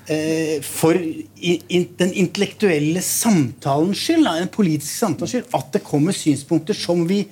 eh, 0.08 0.62
for 0.64 0.96
i, 0.96 1.56
in, 1.76 1.88
den 2.00 2.14
intellektuelle 2.22 3.02
samtalens 3.04 4.06
skyld, 4.06 4.30
den 4.30 4.52
politiske 4.54 4.94
samtalens 4.94 5.34
skyld, 5.34 5.50
at 5.60 5.74
det 5.74 5.82
kommer 5.84 6.16
synspunkter 6.16 6.78
som 6.78 7.04
vi 7.10 7.24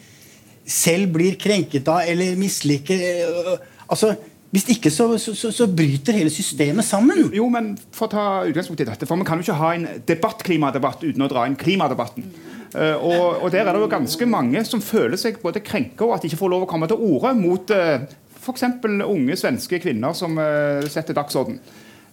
selv 0.67 1.13
blir 1.15 1.37
krenket 1.39 1.87
av 1.87 2.09
eller 2.09 2.35
misliker. 2.35 3.05
Eh, 3.21 3.53
altså, 3.87 4.17
hvis 4.51 4.67
ikke 4.71 4.91
så, 4.93 5.09
så, 5.19 5.33
så, 5.51 5.65
bryter 5.67 6.15
hele 6.15 6.31
systemet 6.31 6.85
sammen. 6.87 7.25
Jo, 7.35 7.49
men 7.51 7.73
For 7.91 8.07
å 8.07 8.11
ta 8.11 8.27
utgangspunkt 8.47 8.83
i 8.83 8.87
dette, 8.87 9.07
for 9.07 9.19
Vi 9.19 9.27
kan 9.27 9.41
jo 9.41 9.47
ikke 9.47 9.59
ha 9.59 9.73
en 9.75 9.87
debattklimadebatt 10.07 11.03
uten 11.03 11.25
å 11.25 11.31
dra 11.31 11.43
inn 11.47 11.57
klimadebatten. 11.59 12.29
Uh, 12.71 12.95
og, 12.95 13.25
og, 13.43 13.51
Der 13.51 13.65
er 13.65 13.73
det 13.73 13.81
jo 13.83 13.91
ganske 13.91 14.27
mange 14.29 14.63
som 14.67 14.83
føler 14.83 15.19
seg 15.19 15.41
både 15.43 15.63
krenka 15.63 16.03
og 16.05 16.15
at 16.15 16.23
de 16.23 16.31
ikke 16.31 16.39
får 16.39 16.51
lov 16.51 16.65
å 16.65 16.69
komme 16.69 16.87
til 16.87 16.99
orde 16.99 17.33
mot 17.39 17.75
uh, 17.75 18.07
f.eks. 18.37 18.65
unge 19.07 19.37
svenske 19.39 19.79
kvinner 19.83 20.15
som 20.15 20.39
uh, 20.39 20.83
setter 20.91 21.15
dagsorden. 21.17 21.59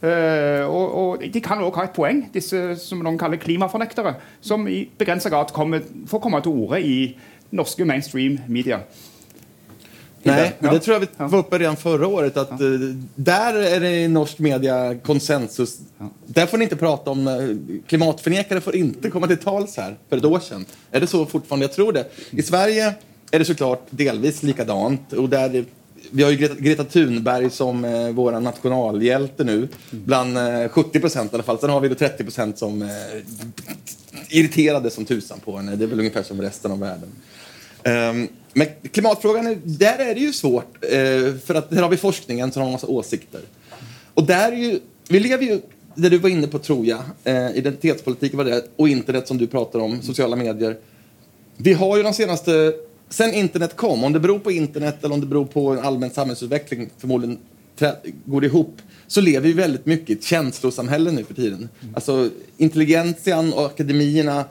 Uh, 0.04 0.66
og, 0.66 0.86
og, 0.98 1.24
De 1.32 1.40
kan 1.40 1.62
også 1.62 1.80
ha 1.80 1.86
et 1.88 1.96
poeng, 1.96 2.24
disse 2.34 2.60
som 2.82 3.02
noen 3.02 3.18
kaller 3.20 3.40
klimafornektere, 3.40 4.16
som 4.42 4.66
i 4.68 4.84
begrensa 4.98 5.30
grad 5.32 5.54
kommer, 5.54 5.86
får 6.10 6.22
komme 6.22 6.42
til 6.44 6.64
orde 6.64 6.82
i 6.82 6.98
norske 7.54 7.86
mainstream 7.86 8.40
media. 8.50 8.82
Nej, 10.24 10.52
ja. 10.58 10.70
det 10.70 10.80
tror 10.80 10.94
jag 10.94 11.00
vi 11.00 11.06
var 11.16 11.38
uppe 11.38 11.58
redan 11.58 11.76
förra 11.76 12.06
året. 12.06 12.36
Att 12.36 12.50
ja. 12.50 12.66
Eh, 12.66 12.80
där 13.14 13.54
är 13.54 13.80
det 13.80 13.90
i 13.90 14.08
norsk 14.08 14.38
media 14.38 14.98
konsensus. 14.98 15.78
Ja. 15.98 16.10
Där 16.26 16.46
får 16.46 16.58
ni 16.58 16.64
inte 16.64 16.76
prata 16.76 17.10
om... 17.10 17.58
Klimatförnekare 17.86 18.60
får 18.60 18.76
inte 18.76 19.10
komma 19.10 19.26
till 19.26 19.36
tals 19.36 19.76
här 19.76 19.96
för 20.08 20.16
ett 20.16 20.24
år 20.24 20.40
sedan. 20.40 20.64
Är 20.90 21.00
det 21.00 21.06
så 21.06 21.26
fortfarande? 21.26 21.64
Jag 21.64 21.72
tror 21.72 21.92
det. 21.92 22.06
I 22.30 22.42
Sverige 22.42 22.94
är 23.30 23.38
det 23.38 23.44
såklart 23.44 23.86
delvis 23.90 24.42
likadant. 24.42 25.12
Och 25.12 25.28
där 25.28 25.64
vi 26.10 26.22
har 26.22 26.30
ju 26.30 26.36
Greta, 26.36 26.54
Greta 26.54 26.84
Thunberg 26.84 27.50
som 27.50 27.84
eh, 27.84 28.08
vår 28.08 28.40
nationalhjälte 28.40 29.44
nu. 29.44 29.68
Bland 29.90 30.38
eh, 30.38 30.68
70 30.68 31.00
procent 31.00 31.32
i 31.32 31.34
alla 31.34 31.42
fall. 31.42 31.58
Sen 31.58 31.70
har 31.70 31.80
vi 31.80 31.88
då 31.88 31.94
30 31.94 32.24
procent 32.24 32.58
som 32.58 32.82
eh, 32.82 32.88
irriterade 34.28 34.90
som 34.90 35.04
tusan 35.04 35.40
på 35.44 35.56
henne. 35.56 35.76
Det 35.76 35.84
är 35.84 35.88
väl 35.88 35.98
ungefär 35.98 36.22
som 36.22 36.42
resten 36.42 36.72
av 36.72 36.78
världen. 36.78 37.08
Um, 37.84 38.28
men 38.54 38.66
klimatfrågan, 38.92 39.62
där 39.64 39.98
är 39.98 40.14
det 40.14 40.20
ju 40.20 40.32
svårt. 40.32 40.84
Uh, 40.84 41.36
för 41.38 41.54
att 41.54 41.70
där 41.70 41.82
har 41.82 41.88
vi 41.88 41.96
forskningen 41.96 42.52
som 42.52 42.62
har 42.62 42.70
massa 42.70 42.86
åsikter. 42.86 43.40
Och 44.14 44.24
där 44.24 44.52
är 44.52 44.56
ju, 44.56 44.80
vi 45.08 45.20
lever 45.20 45.44
ju, 45.44 45.60
det 45.94 46.08
du 46.08 46.18
var 46.18 46.28
inne 46.28 46.46
på 46.46 46.58
tror 46.58 46.86
jag, 46.86 47.00
uh, 47.28 47.56
identitetspolitik 47.56 48.34
var 48.34 48.44
det, 48.44 48.64
och 48.76 48.88
internet 48.88 49.28
som 49.28 49.38
du 49.38 49.46
pratar 49.46 49.78
om, 49.78 50.02
sociala 50.02 50.36
medier. 50.36 50.76
Vi 51.56 51.72
har 51.72 51.96
ju 51.96 52.02
de 52.02 52.14
senaste 52.14 52.72
sen 53.08 53.34
internet 53.34 53.76
kom, 53.76 54.04
om 54.04 54.12
det 54.12 54.20
beror 54.20 54.38
på 54.38 54.52
internet 54.52 55.04
eller 55.04 55.14
om 55.14 55.20
det 55.20 55.26
beror 55.26 55.44
på 55.44 55.70
en 55.70 55.78
allmän 55.78 56.10
samhällsutveckling, 56.10 56.90
förmodligen 56.98 57.38
går 58.24 58.44
ihop, 58.44 58.82
så 59.06 59.20
lever 59.20 59.48
vi 59.48 59.52
väldigt 59.52 59.86
mycket 59.86 60.10
i 60.10 60.12
ett 60.12 60.24
känslosamhälle 60.24 61.10
nu 61.10 61.24
för 61.24 61.34
tiden. 61.34 61.68
Alltså 61.94 62.30
intelligensian 62.56 63.52
och 63.52 63.66
akademierna 63.66 64.44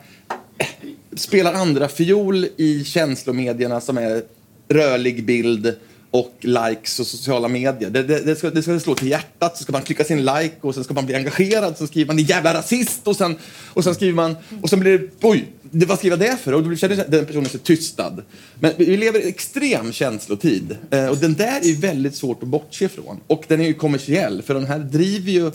spelar 1.15 1.53
andra 1.53 1.87
fiol 1.87 2.47
i 2.57 2.83
känslomedierna 2.83 3.81
som 3.81 3.97
är 3.97 4.23
rörlig 4.69 5.25
bild, 5.25 5.75
och 6.13 6.35
likes 6.41 6.99
och 6.99 7.07
sociala 7.07 7.47
medier. 7.47 7.89
Det, 7.89 8.03
det, 8.03 8.19
det, 8.19 8.35
ska, 8.35 8.49
det 8.49 8.63
ska 8.63 8.79
slå 8.79 8.95
till 8.95 9.07
hjärtat, 9.07 9.57
så 9.57 9.63
ska 9.63 9.71
man 9.71 9.81
klicka 9.81 10.03
sin 10.03 10.25
like 10.25 10.55
och 10.61 10.75
sen 10.75 10.83
ska 10.83 10.93
man 10.93 11.05
bli 11.05 11.15
engagerad, 11.15 11.77
så 11.77 11.87
skriver 11.87 12.07
man 12.07 12.17
din 12.17 12.25
jävla 12.25 12.53
rasist 12.53 13.07
och 13.07 13.15
sen, 13.15 13.35
och 13.65 13.83
sen 13.83 13.95
skriver 13.95 14.13
man, 14.13 14.35
och 14.61 14.69
sen 14.69 14.79
blir 14.79 14.99
det, 14.99 15.09
oj, 15.21 15.45
det, 15.61 15.85
vad 15.85 15.97
skriver 15.97 16.17
jag 16.17 16.31
det 16.31 16.37
för? 16.37 16.53
Och 16.53 16.63
då 16.63 16.75
känner 16.75 17.05
den 17.07 17.25
personen 17.25 17.49
sig 17.49 17.59
tystad. 17.59 18.23
Men 18.59 18.73
vi 18.77 18.97
lever 18.97 19.19
i 19.19 19.27
extrem 19.27 19.91
känslotid 19.91 20.77
eh, 20.91 21.07
och 21.07 21.17
den 21.17 21.33
där 21.33 21.65
är 21.65 21.81
väldigt 21.81 22.15
svårt 22.15 22.43
att 22.43 22.49
bortse 22.49 22.85
ifrån. 22.85 23.19
Och 23.27 23.43
den 23.47 23.61
är 23.61 23.65
ju 23.65 23.73
kommersiell, 23.73 24.41
för 24.41 24.53
den 24.53 24.65
här 24.65 24.79
driver 24.79 25.31
ju 25.31 25.51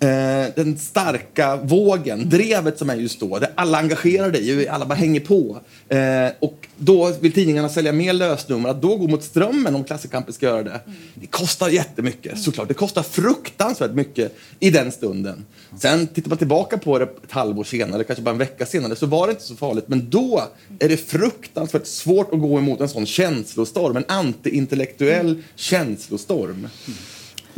Eh, 0.00 0.46
den 0.54 0.78
starka 0.78 1.56
vågen, 1.56 2.28
drevet 2.28 2.78
som 2.78 2.90
är 2.90 2.96
just 2.96 3.20
då, 3.20 3.38
där 3.38 3.50
alla 3.54 3.78
engagerade 3.78 4.30
dig, 4.30 4.68
alla 4.68 4.86
bara 4.86 4.94
hänger 4.94 5.20
på. 5.20 5.60
Eh, 5.88 6.32
och 6.40 6.66
då 6.76 7.12
vill 7.20 7.32
tidningarna 7.32 7.68
sälja 7.68 7.92
mer 7.92 8.12
lösnummer, 8.12 8.68
att 8.68 8.82
då 8.82 8.96
gå 8.96 9.08
mot 9.08 9.24
strömmen 9.24 9.74
om 9.74 9.84
Klassekampen 9.84 10.34
ska 10.34 10.46
göra 10.46 10.62
det. 10.62 10.80
Det 11.14 11.26
kostar 11.26 11.68
jättemycket 11.68 12.38
såklart, 12.38 12.68
det 12.68 12.74
kostar 12.74 13.02
fruktansvärt 13.02 13.90
mycket 13.90 14.36
i 14.60 14.70
den 14.70 14.92
stunden. 14.92 15.44
Sen 15.80 16.06
tittar 16.06 16.28
man 16.28 16.38
tillbaka 16.38 16.78
på 16.78 16.98
det 16.98 17.04
ett 17.04 17.32
halvår 17.32 17.64
senare, 17.64 18.04
kanske 18.04 18.22
bara 18.22 18.30
en 18.30 18.38
vecka 18.38 18.66
senare, 18.66 18.96
så 18.96 19.06
var 19.06 19.26
det 19.26 19.30
inte 19.30 19.44
så 19.44 19.56
farligt. 19.56 19.84
Men 19.88 20.10
då 20.10 20.42
är 20.78 20.88
det 20.88 20.96
fruktansvärt 20.96 21.86
svårt 21.86 22.32
att 22.32 22.40
gå 22.40 22.58
emot 22.58 22.80
en 22.80 22.88
sån 22.88 23.06
känslostorm, 23.06 23.96
en 23.96 24.04
antiintellektuell 24.08 25.42
känslostorm. 25.54 26.68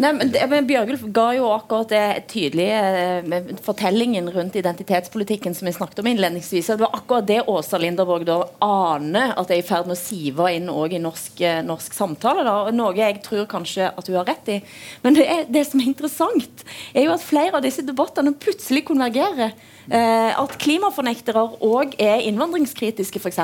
Nei, 0.00 0.10
men, 0.16 0.64
Bjørgulf 0.64 1.02
ga 1.12 1.26
jo 1.36 1.48
akkurat 1.52 1.90
det 1.92 2.04
tydelige 2.30 2.76
eh, 3.00 3.50
fortellingen 3.60 4.30
rundt 4.32 4.56
identitetspolitikken 4.56 5.52
som 5.56 5.68
vi 5.68 5.74
snakket 5.76 6.00
om 6.00 6.08
innledningsvis. 6.08 6.70
Det 6.72 6.80
var 6.80 6.94
akkurat 6.96 7.26
det 7.28 7.42
Åsa 7.50 7.76
Linderborg 7.80 8.24
da 8.28 8.38
aner 8.64 9.34
at 9.36 9.52
er 9.52 9.60
i 9.60 9.66
ferd 9.66 9.90
med 9.90 9.98
å 9.98 10.00
sive 10.00 10.48
inn 10.56 10.70
i 10.70 11.02
norsk, 11.04 11.42
eh, 11.44 11.60
norsk 11.66 11.96
samtale. 11.96 12.46
Da. 12.48 12.54
Noe 12.72 12.96
jeg 12.96 13.20
tror 13.26 13.44
kanskje 13.50 13.90
at 13.90 14.08
hun 14.08 14.16
har 14.22 14.30
rett 14.30 14.48
i. 14.54 14.56
Men 15.04 15.18
det, 15.18 15.26
er, 15.28 15.44
det 15.52 15.66
som 15.68 15.82
er 15.82 15.90
interessant, 15.92 16.64
er 16.94 17.04
jo 17.04 17.12
at 17.18 17.26
flere 17.26 17.60
av 17.60 17.66
disse 17.66 17.84
debattene 17.84 18.32
plutselig 18.40 18.86
konvergerer. 18.88 19.52
Eh, 19.90 20.32
at 20.38 20.52
klimafornektere 20.62 21.40
òg 21.66 21.96
er 21.98 22.22
innvandringskritiske, 22.28 23.18
f.eks. 23.18 23.40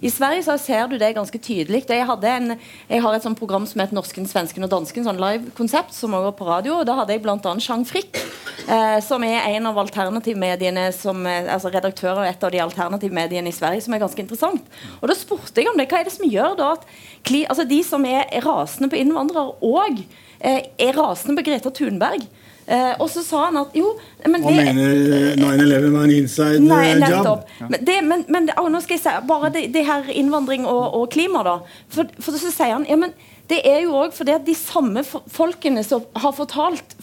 I 0.00 0.08
Sverige 0.08 0.46
så 0.46 0.54
ser 0.56 0.86
du 0.88 0.94
det 0.96 1.10
ganske 1.18 1.36
tydelig. 1.36 1.82
Jeg, 1.84 2.06
en, 2.08 2.54
jeg 2.88 3.02
har 3.04 3.16
et 3.16 3.26
sånt 3.26 3.36
program 3.36 3.66
som 3.68 3.82
heter 3.82 3.98
'Norsken, 3.98 4.24
svensken 4.28 4.64
og 4.64 4.72
dansken', 4.72 5.04
sånn 5.04 5.20
live-konsept, 5.20 5.92
som 5.92 6.16
også 6.16 6.30
går 6.30 6.36
på 6.38 6.48
radio. 6.48 6.78
og 6.78 6.86
Da 6.88 6.96
hadde 6.96 7.12
jeg 7.12 7.22
bl.a. 7.22 7.36
Jean 7.60 7.84
Frick, 7.84 8.16
eh, 8.64 9.00
som 9.04 9.22
er 9.22 9.44
en 9.52 9.68
av 9.68 9.76
alternativmediene 9.84 10.88
som, 10.96 11.26
altså 11.26 11.68
redaktør 11.68 12.22
av 12.22 12.30
et 12.30 12.44
av 12.44 12.50
de 12.50 12.64
alternativmediene 12.64 13.52
i 13.52 13.52
Sverige, 13.52 13.84
som 13.84 13.92
er 13.92 14.00
ganske 14.00 14.24
interessant. 14.24 14.64
Og 15.02 15.08
Da 15.08 15.14
spurte 15.14 15.60
jeg 15.60 15.68
om 15.68 15.76
det. 15.76 15.90
Hva 15.92 16.00
er 16.00 16.08
det 16.08 16.16
som 16.16 16.24
gjør 16.24 16.56
da 16.56 16.72
at 16.72 16.88
altså 17.52 17.68
de 17.68 17.82
som 17.84 18.04
er 18.04 18.24
rasende 18.40 18.88
på 18.88 18.96
innvandrere, 18.96 19.60
òg 19.60 20.06
eh, 20.40 20.72
er 20.78 20.96
rasende 20.96 21.36
på 21.36 21.44
Greta 21.50 21.68
Thunberg? 21.68 22.24
Uh, 22.62 22.94
og 23.02 23.08
så 23.10 23.24
sa 23.26 23.46
han 23.48 23.56
at 23.58 23.72
jo 23.74 23.88
men 24.22 24.44
Han 24.44 24.54
mener 24.54 25.34
9-11 25.34 25.88
var 25.90 26.04
en 26.06 26.12
inside 26.14 26.60
nei, 26.62 26.92
eh, 26.94 27.08
job? 27.10 27.40
Men, 27.58 27.80
det, 27.82 27.96
men, 28.06 28.22
men 28.30 28.46
å, 28.54 28.68
nå 28.70 28.78
skal 28.84 28.94
jeg 28.94 29.02
si 29.02 29.14
bare 29.26 29.50
det, 29.50 29.64
det 29.74 29.82
her 29.88 30.06
innvandring 30.14 30.62
og, 30.70 30.84
og, 30.94 31.08
klima, 31.10 31.42
da. 31.42 31.56
For, 31.90 32.06
for 32.22 32.38
så 32.38 32.52
sier 32.54 32.76
han 32.76 32.86
ja, 32.86 32.98
men 33.00 33.16
det 33.50 33.64
er 33.66 33.82
jo 33.82 33.96
òg 33.98 34.14
fordi 34.14 34.36
at 34.36 34.46
de 34.46 34.54
samme 34.54 35.02
folkene 35.02 35.82
som 35.82 36.06
har 36.22 36.36
fortalt 36.36 36.94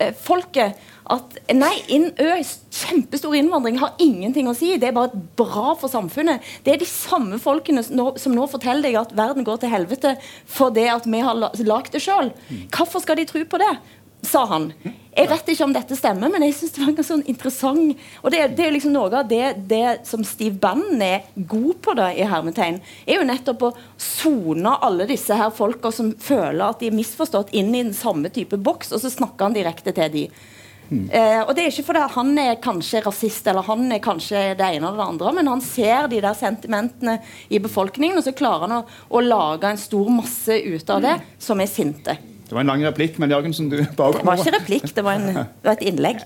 eh, 0.00 0.16
folket 0.16 0.80
at 1.12 1.38
nei, 1.52 1.72
inn, 1.92 2.08
ø, 2.16 2.34
kjempestor 2.72 3.34
innvandring 3.36 3.78
har 3.82 3.96
ingenting 4.00 4.48
å 4.48 4.54
si. 4.56 4.70
Det 4.80 4.88
er 4.88 4.96
bare 4.96 5.18
bra 5.38 5.74
for 5.78 5.92
samfunnet. 5.92 6.44
Det 6.64 6.72
er 6.72 6.80
de 6.80 6.88
samme 6.88 7.36
folkene 7.42 7.82
som 7.84 7.98
nå, 7.98 8.06
som 8.22 8.36
nå 8.36 8.46
forteller 8.50 8.86
deg 8.86 9.00
at 9.00 9.16
verden 9.18 9.44
går 9.46 9.60
til 9.62 9.72
helvete 9.72 10.14
fordi 10.56 10.86
at 10.92 11.08
vi 11.10 11.20
har 11.24 11.36
lagd 11.36 11.92
det 11.92 12.04
sjøl. 12.04 12.32
Hvorfor 12.72 13.04
skal 13.04 13.20
de 13.20 13.26
tro 13.28 13.42
på 13.44 13.60
det? 13.60 13.74
Sa 14.22 14.44
han. 14.46 14.70
Jeg 15.12 15.28
vet 15.28 15.50
ikke 15.52 15.66
om 15.66 15.74
dette 15.74 15.96
stemmer, 15.98 16.30
men 16.32 16.44
jeg 16.46 16.54
synes 16.56 16.72
det 16.72 16.80
var 16.80 16.92
ganske 16.92 17.04
sånn 17.08 17.24
interessant. 17.28 17.98
Og 18.22 18.32
det, 18.32 18.40
det 18.56 18.64
er 18.64 18.72
liksom 18.72 18.94
Noe 18.94 19.10
av 19.10 19.28
det, 19.28 19.42
det, 19.68 20.06
som 20.08 20.24
Steve 20.24 20.56
Bannon 20.62 21.02
er 21.04 21.26
god 21.36 21.82
på, 21.84 21.96
da, 21.98 22.08
i 22.14 22.24
hermetegn, 22.28 22.80
er 23.04 23.18
jo 23.18 23.26
nettopp 23.28 23.66
å 23.68 23.74
sone 24.00 24.78
alle 24.84 25.08
disse 25.10 25.36
her 25.36 25.52
folka 25.54 25.92
som 25.92 26.14
føler 26.20 26.64
at 26.64 26.80
de 26.80 26.88
er 26.88 26.96
misforstått, 26.96 27.52
inn 27.56 27.74
i 27.74 27.84
den 27.84 27.94
samme 27.96 28.32
type 28.32 28.56
boks, 28.56 28.94
og 28.94 29.04
så 29.04 29.12
snakker 29.12 29.50
han 29.50 29.58
direkte 29.58 29.94
til 29.96 30.12
de. 30.16 30.26
Mm. 30.92 31.06
Eh, 31.08 31.38
og 31.40 31.54
det 31.56 31.64
er 31.64 31.70
ikke 31.72 31.86
fordi 31.86 32.00
han 32.16 32.32
er 32.40 32.58
kanskje 32.60 33.00
rasist 33.04 33.46
eller 33.48 33.64
han 33.64 33.86
er 33.94 34.02
kanskje 34.04 34.42
det 34.58 34.66
ene 34.66 34.90
eller 34.90 34.98
det 34.98 35.06
andre, 35.14 35.36
men 35.38 35.48
han 35.48 35.62
ser 35.64 36.10
de 36.12 36.20
der 36.24 36.36
sentimentene 36.36 37.20
i 37.48 37.60
befolkningen, 37.62 38.18
og 38.20 38.26
så 38.26 38.36
klarer 38.36 38.68
han 38.68 38.80
å, 38.80 38.82
å 39.12 39.24
lage 39.24 39.72
en 39.72 39.80
stor 39.80 40.12
masse 40.12 40.56
ut 40.56 40.92
av 40.92 41.04
det, 41.04 41.16
som 41.40 41.60
er 41.60 41.70
sinte. 41.70 42.18
Det 42.52 42.56
var 42.56 42.66
en 42.66 42.68
lang 42.68 42.82
replikk, 42.84 43.14
men 43.16 43.30
Jørgensen, 43.32 43.70
du 43.72 43.78
bare 43.96 44.18
Det 44.18 44.26
var 44.28 44.40
ikke 44.42 44.52
replikk, 44.52 44.90
det 44.92 45.02
var, 45.06 45.14
en, 45.16 45.38
det 45.62 45.68
var 45.70 45.78
et 45.78 45.84
innlegg. 45.88 46.18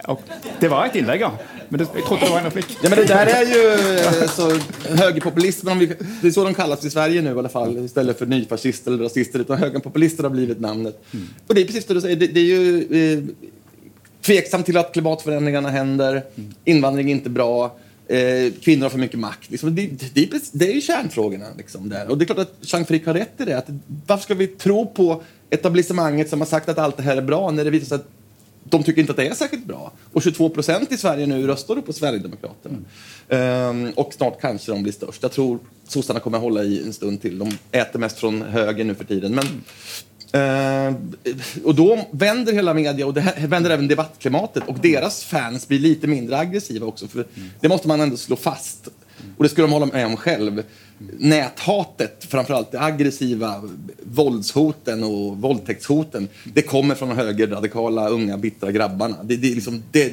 Det 0.58 0.70
var 0.72 0.88
et 0.88 0.96
innlegg, 0.98 1.22
ja. 1.22 1.28
Men 1.68 1.78
det, 1.78 1.86
jeg 1.94 2.06
trodde 2.08 2.26
det 2.26 2.30
var 2.32 2.40
en 2.40 2.48
replikk. 2.48 2.72
Ja, 2.82 2.90
men 2.90 2.98
det 2.98 3.04
der 3.12 3.30
er 3.30 3.52
jo 3.52 3.60
eh, 3.76 4.24
så 4.32 4.48
högerpopulismen, 5.04 5.84
det 5.84 6.26
er 6.26 6.34
så 6.34 6.42
de 6.48 6.54
kalles 6.58 6.82
i 6.82 6.90
Sverige 6.90 7.22
nu 7.22 7.30
i 7.30 7.38
alla 7.44 7.52
fall, 7.52 7.76
istället 7.84 8.18
för 8.18 8.26
nyfascister 8.26 8.90
eller 8.90 9.06
rasister, 9.06 9.46
utan 9.46 9.62
högerpopulister 9.62 10.26
har 10.26 10.34
blivit 10.34 10.60
namnet. 10.60 10.98
Mm. 11.14 11.28
Och 11.46 11.54
det 11.54 11.62
är 11.62 11.70
precis 11.70 11.86
det 11.86 11.94
du 11.94 12.00
säger, 12.00 12.16
det, 12.16 12.26
det 12.26 12.40
är 12.40 12.50
ju 12.50 12.66
eh, 12.90 13.22
tveksam 14.26 14.66
till 14.66 14.82
att 14.82 14.92
klimatförändringarna 14.92 15.70
händer, 15.70 16.22
mm. 16.34 16.54
invandring 16.64 17.10
är 17.10 17.14
inte 17.14 17.30
bra, 17.30 17.76
Eh, 18.08 18.52
kvinnor 18.60 18.82
har 18.82 18.90
för 18.90 18.98
mycket 18.98 19.18
makt. 19.18 19.50
Liksom, 19.50 19.74
det, 19.74 19.86
det, 20.14 20.30
det, 20.52 20.70
är 20.70 20.74
ju 20.74 20.80
kärnfrågorna. 20.80 21.46
Liksom, 21.56 21.88
där. 21.88 22.08
Och 22.08 22.18
det 22.18 22.24
är 22.24 22.26
klart 22.26 22.38
att 22.38 22.54
Jean 22.60 22.86
Frick 22.86 23.06
har 23.06 23.14
rätt 23.14 23.40
i 23.40 23.44
det. 23.44 23.58
Att, 23.58 23.66
varför 24.06 24.22
ska 24.22 24.34
vi 24.34 24.46
tro 24.46 24.86
på 24.86 25.22
etablissemanget 25.50 26.30
som 26.30 26.40
har 26.40 26.46
sagt 26.46 26.68
att 26.68 26.78
allt 26.78 26.96
det 26.96 27.02
här 27.02 27.16
är 27.16 27.22
bra 27.22 27.50
när 27.50 27.64
det 27.64 27.70
visar 27.70 27.86
sig 27.86 27.94
att 27.94 28.06
de 28.70 28.82
tycker 28.82 29.00
inte 29.00 29.12
att 29.12 29.16
det 29.16 29.26
är 29.26 29.34
särskilt 29.34 29.66
bra. 29.66 29.92
Och 30.12 30.22
22 30.22 30.48
procent 30.48 30.92
i 30.92 30.96
Sverige 30.96 31.26
nu 31.26 31.46
röstar 31.46 31.76
på 31.76 31.92
Sverigedemokraterna. 31.92 32.78
Mm. 33.28 33.86
Um, 33.86 33.92
och 33.96 34.14
snart 34.14 34.40
kanske 34.40 34.72
de 34.72 34.82
blir 34.82 34.92
störst. 34.92 35.22
Jag 35.22 35.32
tror 35.32 35.58
sossarna 35.88 36.20
kommer 36.20 36.38
hålla 36.38 36.62
i 36.62 36.82
en 36.82 36.92
stund 36.92 37.22
till. 37.22 37.38
De 37.38 37.58
äter 37.72 37.98
mest 37.98 38.18
från 38.18 38.42
höger 38.42 38.84
nu 38.84 38.94
för 38.94 39.04
tiden. 39.04 39.34
Men, 39.34 39.46
uh, 40.90 40.96
och 41.64 41.74
då 41.74 42.06
vänder 42.10 42.52
hela 42.52 42.74
media 42.74 43.06
och 43.06 43.14
det 43.14 43.20
här, 43.20 43.46
vänder 43.46 43.70
även 43.70 43.88
debattklimatet 43.88 44.62
och 44.66 44.78
deras 44.78 45.24
fans 45.24 45.68
blir 45.68 45.78
lite 45.78 46.06
mindre 46.06 46.38
aggressiva 46.38 46.86
också. 46.86 47.08
För. 47.08 47.26
Det 47.60 47.68
måste 47.68 47.88
man 47.88 48.00
ändå 48.00 48.16
slå 48.16 48.36
fast. 48.36 48.88
Och 49.36 49.42
det 49.44 49.48
skulle 49.48 49.66
de 49.66 49.72
hålla 49.72 49.86
med 49.86 50.06
om 50.06 50.16
själv 50.16 50.62
näthatet, 51.18 52.26
framförallt 52.28 52.72
det 52.72 52.80
aggressiva 52.80 53.62
våldshoten 54.02 55.04
och 55.04 55.36
våldtäktshoten, 55.36 56.28
det 56.44 56.62
kommer 56.62 56.94
från 56.94 57.08
de 57.08 57.14
högerradikala, 57.18 58.08
unga, 58.08 58.36
bittra 58.36 58.72
grabbarna. 58.72 59.16
Det, 59.22 59.36
det, 59.36 59.54
liksom, 59.54 59.82
det, 59.92 60.08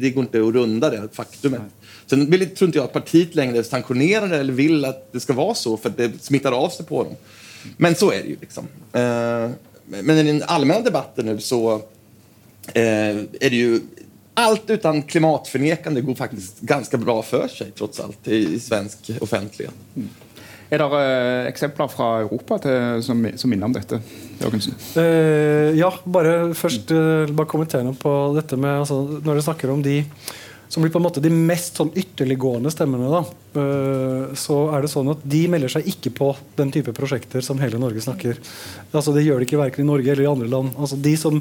det, 0.00 0.10
går 0.10 0.24
inte 0.24 0.38
att 0.38 0.54
runda 0.54 0.90
det 0.90 1.08
faktumet. 1.12 1.60
Sen 2.06 2.30
vill, 2.30 2.48
tror 2.48 2.68
inte 2.68 2.78
jag 2.78 2.84
att 2.84 2.92
partiet 2.92 3.34
längre 3.34 3.64
sanktionerar 3.64 4.28
det 4.28 4.36
eller 4.36 4.52
vill 4.52 4.84
att 4.84 5.12
det 5.12 5.20
ska 5.20 5.32
vara 5.32 5.54
så, 5.54 5.76
för 5.76 5.92
det 5.96 6.22
smittar 6.22 6.52
av 6.52 6.68
sig 6.68 6.86
på 6.86 7.04
dem. 7.04 7.14
Men 7.76 7.94
så 7.94 8.12
är 8.12 8.22
det 8.22 8.28
ju. 8.28 8.36
Liksom. 8.40 8.64
Eh, 8.92 9.50
men 9.86 10.18
i 10.18 10.22
den 10.22 10.42
allmänna 10.46 10.80
debatten 10.80 11.26
nu 11.26 11.40
så 11.40 11.74
eh, 12.74 13.16
är 13.40 13.50
det 13.50 13.56
ju 13.56 13.80
allt 14.36 14.70
utan 14.70 15.02
klimatförnekande 15.02 16.00
går 16.00 16.14
faktiskt 16.14 16.60
ganska 16.60 16.96
bra 16.96 17.22
för 17.22 17.48
sig 17.48 17.70
trots 17.70 18.00
allt 18.00 18.28
i, 18.28 18.60
svensk 18.60 19.10
offentlighet. 19.20 19.74
Mm. 19.96 20.08
Er 20.68 20.82
det 20.82 20.86
uh, 20.90 21.46
eksempler 21.46 21.88
fra 21.88 22.08
Europa 22.24 22.58
til, 22.64 23.02
som, 23.06 23.22
som, 23.38 23.50
minner 23.52 23.68
om 23.68 23.76
dette? 23.76 24.00
Uh, 24.98 25.70
ja, 25.78 25.92
bare 26.04 26.32
først 26.58 26.90
uh, 26.90 27.30
bare 27.30 27.48
kommentere 27.48 27.94
på 27.94 28.16
dette 28.34 28.58
med 28.58 28.82
altså, 28.82 28.98
Når 29.20 29.30
dere 29.30 29.46
snakker 29.46 29.72
om 29.72 29.84
de 29.84 30.00
som 30.68 30.82
blir 30.82 30.90
på 30.90 30.98
en 30.98 31.04
måte 31.04 31.22
de 31.22 31.30
mest 31.30 31.78
sånn 31.78 31.92
ytterliggående 31.94 32.72
stemmene, 32.74 33.06
da, 33.06 34.32
så 34.34 34.56
er 34.74 34.82
det 34.82 34.88
sånn 34.90 35.12
at 35.12 35.20
de 35.22 35.44
melder 35.46 35.70
seg 35.70 35.86
ikke 35.92 36.10
på 36.18 36.32
den 36.58 36.72
type 36.74 36.90
prosjekter 36.96 37.44
som 37.46 37.60
hele 37.62 37.78
Norge 37.78 38.02
snakker. 38.02 38.40
Altså 38.90 39.14
Det 39.14 39.22
gjør 39.22 39.38
de 39.38 39.46
ikke 39.46 39.60
verken 39.60 39.84
i 39.84 39.86
Norge 39.86 40.10
eller 40.10 40.26
i 40.26 40.32
andre 40.32 40.50
land. 40.50 40.74
Altså 40.74 40.98
De 40.98 41.12
som 41.20 41.38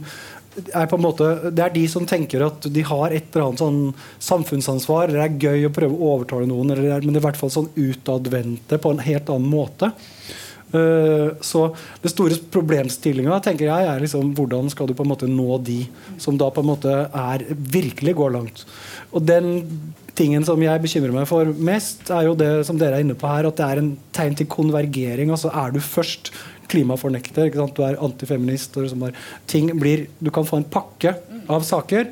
er 0.56 0.88
på 0.90 0.98
en 0.98 1.04
måte, 1.04 1.28
det 1.52 1.64
er 1.66 1.74
de 1.74 1.84
som 1.92 2.06
tenker 2.08 2.46
at 2.46 2.68
de 2.72 2.86
har 2.88 3.12
et 3.12 3.28
eller 3.32 3.50
annet 3.50 3.64
sånn 3.64 3.82
samfunnsansvar, 4.24 5.10
eller 5.10 5.22
det 5.22 5.28
er 5.28 5.50
gøy 5.50 5.68
å 5.68 5.74
prøve 5.76 5.98
å 5.98 6.14
overtale 6.16 6.50
noen, 6.50 6.74
eller, 6.76 7.04
men 7.04 7.14
det 7.14 7.20
er 7.20 7.24
i 7.24 7.28
hvert 7.28 7.40
fall 7.42 7.54
sånn 7.54 7.72
utadvendte 7.76 8.80
på 8.82 8.94
en 8.94 9.04
helt 9.04 9.32
annen 9.34 9.52
måte. 9.52 9.92
Uh, 10.76 11.36
så 11.46 11.68
det 12.04 12.10
store 12.12 12.40
problemstillinga 12.52 13.38
tenker 13.46 13.70
jeg 13.70 13.90
er 13.90 14.02
liksom, 14.02 14.34
hvordan 14.36 14.72
skal 14.74 14.90
du 14.90 14.96
på 14.98 15.06
en 15.06 15.12
måte 15.12 15.30
nå 15.30 15.60
de 15.64 15.84
som 16.20 16.40
da 16.40 16.50
på 16.52 16.64
en 16.64 16.72
måte 16.72 16.96
er 17.06 17.46
virkelig 17.54 18.16
går 18.18 18.34
langt. 18.34 18.66
Og 19.14 19.24
den 19.24 19.54
tingen 20.16 20.46
som 20.48 20.62
jeg 20.64 20.82
bekymrer 20.84 21.14
meg 21.14 21.28
for 21.30 21.50
mest, 21.68 22.08
er 22.14 22.28
jo 22.30 22.36
det 22.40 22.50
som 22.68 22.80
dere 22.80 23.00
er 23.00 23.06
inne 23.06 23.18
på 23.20 23.30
her, 23.30 23.48
at 23.50 23.58
det 23.60 23.66
er 23.68 23.82
en 23.82 23.94
tegn 24.16 24.38
til 24.40 24.50
konvergering. 24.52 25.32
altså 25.32 25.52
Er 25.52 25.76
du 25.76 25.82
først 25.84 26.32
klimafornekter, 26.72 27.52
du 27.52 27.84
er 27.86 28.00
antifeminist 28.02 28.78
og 28.78 28.88
liksom 28.88 29.04
ting 29.48 29.70
blir, 29.80 30.08
Du 30.20 30.32
kan 30.32 30.46
få 30.46 30.58
en 30.58 30.70
pakke 30.70 31.16
av 31.50 31.62
saker 31.62 32.08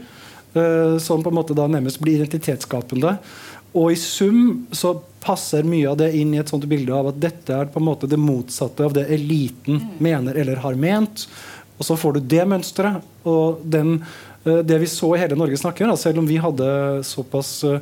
uh, 0.55 0.99
som 1.01 1.23
på 1.23 1.31
en 1.31 1.39
måte 1.39 1.57
da 1.57 1.65
nærmest 1.67 2.01
blir 2.01 2.19
identitetsskapende. 2.21 3.17
Og 3.73 3.91
i 3.91 3.97
sum 3.97 4.67
så 4.71 4.93
passer 5.23 5.65
mye 5.65 5.89
av 5.89 5.97
det 5.97 6.11
inn 6.19 6.33
i 6.35 6.41
et 6.41 6.51
sånt 6.51 6.67
bilde 6.69 6.93
av 6.93 7.09
at 7.09 7.19
dette 7.21 7.55
er 7.55 7.71
på 7.71 7.81
en 7.81 7.87
måte 7.87 8.09
det 8.09 8.19
motsatte 8.21 8.85
av 8.85 8.93
det 8.93 9.07
eliten 9.15 9.79
mener 10.03 10.37
eller 10.37 10.61
har 10.61 10.77
ment. 10.77 11.25
Og 11.79 11.87
så 11.87 11.97
får 11.97 12.17
du 12.17 12.27
det 12.35 12.43
mønsteret. 12.47 13.01
Og 13.25 13.63
den, 13.65 13.97
det 14.43 14.79
vi 14.79 14.87
så 14.87 15.15
i 15.15 15.21
hele 15.21 15.37
Norge 15.39 15.57
snakker, 15.57 15.87
da, 15.87 15.97
selv 15.97 16.19
om 16.19 16.27
vi 16.27 16.39
hadde 16.41 16.65
såpass 17.07 17.63
uh, 17.63 17.77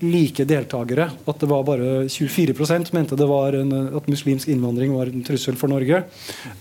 like 0.00 0.44
deltakere. 0.48 1.10
At 1.28 1.42
det 1.42 1.48
var 1.50 1.66
bare 1.66 2.06
24% 2.08 2.94
mente 2.96 3.18
det 3.20 3.26
var 3.28 3.52
en, 3.58 3.72
at 3.96 4.08
muslimsk 4.08 4.48
innvandring 4.48 4.94
var 4.96 5.10
en 5.12 5.24
trussel 5.26 5.58
for 5.60 5.68
Norge. 5.68 6.02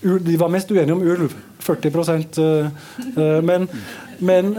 De 0.02 0.36
var 0.42 0.52
mest 0.52 0.72
uenige 0.72 0.98
om 0.98 1.06
ulv. 1.06 1.38
40 1.64 1.90
uh, 1.96 2.68
uh, 3.16 3.42
Men, 3.46 3.68
men 4.18 4.54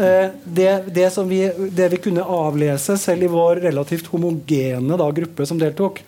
det, 0.44 0.84
det, 0.94 1.10
som 1.12 1.28
vi, 1.28 1.42
det, 1.70 1.90
vi, 1.92 2.00
kunne 2.00 2.24
avlese, 2.24 2.96
selv 2.96 3.24
i 3.24 3.32
vår 3.32 3.60
relativt 3.66 4.08
homogene 4.14 4.96
da, 4.96 5.10
gruppe 5.12 5.46
som 5.46 5.60
deltok, 5.60 6.00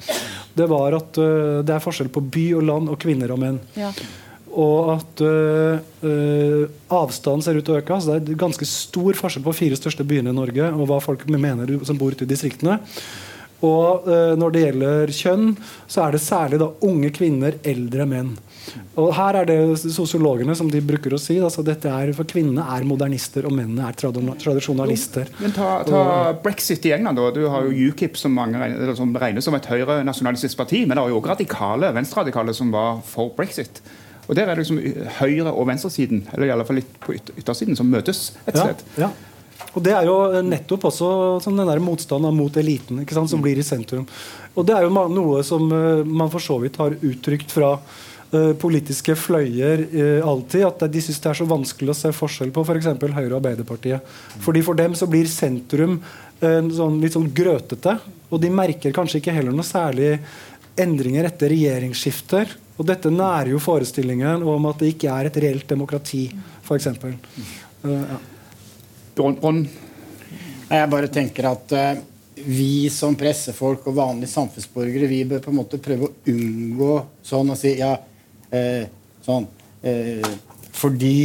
det 0.56 0.68
var 0.68 0.96
at 0.96 1.16
det 1.16 1.72
er 1.72 1.80
forskjell 1.80 2.10
på 2.12 2.20
by 2.32 2.48
og 2.58 2.66
land 2.68 2.92
og 2.92 3.00
kvinner 3.00 3.32
og 3.32 3.40
menn. 3.40 3.60
Ja 3.76 3.92
og 4.52 4.92
at 4.98 5.22
øh, 5.24 6.68
avstanden 6.92 7.44
ser 7.44 7.58
ut 7.58 7.64
til 7.66 7.76
å 7.76 7.80
øke. 7.80 7.96
Altså 7.96 8.18
det 8.18 8.34
er 8.34 8.40
ganske 8.44 8.68
stor 8.68 9.18
forskjell 9.18 9.44
på 9.46 9.56
fire 9.56 9.78
største 9.78 10.06
byene 10.06 10.32
i 10.32 10.36
Norge 10.36 10.70
og 10.72 10.86
hva 10.90 11.00
folk 11.02 11.24
mener 11.30 11.72
som 11.88 12.00
bor 12.00 12.12
ute 12.12 12.26
i 12.26 12.32
distriktene. 12.32 12.80
Og 13.62 14.08
øh, 14.10 14.32
når 14.38 14.54
det 14.54 14.62
gjelder 14.64 15.12
kjønn, 15.14 15.52
så 15.86 16.06
er 16.06 16.16
det 16.16 16.24
særlig 16.24 16.58
da 16.62 16.72
unge 16.82 17.12
kvinner, 17.14 17.60
eldre 17.62 18.06
menn. 18.10 18.32
Og 19.00 19.10
her 19.16 19.38
er 19.40 19.48
det 19.48 19.58
sosiologene 19.80 20.54
som 20.58 20.68
de 20.70 20.82
bruker 20.84 21.14
å 21.14 21.20
si. 21.20 21.38
Altså 21.42 21.64
dette 21.66 21.90
er, 21.90 22.12
for 22.16 22.28
Kvinnene 22.28 22.64
er 22.74 22.86
modernister, 22.86 23.46
og 23.48 23.54
mennene 23.56 23.88
er 23.88 23.96
tradisjonalister. 23.98 25.30
Men 25.42 25.54
ta, 25.56 25.70
ta 25.86 26.04
Brexit 26.42 26.86
i 26.88 26.94
England. 26.96 27.18
da. 27.18 27.30
Du 27.34 27.46
har 27.50 27.66
jo 27.66 27.90
UKIP, 27.92 28.18
som, 28.20 28.38
regnes 28.38 29.46
som 29.46 29.58
et 29.58 29.70
høyre-nasjonalistisk 29.72 30.58
parti. 30.58 30.84
Men 30.84 30.98
det 30.98 31.06
var 31.06 31.14
jo 31.14 31.20
også 31.20 31.34
radikale, 31.34 31.92
venstreradikale 31.96 32.56
som 32.56 32.72
var 32.74 33.02
for 33.06 33.34
brexit. 33.38 33.82
Og 34.28 34.36
Der 34.36 34.46
er 34.46 34.54
det 34.54 34.62
liksom 34.62 34.78
høyre- 35.18 35.52
og 35.52 35.66
venstresiden, 35.66 36.26
eller 36.32 36.46
i 36.46 36.54
alle 36.54 36.64
fall 36.64 36.78
litt 36.78 36.94
på 37.02 37.16
yttersiden, 37.16 37.76
som 37.76 37.90
møtes 37.90 38.32
et 38.46 38.56
sted. 38.56 38.84
Ja, 38.96 39.08
ja. 39.08 39.12
Og 39.72 39.82
Det 39.82 39.92
er 39.96 40.06
jo 40.06 40.16
nettopp 40.44 40.86
også 40.90 41.08
sånn, 41.42 41.56
den 41.56 41.70
der 41.70 41.82
motstanden 41.82 42.36
mot 42.36 42.56
eliten 42.60 43.02
ikke 43.02 43.16
sant, 43.16 43.30
som 43.32 43.40
mm. 43.40 43.46
blir 43.46 43.60
i 43.60 43.66
sentrum. 43.66 44.06
Og 44.54 44.66
Det 44.68 44.76
er 44.76 44.86
jo 44.86 44.92
noe 44.92 45.42
som 45.46 45.68
uh, 45.72 46.04
man 46.04 46.32
for 46.32 46.44
så 46.44 46.58
vidt 46.62 46.76
har 46.82 46.96
uttrykt 46.98 47.54
fra 47.54 47.74
uh, 47.78 48.52
politiske 48.60 49.16
fløyer 49.16 49.86
uh, 49.94 50.28
alltid, 50.28 50.66
at 50.68 50.84
de 50.92 51.04
syns 51.04 51.22
det 51.24 51.32
er 51.32 51.40
så 51.40 51.48
vanskelig 51.48 51.94
å 51.94 51.98
se 52.02 52.12
forskjell 52.16 52.52
på 52.52 52.66
f.eks. 52.66 52.90
For 53.00 53.16
Høyre 53.16 53.32
og 53.32 53.38
Arbeiderpartiet. 53.40 54.14
Fordi 54.44 54.64
For 54.66 54.78
dem 54.78 54.98
så 54.98 55.08
blir 55.10 55.30
sentrum 55.30 56.02
sånn, 56.42 56.96
litt 56.98 57.14
sånn 57.14 57.28
grøtete, 57.30 58.00
og 58.34 58.40
de 58.42 58.48
merker 58.50 58.90
kanskje 58.90 59.20
ikke 59.20 59.34
heller 59.36 59.54
noe 59.54 59.62
særlig 59.62 60.16
endringer 60.80 61.28
etter 61.28 61.52
regjeringsskifter. 61.52 62.50
Og 62.78 62.88
dette 62.88 63.12
nærer 63.12 63.52
jo 63.52 63.60
forestillingen 63.62 64.44
om 64.48 64.68
at 64.70 64.80
det 64.80 64.94
ikke 64.94 65.12
er 65.12 65.28
et 65.28 65.38
reelt 65.44 65.68
demokrati, 65.68 66.24
f.eks. 66.64 66.88
Uh, 66.88 67.90
ja. 67.92 68.20
Jeg 70.72 70.90
bare 70.94 71.10
tenker 71.12 71.50
at 71.50 71.74
uh, 71.76 72.00
vi 72.42 72.88
som 72.90 73.16
pressefolk 73.18 73.84
og 73.90 73.98
vanlige 73.98 74.32
samfunnsborgere 74.32 75.10
vi 75.10 75.20
bør 75.28 75.42
på 75.44 75.52
en 75.52 75.58
måte 75.60 75.80
prøve 75.84 76.08
å 76.08 76.14
unngå 76.32 76.94
sånn 77.28 77.52
å 77.52 77.58
si 77.60 77.74
ja, 77.78 77.92
uh, 77.96 78.84
sånn 79.22 79.50
Fordi 80.72 81.18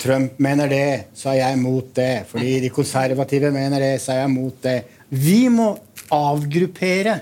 Trump 0.00 0.38
mener 0.40 0.70
det, 0.70 0.90
så 1.18 1.32
er 1.32 1.38
jeg 1.40 1.58
mot 1.60 1.88
det. 1.96 2.24
Fordi 2.30 2.52
de 2.62 2.70
konservative 2.72 3.50
mener 3.52 3.82
det, 3.82 3.94
så 4.00 4.14
er 4.14 4.20
jeg 4.22 4.30
mot 4.32 4.60
det. 4.64 4.76
Vi 5.08 5.40
må 5.52 5.66
avgruppere. 6.14 7.16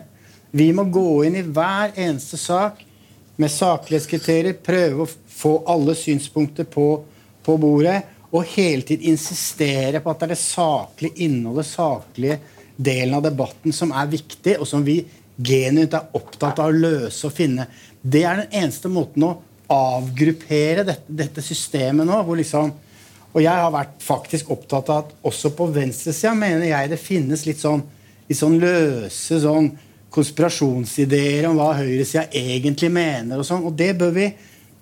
Vi 0.54 0.68
må 0.76 0.84
gå 0.92 1.24
inn 1.26 1.38
i 1.40 1.44
hver 1.46 1.96
eneste 1.96 2.38
sak 2.38 2.85
med 3.36 3.52
saklighetskriterier, 3.52 4.56
prøve 4.64 5.04
å 5.04 5.10
få 5.36 5.58
alle 5.68 5.96
synspunkter 5.98 6.68
på, 6.68 6.88
på 7.44 7.56
bordet. 7.60 8.02
og 8.36 8.44
hele 8.52 8.82
tiden 8.82 9.12
insistere 9.12 10.00
på 10.02 10.10
at 10.10 10.18
det 10.20 10.26
er 10.26 10.32
det 10.34 10.42
saklige 10.42 11.24
innholdet, 11.24 11.68
saklige 11.70 12.38
delen 12.76 13.14
av 13.16 13.22
debatten 13.24 13.72
som 13.72 13.92
er 13.96 14.10
viktig, 14.10 14.58
og 14.60 14.66
som 14.68 14.82
vi 14.84 14.98
genuint 15.36 15.94
er 15.94 16.10
opptatt 16.16 16.58
av 16.60 16.72
å 16.72 16.74
løse 16.74 17.28
og 17.28 17.32
finne. 17.32 17.68
Det 18.02 18.24
er 18.26 18.42
den 18.42 18.58
eneste 18.62 18.90
måten 18.92 19.24
å 19.24 19.36
avgruppere 19.72 20.84
dette, 20.84 21.06
dette 21.06 21.42
systemet 21.42 22.06
nå. 22.06 22.18
hvor 22.26 22.36
liksom 22.36 22.74
og 23.36 23.42
jeg 23.44 23.52
har 23.52 23.72
vært 23.72 23.98
faktisk 24.00 24.50
opptatt 24.54 24.88
av 24.88 25.02
at 25.02 25.10
også 25.28 25.50
på 25.52 25.66
venstresida 25.68 26.32
mener 26.32 26.70
jeg 26.70 26.88
det 26.88 26.96
finnes 26.96 27.42
litt 27.44 27.60
sånn, 27.60 27.82
litt 28.30 28.38
sånn 28.38 28.56
løse 28.62 29.40
sånn 29.42 29.68
konspirasjonsideer 30.14 31.48
om 31.50 31.58
hva 31.58 31.72
høyresida 31.78 32.26
egentlig 32.36 32.90
mener. 32.92 33.40
Og 33.40 33.46
sånn, 33.48 33.64
og 33.66 33.74
det 33.76 33.92
bør 33.98 34.12
vi, 34.16 34.30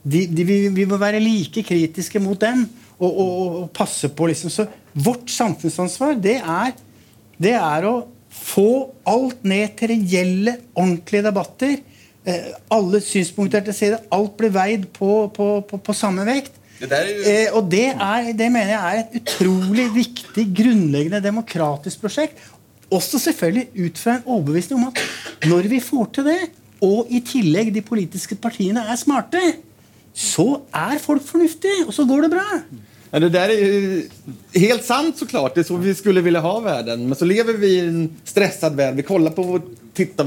de, 0.04 0.24
de, 0.28 0.46
vi, 0.46 0.58
vi 0.74 0.86
må 0.88 0.98
være 1.00 1.22
like 1.22 1.64
kritiske 1.66 2.20
mot 2.22 2.38
dem 2.40 2.66
og, 2.98 3.08
og, 3.10 3.30
og 3.62 3.70
passe 3.76 4.10
på. 4.12 4.30
liksom, 4.30 4.52
så 4.52 4.68
Vårt 4.94 5.30
samfunnsansvar 5.32 6.14
det 6.22 6.36
er, 6.38 6.74
det 7.42 7.56
er 7.58 7.86
å 7.88 7.94
få 8.34 8.68
alt 9.10 9.42
ned 9.46 9.74
til 9.78 9.90
reelle, 9.90 10.58
ordentlige 10.74 11.24
debatter. 11.26 11.80
Eh, 12.24 12.52
alle 12.72 13.00
synspunkter 13.04 13.64
til 13.66 13.76
side. 13.76 13.98
Alt 14.14 14.36
blir 14.38 14.52
veid 14.54 14.86
på, 14.94 15.26
på, 15.34 15.48
på, 15.68 15.80
på 15.82 15.96
samme 15.96 16.26
vekt. 16.28 16.54
Det 16.78 16.90
der... 16.90 17.10
eh, 17.26 17.48
og 17.54 17.68
det, 17.70 17.86
er, 17.92 18.30
det, 18.36 18.50
mener 18.52 18.72
jeg 18.72 18.80
er 18.80 19.02
et 19.02 19.18
utrolig 19.20 19.88
viktig, 19.94 20.46
grunnleggende 20.56 21.22
demokratisk 21.24 22.02
prosjekt. 22.02 22.40
Også 22.94 23.18
selvfølgelig 23.22 23.86
ut 23.86 24.00
fra 24.00 24.18
en 24.18 24.26
overbevisning 24.36 24.80
om 24.80 24.90
at 24.92 25.48
når 25.50 25.68
vi 25.72 25.80
får 25.82 26.10
til 26.14 26.30
det, 26.30 26.40
og 26.84 27.08
i 27.10 27.20
tillegg 27.24 27.72
de 27.74 27.82
politiske 27.84 28.36
partiene 28.40 28.82
er 28.90 28.98
smarte, 29.00 29.40
så 30.14 30.46
er 30.70 30.98
folk 31.02 31.24
fornuftige, 31.26 31.86
og 31.88 31.94
så 31.96 32.04
går 32.06 32.26
det 32.26 32.34
bra. 32.36 32.48
Ja, 33.14 33.20
det 33.22 33.30
der 33.34 33.52
er 33.54 34.58
helt 34.58 34.84
sant, 34.86 35.18
så 35.18 35.26
klart. 35.26 35.54
Det 35.54 35.62
er 35.62 35.68
så 35.68 35.76
vi 35.78 35.94
skulle 35.94 36.22
ville 36.22 36.42
ha 36.42 36.54
verden. 36.62 37.06
Men 37.06 37.18
så 37.18 37.26
lever 37.30 37.58
vi 37.62 37.70
i 37.76 37.82
en 37.84 38.08
stresset 38.26 38.74
verden. 38.74 38.98
Vi 38.98 39.06
kollar 39.06 39.34
på 39.36 39.44
og 39.54 39.68
tittar. 39.94 40.26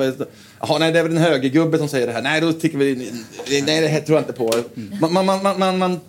Aha, 0.64 0.78
nej, 0.80 0.94
det 0.96 1.02
er 1.02 1.08
vel 1.10 1.18
en 1.18 1.26
högergubbe 1.26 1.82
som 1.82 1.90
sier 1.92 2.08
det 2.08 2.16
her. 2.16 2.24
Nei, 2.24 2.40
vi... 2.40 2.94
Det 3.44 4.04
tror 4.08 4.22
jeg 4.22 4.28
ikke 4.30 4.38
på. 4.40 4.48
Man, 5.04 5.20
man, 5.20 5.60
man, 5.60 5.82
man 5.84 6.00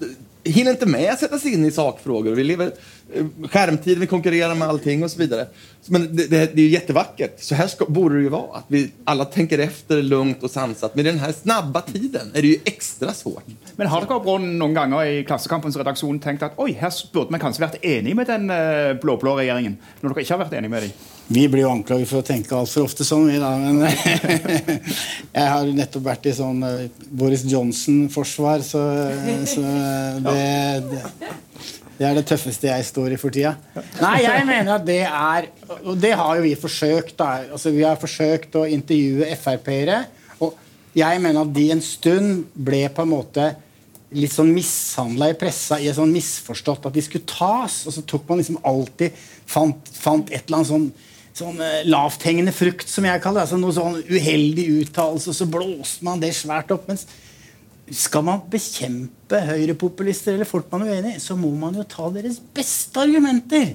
hinner 0.52 0.70
inte 0.70 0.86
med 0.86 1.12
att 1.12 1.20
sätta 1.20 1.38
sig 1.38 1.52
in 1.52 1.64
i 1.64 1.70
sakfrågor. 1.70 2.32
Vi 2.32 2.44
lever 2.44 2.72
eh, 3.14 3.26
skärmtid, 3.48 3.98
vi 3.98 4.06
konkurrerar 4.06 4.54
med 4.54 4.68
allting 4.68 5.04
och 5.04 5.10
så 5.10 5.18
vidare. 5.18 5.46
Men 5.86 6.16
det, 6.16 6.26
det, 6.26 6.54
det 6.54 6.62
är 6.62 6.68
jättevackert. 6.68 7.40
Så 7.40 7.54
här 7.54 7.66
ska, 7.66 7.84
borde 7.84 8.14
det 8.14 8.22
ju 8.22 8.28
vara. 8.28 8.58
Att 8.58 8.64
vi 8.68 8.90
alla 9.04 9.24
tänker 9.24 9.58
efter 9.58 10.02
lugnt 10.02 10.42
och 10.42 10.50
sansat. 10.50 10.94
Men 10.94 11.06
i 11.06 11.10
den 11.10 11.18
här 11.18 11.32
snabba 11.32 11.80
tiden 11.80 12.30
är 12.34 12.42
det 12.42 12.48
ju 12.48 12.58
extra 12.64 13.12
svårt. 13.12 13.44
Men 13.76 13.86
har 13.86 14.00
dere 14.00 14.20
Brun, 14.20 14.58
noen 14.58 14.74
ganger 14.74 15.04
i 15.04 15.24
Klassekampens 15.24 15.76
redaksjon 15.76 16.20
tenkt 16.20 16.42
at 16.42 16.58
oi, 16.58 16.72
her 16.72 16.92
burde 17.12 17.34
vi 17.34 17.40
kanskje 17.42 17.66
vært 17.66 17.84
enige 17.84 18.18
med 18.18 18.26
den 18.26 18.48
blåblå 18.48 18.98
blå-blå 19.02 19.38
regjeringen? 19.40 19.78
Når 20.00 20.14
dere 20.14 20.24
ikke 20.26 20.36
har 20.36 20.44
vært 20.46 20.58
enige 20.58 20.74
med 20.74 20.88
dem? 20.88 21.17
Vi 21.28 21.42
blir 21.48 21.66
jo 21.66 21.70
anklaget 21.74 22.08
for 22.08 22.22
å 22.22 22.24
tenke 22.24 22.56
altfor 22.56 22.86
ofte 22.88 23.04
sånn, 23.04 23.26
vi 23.28 23.36
da. 23.40 23.50
Men 23.60 23.82
jeg 25.36 25.48
har 25.52 25.72
nettopp 25.76 26.06
vært 26.06 26.28
i 26.30 26.32
sånn 26.32 26.62
uh, 26.64 26.86
Boris 27.20 27.42
Johnson-forsvar, 27.44 28.64
så, 28.64 28.80
så 29.50 29.64
det, 30.24 30.38
det, 30.88 31.02
det, 31.98 32.06
er 32.08 32.16
det 32.16 32.24
tøffeste 32.30 32.70
jeg 32.70 32.86
står 32.88 33.12
i 33.12 33.18
for 33.20 33.34
tida. 33.34 33.58
Nei, 34.00 34.22
jeg 34.24 34.46
mener 34.48 34.78
at 34.78 34.86
det 34.88 35.02
er 35.04 35.50
Og 35.82 35.98
det 36.00 36.14
har 36.16 36.38
jo 36.38 36.46
vi 36.46 36.54
forsøkt. 36.56 37.18
da. 37.20 37.44
Altså, 37.58 37.74
vi 37.76 37.84
har 37.84 38.00
forsøkt 38.00 38.56
å 38.56 38.64
intervjue 38.64 39.28
Frp-ere. 39.36 39.98
Og 40.40 40.56
jeg 40.96 41.20
mener 41.20 41.44
at 41.44 41.52
de 41.52 41.66
en 41.74 41.84
stund 41.84 42.46
ble 42.56 42.86
på 42.88 43.04
en 43.04 43.12
måte 43.12 43.50
litt 44.16 44.32
sånn 44.32 44.54
mishandla 44.56 45.28
i 45.28 45.36
pressa 45.36 45.76
i 45.76 45.92
sånn 45.92 46.14
misforstått 46.14 46.88
at 46.88 46.96
de 46.96 47.04
skulle 47.04 47.28
tas. 47.28 47.82
Og 47.84 47.98
så 47.98 48.06
tok 48.08 48.24
man 48.32 48.40
liksom 48.40 48.62
alltid 48.64 49.12
fant, 49.44 49.92
fant 49.92 50.32
et 50.32 50.48
eller 50.48 50.62
annet 50.62 50.72
sånn 50.72 50.88
sånn 51.38 51.62
uh, 51.62 51.80
lavthengende 51.88 52.52
frukt, 52.54 52.88
som 52.90 53.06
jeg 53.08 53.22
kaller 53.24 53.42
det. 53.42 53.46
Altså 53.46 53.60
noe 53.60 53.76
sånn 53.76 54.02
uheldig 54.10 54.66
uttalelse, 54.82 55.34
så 55.36 55.48
blåste 55.50 56.06
man 56.06 56.22
det 56.22 56.34
svært 56.36 56.74
opp. 56.74 56.88
mens 56.90 57.06
skal 57.94 58.24
man 58.26 58.42
bekjempe 58.52 59.38
høyrepopulister 59.48 60.34
eller 60.34 60.48
folk 60.48 60.68
man 60.72 60.84
er 60.84 60.98
uenig 60.98 61.14
i, 61.16 61.22
så 61.22 61.36
må 61.38 61.54
man 61.56 61.78
jo 61.78 61.86
ta 61.88 62.10
deres 62.12 62.36
beste 62.54 63.00
argumenter. 63.00 63.72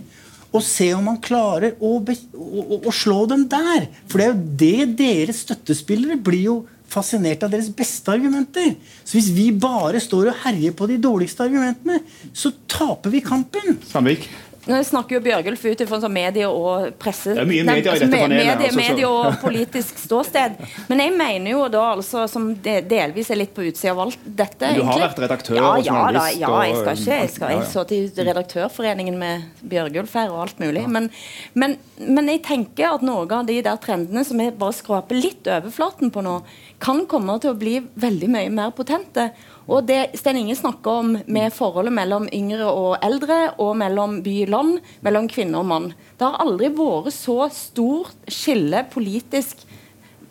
Og 0.53 0.61
se 0.61 0.91
om 0.93 1.07
man 1.09 1.17
klarer 1.23 1.73
å, 1.81 1.95
å, 1.97 2.77
å 2.77 2.93
slå 2.93 3.23
dem 3.31 3.47
der. 3.49 3.87
For 4.05 4.21
det 4.21 4.27
er 4.27 4.33
jo 4.33 4.51
det 4.61 4.97
deres 4.99 5.41
støttespillere 5.47 6.19
blir 6.21 6.45
jo 6.45 6.57
fascinert 6.93 7.41
av 7.45 7.49
deres 7.53 7.71
beste 7.73 8.13
argumenter. 8.13 8.75
Så 9.01 9.17
hvis 9.17 9.31
vi 9.33 9.47
bare 9.55 10.01
står 10.03 10.29
og 10.29 10.41
herjer 10.43 10.75
på 10.77 10.87
de 10.91 10.99
dårligste 11.01 11.47
argumentene, 11.47 12.03
så 12.37 12.53
taper 12.69 13.15
vi 13.15 13.23
kampen. 13.25 13.79
Sandvik? 13.89 14.29
Nå 14.63 14.77
snakker 14.87 15.17
jo 15.17 15.21
Bjørgulf 15.23 15.63
ut 15.65 15.81
fra 15.89 15.97
sånn 15.99 16.13
medie- 16.15 16.47
og 16.47 16.93
presse... 17.01 17.33
Det 17.35 17.41
er 17.41 17.49
mye 17.49 17.65
medier 17.67 17.97
i 17.97 17.99
dette 17.99 18.07
panelet. 18.07 18.45
Medie, 18.47 18.67
altså, 18.69 18.79
medie 18.79 19.09
og 19.09 19.37
politisk 19.41 19.99
ståsted. 19.99 20.55
Men 20.87 21.01
jeg 21.03 21.13
mener 21.19 21.51
jo 21.51 21.65
da 21.73 21.81
altså, 21.97 22.23
som 22.31 22.45
delvis 22.63 23.31
er 23.33 23.41
litt 23.41 23.51
på 23.55 23.65
utsida 23.67 23.91
av 23.91 24.03
alt 24.05 24.23
dette 24.23 24.69
Men 24.71 24.79
Du 24.79 24.85
har 24.87 25.03
vært 25.03 25.19
redaktør 25.25 25.59
ja, 25.59 25.65
og 25.67 25.89
journalist? 25.89 26.39
Ja, 26.39 26.47
da, 26.47 26.61
ja, 26.61 26.69
jeg 26.69 26.79
skal 26.79 27.01
ikke 27.01 27.19
Jeg, 27.19 27.33
skal, 27.35 27.55
jeg 27.57 27.67
så 27.73 27.85
til 27.89 28.27
Redaktørforeningen 28.29 29.19
med 29.19 29.65
Bjørgulf 29.73 30.15
her 30.15 30.31
og 30.31 30.45
alt 30.45 30.63
mulig. 30.63 30.85
Men, 30.95 31.11
men, 31.59 31.75
men, 31.99 32.31
jeg 32.31 32.45
tenker 32.47 32.93
at 32.93 33.03
noen 33.03 33.35
av 33.35 33.49
de 33.51 33.59
der 33.67 33.81
trendene 33.83 34.23
som 34.27 34.39
jeg 34.39 34.55
bare 34.59 34.79
skraper 34.79 35.19
litt 35.19 35.49
overflaten 35.59 36.13
på 36.13 36.23
nå, 36.23 36.39
kan 36.83 37.03
komme 37.11 37.35
til 37.43 37.51
å 37.51 37.59
bli 37.59 37.81
veldig 37.99 38.31
mye 38.31 38.51
mer 38.53 38.71
potente. 38.75 39.33
Og 39.67 39.85
det 39.87 40.17
Sten 40.19 40.41
Inge 40.41 40.55
snakker 40.59 41.03
om 41.03 41.13
med 41.27 41.53
forholdet 41.55 41.95
mellom 41.95 42.25
yngre 42.35 42.67
og 42.67 42.97
eldre, 43.05 43.53
og 43.63 43.77
mellom 43.79 44.17
by 44.25 44.33
og 44.47 44.51
land, 44.55 44.73
mellom 45.05 45.29
kvinne 45.31 45.61
og 45.61 45.69
mann. 45.69 45.93
Det 46.19 46.27
har 46.27 46.41
aldri 46.43 46.71
vært 46.75 47.15
så 47.15 47.47
stort 47.53 48.27
skille 48.31 48.83
politisk 48.91 49.63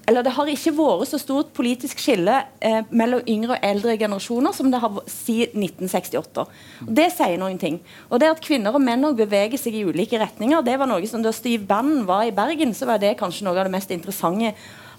eller 0.03 0.24
Det 0.26 0.33
har 0.35 0.49
ikke 0.51 0.72
vært 0.74 1.11
så 1.12 1.18
stort 1.20 1.53
politisk 1.55 2.01
skille 2.03 2.35
eh, 2.61 2.80
mellom 2.91 3.22
yngre 3.30 3.55
og 3.55 3.66
eldre 3.68 3.95
generasjoner 4.01 4.55
som 4.57 4.70
det 4.72 4.80
har 4.83 4.99
siden 5.07 5.62
1968. 5.62 6.45
Og 6.87 6.91
det 6.99 7.07
sier 7.14 7.39
noen 7.41 7.61
ting. 7.61 7.78
Og 8.11 8.18
det 8.18 8.33
at 8.33 8.43
Kvinner 8.43 8.74
og 8.74 8.83
menn 8.83 9.07
beveger 9.16 9.61
seg 9.61 9.78
i 9.78 9.85
ulike 9.87 10.18
retninger, 10.18 10.64
det 10.66 10.74
var 10.80 10.91
noe 10.91 11.07
som 11.07 11.22
Da 11.22 11.30
Steve 11.35 11.62
Bannon 11.68 12.03
var 12.09 12.26
i 12.26 12.35
Bergen, 12.35 12.74
så 12.74 12.91
var 12.91 12.99
det 13.03 13.14
kanskje 13.20 13.47
noe 13.47 13.55
av 13.55 13.70
det 13.70 13.76
mest 13.76 13.95
interessante. 13.95 14.57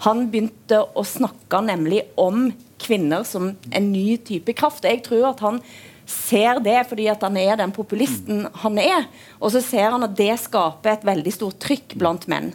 Han 0.08 0.28
begynte 0.32 0.80
å 0.96 1.04
snakke 1.08 1.62
nemlig 1.68 2.06
om 2.20 2.48
kvinner 2.84 3.24
som 3.28 3.54
en 3.72 3.92
ny 3.92 4.18
type 4.26 4.56
kraft. 4.58 4.88
Jeg 4.88 5.04
tror 5.08 5.32
at 5.32 5.44
han 5.44 5.62
ser 6.10 6.60
det 6.64 6.88
fordi 6.90 7.06
at 7.12 7.22
han 7.24 7.38
er 7.40 7.56
den 7.60 7.72
populisten 7.76 8.48
han 8.64 8.78
er. 8.82 9.06
Og 9.40 9.52
så 9.56 9.62
ser 9.64 9.92
han 9.96 10.06
at 10.06 10.18
det 10.18 10.40
skaper 10.42 10.90
et 10.94 11.06
veldig 11.08 11.34
stort 11.34 11.60
trykk 11.64 11.96
blant 12.00 12.28
menn. 12.32 12.48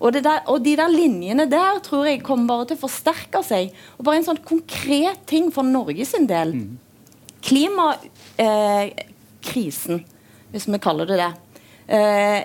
Og, 0.00 0.12
der, 0.16 0.40
og 0.50 0.64
de 0.64 0.76
der 0.78 0.90
linjene 0.92 1.46
der 1.50 1.80
tror 1.84 2.06
jeg 2.08 2.24
kommer 2.26 2.46
bare 2.52 2.66
til 2.70 2.78
å 2.78 2.84
forsterke 2.84 3.40
seg. 3.46 3.64
Og 3.96 4.02
bare 4.08 4.18
en 4.20 4.28
sånn 4.30 4.46
konkret 4.46 5.18
ting 5.30 5.46
for 5.54 5.64
Norges 5.66 6.12
del. 6.28 6.50
Klimakrisen, 7.46 9.96
eh, 10.02 10.06
hvis 10.52 10.68
vi 10.68 10.78
kaller 10.82 11.06
det 11.08 11.18
det. 11.22 11.32
Eh, 11.86 12.40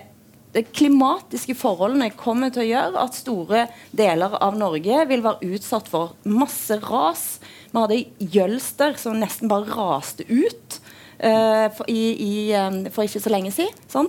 de 0.51 0.63
klimatiske 0.67 1.55
forholdene 1.55 2.09
kommer 2.19 2.51
til 2.51 2.65
å 2.65 2.69
gjøre 2.69 3.03
at 3.05 3.15
store 3.15 3.65
deler 3.95 4.35
av 4.43 4.57
Norge 4.59 5.05
vil 5.07 5.23
være 5.23 5.53
utsatt 5.55 5.87
for 5.91 6.17
masse 6.27 6.75
ras. 6.83 7.25
Vi 7.71 7.79
hadde 7.79 8.31
Jølster 8.33 8.97
som 8.99 9.19
nesten 9.21 9.51
bare 9.51 9.71
raste 9.71 10.27
ut. 10.27 10.81
Uh, 11.21 11.67
for, 11.77 11.85
i, 11.85 12.15
i, 12.17 12.29
um, 12.57 12.79
for, 12.89 13.05
ikke 13.05 13.21
så 13.21 13.29
lenge 13.29 13.51
siden. 13.53 14.07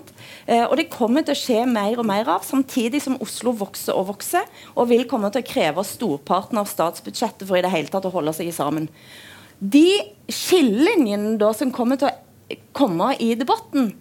Uh, 0.48 0.64
og 0.64 0.78
det 0.80 0.86
kommer 0.94 1.20
til 1.26 1.36
å 1.36 1.40
skje 1.42 1.58
mer 1.68 2.00
og 2.00 2.06
mer 2.08 2.30
av, 2.38 2.46
samtidig 2.46 3.02
som 3.04 3.18
Oslo 3.20 3.52
vokser 3.52 3.92
og 3.92 4.06
vokser, 4.14 4.48
og 4.72 4.88
vil 4.88 5.04
komme 5.10 5.28
til 5.28 5.44
å 5.44 5.50
kreve 5.50 5.84
storparten 5.84 6.62
av 6.62 6.70
statsbudsjettet 6.72 7.44
for 7.44 7.60
i 7.60 7.64
det 7.66 7.72
hele 7.74 7.92
tatt 7.92 8.08
å 8.08 8.14
holde 8.14 8.32
seg 8.38 8.48
sammen. 8.56 8.88
De 9.60 10.00
skillelinjene 10.32 11.52
som 11.54 11.74
kommer 11.76 12.00
til 12.00 12.08
å 12.08 12.56
komme 12.72 13.12
i 13.20 13.34
debatten, 13.36 13.92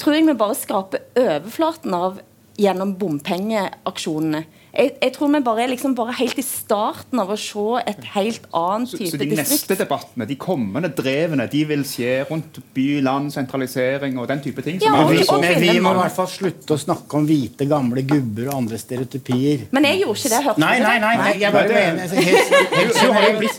tror 0.00 0.16
jeg 0.16 0.26
vi 0.28 0.36
bare 0.38 0.56
skraper 0.56 1.04
overflaten 1.18 1.94
av 1.96 2.20
gjennom 2.58 2.96
bompengeaksjonene. 2.98 4.44
Jeg, 4.78 4.92
jeg, 5.02 5.12
tror 5.16 5.30
vi 5.32 5.40
bare 5.42 5.62
er 5.64 5.70
liksom 5.72 5.94
bare 5.98 6.12
helt 6.20 6.38
i 6.38 6.44
starten 6.46 7.18
av 7.18 7.32
å 7.34 7.36
se 7.40 7.80
et 7.90 8.04
helt 8.14 8.44
annet 8.54 8.92
type 8.92 9.02
distrikt. 9.02 9.10
Så 9.10 9.18
de 9.18 9.28
distrikt. 9.32 9.50
neste 9.50 9.76
debattene, 9.80 10.26
de 10.28 10.36
kommende 10.38 10.90
drevene, 10.94 11.48
de 11.50 11.62
vil 11.66 11.82
skje 11.88 12.12
rundt 12.28 12.60
by, 12.76 12.86
land, 13.02 13.32
sentralisering 13.34 14.20
og 14.22 14.28
den 14.30 14.42
type 14.44 14.62
ting? 14.62 14.78
Ja, 14.84 14.94
men 14.94 15.10
vi, 15.10 15.24
men 15.26 15.58
vi 15.64 15.72
må 15.82 15.96
i 15.96 15.98
hvert 15.98 16.14
fall 16.14 16.30
slutte 16.30 16.76
å 16.76 16.78
snakke 16.78 17.18
om 17.18 17.26
hvite, 17.26 17.66
gamle 17.66 18.04
gubber 18.06 18.52
og 18.52 18.60
andre 18.60 18.78
stereotypier. 18.78 19.66
Men 19.74 19.88
jeg 19.90 20.04
gjorde 20.04 20.22
ikke 20.22 20.32
det. 20.36 20.42
Hørte 20.46 20.62
nei, 20.62 20.76
nei, 20.84 20.94
nei, 21.02 21.12
nei, 21.24 21.34
jeg 21.42 21.56
bare 21.56 21.74
mener 21.74 22.14
helt, 22.28 22.54
helt 22.76 23.02
generelt. 23.02 23.58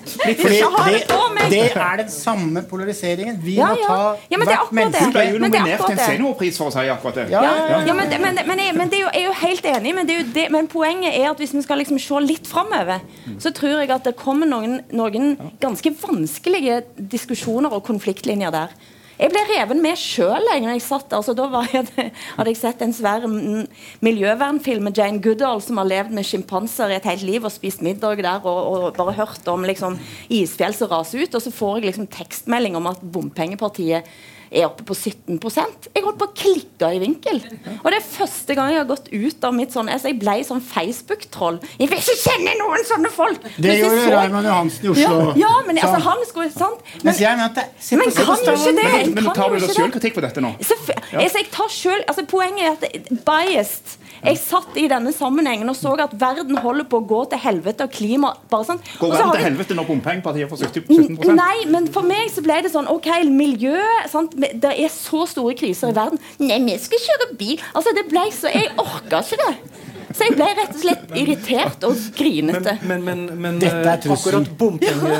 Det, 1.49 1.49
det 1.51 1.61
er 1.75 1.99
den 1.99 2.09
samme 2.13 2.63
polariseringen. 2.69 3.39
Vi 3.43 3.57
ja, 3.59 3.73
må 3.73 3.83
ta 3.83 3.99
ja, 4.31 4.39
hvert 4.39 4.73
menneske 4.75 5.05
Du 5.09 5.15
ble 5.17 5.27
jo 5.33 5.43
nominert 5.43 5.83
til 5.83 5.95
en 5.97 6.01
seniorpris 6.05 6.59
for 6.59 6.71
å 6.71 6.75
si 6.75 6.87
akkurat 6.91 7.21
det. 7.21 7.27
Ja, 7.33 7.43
men, 7.91 8.15
men, 8.23 8.41
men, 8.47 8.63
men, 8.77 8.91
det 8.91 8.99
er 8.99 9.03
jo, 9.03 9.11
jeg 9.11 9.23
er 9.23 9.27
jo 9.27 9.35
helt 9.43 9.69
enig, 9.75 9.95
men, 9.99 10.07
det 10.07 10.15
er 10.15 10.21
jo 10.21 10.27
det, 10.39 10.47
men 10.55 10.71
poenget 10.71 11.08
poenget 11.09 11.25
er 11.25 11.31
at 11.31 11.41
hvis 11.41 11.55
vi 11.55 11.63
skal 11.63 11.81
liksom 11.81 11.99
se 11.99 12.21
litt 12.23 12.47
framover, 12.47 13.01
så 13.39 13.51
tror 13.51 13.81
jeg 13.81 13.91
at 13.91 14.05
det 14.05 14.17
kommer 14.17 14.47
noen, 14.47 14.81
noen 14.91 15.35
ganske 15.59 15.91
vanskelige 16.01 16.83
diskusjoner 16.97 17.73
og 17.73 17.83
konfliktlinjer 17.83 18.51
der. 18.51 18.73
Jeg 19.19 19.33
ble 19.33 19.41
reven 19.49 19.81
med 19.83 19.97
sjøl. 19.99 20.45
Altså, 20.47 21.33
da 21.35 21.47
jeg, 21.73 22.11
hadde 22.37 22.47
jeg 22.47 22.55
sett 22.55 22.81
en 22.81 22.93
svær 22.95 23.25
miljøvernfilm 23.99 24.87
med 24.87 24.95
Jane 24.95 25.19
Goodall 25.19 25.59
som 25.61 25.81
har 25.81 25.89
levd 25.89 26.15
med 26.15 26.23
sjimpanser 26.23 26.93
i 26.93 26.95
et 26.95 27.09
helt 27.09 27.25
liv 27.27 27.43
og 27.43 27.51
spist 27.51 27.83
middag 27.83 28.23
der 28.23 28.47
og, 28.47 28.59
og 28.71 28.95
bare 28.95 29.17
hørt 29.19 29.51
om 29.51 29.67
liksom, 29.67 29.99
isfjell 30.31 30.77
som 30.77 30.93
raser 30.93 31.25
ut. 31.25 31.35
Og 31.35 31.43
så 31.43 31.51
får 31.51 31.79
jeg 31.81 31.89
liksom 31.89 32.07
tekstmelding 32.15 32.79
om 32.79 32.87
at 32.93 33.03
bompengepartiet 33.03 34.07
er 34.49 34.65
oppe 34.65 34.85
på 34.87 34.95
17% 34.97 35.89
Jeg 35.93 36.03
holdt 36.05 36.19
på 36.19 36.27
å 36.27 36.33
klikke 36.35 36.89
i 36.95 36.99
vinkel. 37.01 37.41
Og 37.79 37.87
det 37.91 37.99
er 37.99 38.05
første 38.05 38.55
gang 38.57 38.71
jeg 38.73 38.81
har 38.81 38.89
gått 38.89 39.09
ut 39.11 39.45
av 39.45 39.55
mitt 39.55 39.75
sånn 39.75 39.91
altså 39.91 40.11
Jeg 40.11 40.19
ble 40.21 40.35
sånn 40.47 40.63
Facebook-troll. 40.65 41.59
Jeg 41.77 41.91
vil 41.91 42.01
ikke 42.01 42.17
kjenne 42.23 42.55
noen 42.61 42.85
sånne 42.87 43.13
folk! 43.13 43.45
Det 43.57 43.77
gjorde 43.79 44.01
så... 44.03 44.13
Raymond 44.15 44.49
Johansen 44.49 44.87
i 44.87 44.91
Oslo. 44.93 45.19
Ja, 45.29 45.35
ja 45.43 45.53
men 45.67 45.81
altså, 45.81 46.01
han 46.07 46.25
skulle 46.29 46.51
sant? 46.53 46.83
Men, 46.97 47.11
men, 47.11 47.21
jeg 47.21 47.39
mente, 47.39 47.65
men 48.01 48.13
kan 48.17 48.45
jo 48.45 48.57
ikke 48.57 48.75
det! 48.79 48.89
Men, 48.89 49.15
men 49.19 49.31
tar 49.37 49.53
du 49.53 49.59
da 49.61 49.71
sjølkritikk 49.73 50.17
på 50.17 50.25
dette 50.25 50.43
nå? 50.43 50.53
Så, 50.65 50.77
altså, 50.89 51.41
jeg 51.41 51.49
tar 51.53 51.73
selv, 51.73 52.05
altså, 52.07 52.25
poenget 52.29 52.65
er 52.65 52.77
at 52.77 53.11
biased 53.27 53.97
jeg 54.23 54.39
satt 54.41 54.77
i 54.79 54.87
denne 54.91 55.13
sammenhengen 55.15 55.69
og 55.71 55.77
så 55.77 55.93
at 56.03 56.13
verden 56.19 56.57
holder 56.59 56.87
på 56.89 56.99
å 57.01 57.05
gå 57.07 57.21
til 57.31 57.41
helvete, 57.43 57.87
og 57.87 57.93
klima 57.95 58.33
bare 58.51 58.67
sånn. 58.67 58.81
Går 58.99 59.13
verden 59.15 59.33
til 59.35 59.45
helvete 59.47 59.77
når 59.77 59.89
bompengepartiet 59.89 60.51
får 60.51 60.65
17 60.69 61.35
Nei, 61.39 61.65
men 61.71 61.89
for 61.93 62.07
meg 62.07 62.31
så 62.33 62.43
ble 62.45 62.59
det 62.65 62.73
sånn 62.73 62.89
OK, 62.91 63.09
miljø 63.31 63.77
sant? 64.11 64.35
Det 64.35 64.73
er 64.73 64.91
så 64.93 65.25
store 65.29 65.55
kriser 65.59 65.93
i 65.93 65.97
verden. 65.97 66.21
Nei, 66.41 66.59
vi 66.65 66.77
skal 66.81 67.03
kjøre 67.05 67.29
bil. 67.39 67.59
Altså, 67.73 67.93
det 67.95 68.07
ble 68.09 68.25
så 68.35 68.51
Jeg 68.53 68.73
orka 68.81 69.23
ikke 69.23 69.39
det. 69.45 69.53
Så 70.09 70.25
jeg 70.25 70.35
ble 70.35 70.47
rett 70.57 70.73
og 70.73 70.81
slett 70.81 71.15
irritert 71.19 71.85
og 71.87 71.97
grinete. 72.17 72.75
Men, 72.89 73.03
men, 73.05 73.25
men, 73.37 73.59
men 73.59 74.13
akkurat 74.15 74.49
bompenge, 74.57 75.19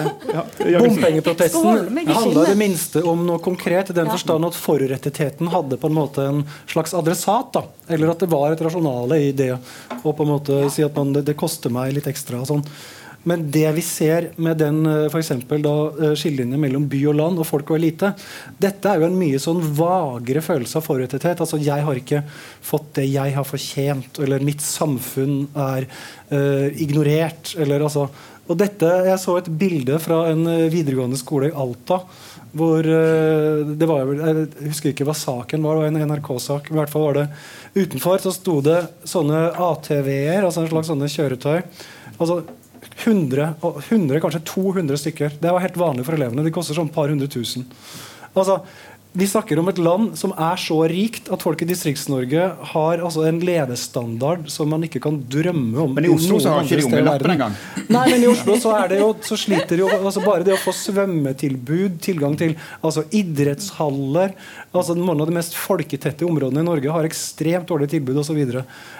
bompengeprotesten 0.79 1.99
handla 2.09 2.45
det 2.49 2.55
minste 2.59 3.03
om 3.05 3.25
noe 3.27 3.41
konkret, 3.43 3.91
i 3.93 3.97
den 3.97 4.09
forstand 4.09 4.49
at 4.49 4.57
forrettettheten 4.57 5.51
hadde 5.53 5.79
på 5.81 5.91
en 5.91 5.97
måte 5.97 6.25
en 6.25 6.43
slags 6.69 6.95
adressat. 6.97 7.53
da, 7.53 7.65
Eller 7.87 8.13
at 8.13 8.23
det 8.23 8.31
var 8.31 8.53
et 8.53 8.63
rasjonale 8.65 9.21
i 9.29 9.33
det 9.35 9.51
å 9.55 10.13
på 10.13 10.25
en 10.25 10.33
måte 10.33 10.63
si 10.73 10.85
at 10.85 10.95
man, 10.97 11.13
det, 11.13 11.27
det 11.29 11.37
koster 11.39 11.73
meg 11.73 11.93
litt 11.97 12.09
ekstra. 12.09 12.41
og 12.41 12.49
sånn. 12.49 12.65
Men 13.28 13.43
det 13.51 13.67
vi 13.76 13.82
ser 13.84 14.30
med 14.39 14.61
den 14.61 14.86
eh, 14.88 15.09
for 15.11 15.59
da, 15.63 15.76
eh, 16.05 16.15
skillelinjen 16.15 16.61
mellom 16.61 16.88
by 16.89 17.01
og 17.11 17.17
land 17.20 17.41
og 17.41 17.47
folk 17.47 17.74
og 17.74 17.80
elite, 17.80 18.13
dette 18.61 18.88
er 18.88 19.01
jo 19.01 19.09
en 19.09 19.20
mye 19.20 19.41
sånn 19.41 19.59
vagere 19.76 20.43
følelse 20.45 20.80
av 20.80 20.88
forrettethet. 20.88 21.43
Altså, 21.43 21.59
jeg 21.59 21.84
har 21.86 21.99
ikke 21.99 22.24
fått 22.63 22.93
det 23.01 23.09
jeg 23.11 23.36
har 23.36 23.47
fortjent, 23.47 24.22
eller 24.24 24.45
mitt 24.45 24.63
samfunn 24.63 25.49
er 25.57 25.88
uh, 26.32 26.67
ignorert. 26.80 27.53
Eller, 27.59 27.84
altså, 27.84 28.07
og 28.49 28.57
dette, 28.57 28.88
Jeg 29.05 29.20
så 29.22 29.36
et 29.38 29.49
bilde 29.61 29.99
fra 30.01 30.24
en 30.32 30.45
videregående 30.72 31.20
skole 31.20 31.49
i 31.49 31.55
Alta. 31.55 32.01
hvor 32.51 32.82
det 32.82 33.88
var, 33.88 34.09
Jeg 34.09 34.70
husker 34.72 34.89
ikke 34.89 35.05
hva 35.05 35.13
saken 35.13 35.61
var, 35.61 35.76
det 35.76 35.84
var 35.84 35.91
en 35.91 36.13
NRK-sak. 36.13 36.72
i 36.72 36.74
hvert 36.74 36.89
fall 36.89 37.03
var 37.03 37.20
det 37.20 37.28
Utenfor 37.76 38.17
så 38.17 38.34
sto 38.34 38.59
det 38.65 38.80
sånne 39.05 39.51
ATV-er, 39.53 40.41
altså 40.41 40.63
en 40.63 40.72
slags 40.72 40.89
sånne 40.89 41.11
kjøretøy. 41.13 41.61
altså 42.17 42.41
100, 43.00 43.54
100, 43.62 44.20
kanskje 44.24 44.43
200 44.50 45.00
stykker. 45.00 45.39
Det 45.39 45.52
var 45.56 45.64
helt 45.64 45.80
vanlig 45.80 46.06
for 46.08 46.18
elevene. 46.18 46.43
De 46.43 46.54
koster 46.54 46.76
sånn 46.78 46.91
et 46.91 46.95
par 46.95 47.12
hundre 47.12 47.30
tusen. 47.32 47.68
Altså, 48.36 48.60
vi 49.12 49.26
snakker 49.28 49.57
om 49.60 49.70
et 49.72 49.80
land 49.82 50.12
som 50.20 50.32
er 50.38 50.60
så 50.62 50.76
rikt 50.89 51.32
at 51.34 51.41
folk 51.41 51.64
i 51.64 51.68
Distrikts-Norge 51.70 52.43
har 52.72 53.01
altså 53.01 53.24
en 53.26 53.39
levestandard 53.41 54.45
som 54.53 54.70
man 54.70 54.86
ikke 54.86 55.01
kan 55.01 55.18
drømme 55.34 55.82
om. 55.82 55.95
Men 55.97 56.05
i 56.05 56.12
Oslo 56.14 56.38
så 56.38 56.53
har 56.53 56.68
ikke 56.68 56.78
de 56.78 56.86
ungelappen 56.86 57.34
engang. 57.34 57.55
Nei, 57.89 58.03
men 58.12 58.22
i 58.22 58.30
Oslo 58.30 58.60
så, 58.62 58.76
er 58.78 58.91
det 58.93 58.99
jo, 59.01 59.10
så 59.26 59.38
sliter 59.39 59.82
jo 59.82 59.89
altså 59.89 60.22
Bare 60.22 60.45
det 60.45 60.53
å 60.53 60.62
få 60.62 60.74
svømmetilbud, 60.76 61.97
tilgang 62.05 62.36
til 62.38 62.53
altså 62.86 63.05
idrettshaller 63.16 64.36
altså 64.70 64.93
Noen 64.93 65.24
av 65.24 65.30
de 65.32 65.34
mest 65.39 65.55
folketette 65.57 66.28
områdene 66.28 66.62
i 66.62 66.68
Norge 66.68 66.93
har 66.93 67.07
ekstremt 67.07 67.66
dårlige 67.70 67.95
tilbud 67.95 68.20
osv. 68.22 68.38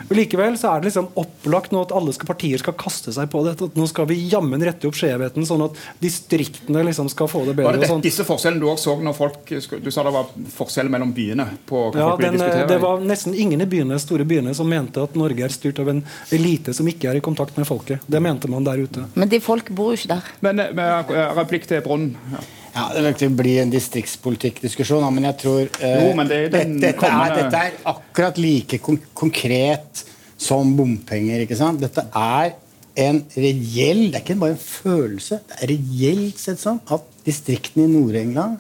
Likevel 0.10 0.58
så 0.58 0.72
er 0.72 0.82
det 0.82 0.90
liksom 0.90 1.12
opplagt 1.22 1.76
nå 1.76 1.84
at 1.86 1.94
alle 1.94 2.16
skal, 2.16 2.32
partier 2.32 2.62
skal 2.62 2.74
kaste 2.80 3.14
seg 3.14 3.30
på 3.30 3.44
dette. 3.46 3.70
at 3.70 3.78
Nå 3.78 3.86
skal 3.92 4.10
vi 4.10 4.18
jammen 4.32 4.64
rette 4.66 4.90
opp 4.90 4.98
skjevheten, 4.98 5.46
sånn 5.46 5.68
at 5.68 5.78
distriktene 6.02 6.82
liksom 6.90 7.14
skal 7.14 7.30
få 7.30 7.46
det 7.46 7.60
bedre. 7.60 7.78
Var 7.78 7.94
det 7.94 8.02
disse 8.10 8.26
forskjellene 8.26 8.64
du 8.64 8.72
også 8.72 8.90
så 8.90 8.98
når 9.06 9.18
folk 9.18 9.54
du 9.84 9.92
sa 9.94 9.99
det 10.08 10.14
var 10.16 10.30
forskjell 10.56 10.90
mellom 10.92 11.14
byene? 11.16 11.48
på 11.70 11.82
hva 11.92 12.00
ja, 12.00 12.10
folk 12.12 12.24
den, 12.24 12.68
Det 12.70 12.78
var 12.82 13.02
nesten 13.04 13.36
ingen 13.36 13.62
i 13.62 13.68
byene, 13.70 14.00
store 14.02 14.26
byene 14.28 14.54
som 14.58 14.70
mente 14.70 15.02
at 15.04 15.18
Norge 15.20 15.46
er 15.46 15.54
styrt 15.54 15.82
av 15.82 15.90
en 15.92 16.04
elite 16.36 16.74
som 16.76 16.88
ikke 16.90 17.12
er 17.12 17.20
i 17.20 17.24
kontakt 17.26 17.58
med 17.60 17.68
folket. 17.68 18.06
Det 18.08 18.22
mente 18.24 18.50
man 18.52 18.68
der 18.68 18.86
ute. 18.86 19.06
Men 19.14 19.32
de 19.32 19.42
folk 19.44 19.72
bor 19.76 19.94
jo 19.94 20.00
ikke 20.00 20.14
der. 20.16 20.32
Men 20.46 20.64
eh, 20.64 20.72
med 20.76 21.14
replikk 21.40 21.68
til 21.70 21.84
Brunn. 21.86 22.14
Ja. 22.34 22.46
Ja, 22.74 22.92
Det 22.94 23.22
vil 23.22 23.34
bli 23.34 23.56
en 23.60 23.72
distriktspolitikkdiskusjon, 23.74 25.04
men 25.14 25.26
jeg 25.32 25.38
tror 25.42 25.62
eh, 25.66 26.04
jo, 26.06 26.14
men 26.18 26.30
det 26.30 26.40
dette, 26.54 26.78
dette, 26.84 27.10
er, 27.10 27.36
dette, 27.36 27.62
er, 27.66 27.78
akkurat 27.90 28.38
like 28.40 28.78
kon 28.86 29.00
konkret 29.18 30.04
som 30.40 30.76
bompenger. 30.78 31.44
ikke 31.44 31.58
sant? 31.60 31.82
Dette 31.82 32.06
er 32.16 32.54
en 33.00 33.22
reell 33.36 34.10
Det 34.10 34.20
er 34.20 34.24
ikke 34.24 34.40
bare 34.42 34.56
en 34.56 34.62
følelse. 34.62 35.42
Det 35.48 35.58
er 35.58 35.72
reelt 35.74 36.40
sett 36.42 36.62
sånn 36.62 36.80
at 36.92 37.06
distriktene 37.26 37.88
i 37.88 37.92
Nord-England 37.92 38.60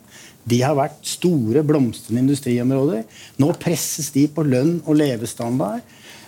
de 0.49 0.61
har 0.63 0.77
vært 0.77 0.97
store, 1.05 1.63
blomstrende 1.67 2.23
industriområder. 2.23 3.05
Nå 3.41 3.51
presses 3.61 4.09
de 4.15 4.25
på 4.31 4.45
lønn 4.47 4.79
og 4.85 4.97
levestandard 4.99 5.83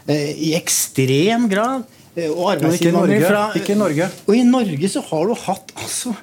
eh, 0.06 0.32
i 0.36 0.54
ekstrem 0.60 1.48
grad. 1.52 1.88
Eh, 2.16 2.28
og 2.28 2.58
arbeidsgiver 2.58 3.14
fra 3.24 3.44
Ikke 3.56 3.76
i 3.76 3.80
Norge. 3.80 4.10
Og 4.28 4.36
i 4.36 4.44
Norge 4.44 4.90
så 4.92 5.04
har 5.12 5.30
du 5.30 5.38
hatt 5.46 5.72
altså 5.80 6.14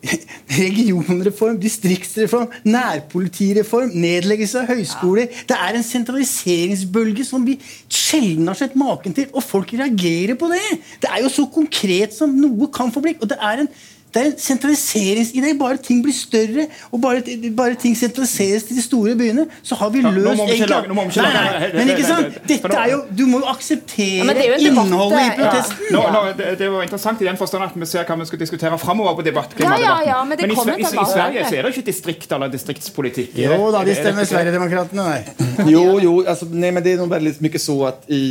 regionreform, 0.60 1.58
distriktsreform, 1.60 2.48
nærpolitireform, 2.64 3.92
nedleggelse 4.00 4.62
av 4.62 4.70
høyskoler. 4.72 5.28
Det 5.48 5.56
er 5.56 5.76
en 5.76 5.84
sentraliseringsbølge 5.84 7.26
som 7.28 7.44
vi 7.44 7.58
sjelden 7.88 8.48
har 8.48 8.58
sett 8.58 8.76
maken 8.80 9.16
til. 9.16 9.28
Og 9.34 9.44
folk 9.44 9.74
reagerer 9.76 10.36
på 10.40 10.48
det! 10.52 10.62
Det 11.02 11.10
er 11.10 11.24
jo 11.24 11.32
så 11.32 11.46
konkret 11.52 12.16
som 12.16 12.32
noe 12.36 12.70
kan 12.72 12.92
få 12.92 13.04
blikk. 13.04 13.20
Og 13.24 13.32
det 13.32 13.40
er 13.40 13.64
en 13.64 13.72
det 14.14 14.22
er 14.22 14.28
en 14.30 14.38
sentraliseringsidé. 14.38 15.52
Bare 15.58 15.78
ting 15.82 16.02
blir 16.02 16.14
større, 16.14 16.66
og 16.90 17.00
bare, 17.02 17.22
bare, 17.56 17.76
ting 17.80 17.96
sentraliseres 17.98 18.66
til 18.68 18.78
de 18.78 18.82
store 18.82 19.14
byene, 19.18 19.46
så 19.62 19.78
har 19.78 19.92
vi 19.94 20.02
løst 20.02 20.40
ja, 20.40 20.46
egentlig 20.46 21.22
nei, 21.22 21.32
nei, 21.36 21.68
Men 21.74 21.92
ikke 21.94 22.06
sant? 22.08 22.40
Dette 22.48 22.72
er 22.74 22.90
jo, 22.94 23.00
Du 23.16 23.24
må 23.30 23.42
jo 23.42 23.50
akseptere 23.50 24.34
ja, 24.34 24.46
jo 24.50 24.70
innholdet 24.70 25.20
i 25.20 25.30
protesten. 25.38 25.84
Ja. 25.90 25.94
Nå, 25.96 26.02
nå, 26.14 26.22
det, 26.38 26.48
det 26.58 26.70
var 26.72 26.86
interessant 26.86 27.22
i 27.22 27.28
den 27.28 27.38
forstand 27.38 27.66
at 27.68 27.76
vi 27.76 27.90
ser 27.90 28.08
hva 28.08 28.18
vi 28.20 28.28
skal 28.30 28.42
diskutere 28.42 28.80
framover 28.82 29.18
på 29.20 29.26
debattklimadebatten. 29.28 29.86
Ja, 29.86 29.96
ja, 30.06 30.18
men, 30.24 30.42
men 30.42 30.54
i, 30.54 30.82
i, 30.82 30.88
i, 30.88 31.06
Sverige 31.12 31.46
så 31.46 31.60
er 31.60 31.68
det 31.68 31.74
ikke 31.76 31.86
distrikt 31.90 32.34
eller 32.34 32.50
distriktspolitikk. 32.52 33.38
Jo 33.44 33.70
da, 33.74 33.84
de 33.86 33.96
stemmer 33.98 34.26
Sverigedemokraterna, 34.28 35.06
nei. 35.10 35.70
jo, 35.74 35.84
jo, 36.02 36.16
altså, 36.24 36.48
nej, 36.50 36.74
men 36.74 36.84
det 36.84 36.96
er 36.96 37.02
nog 37.04 37.12
veldig 37.14 37.36
mye 37.46 37.62
så 37.62 37.78
at 37.92 38.10
i 38.10 38.22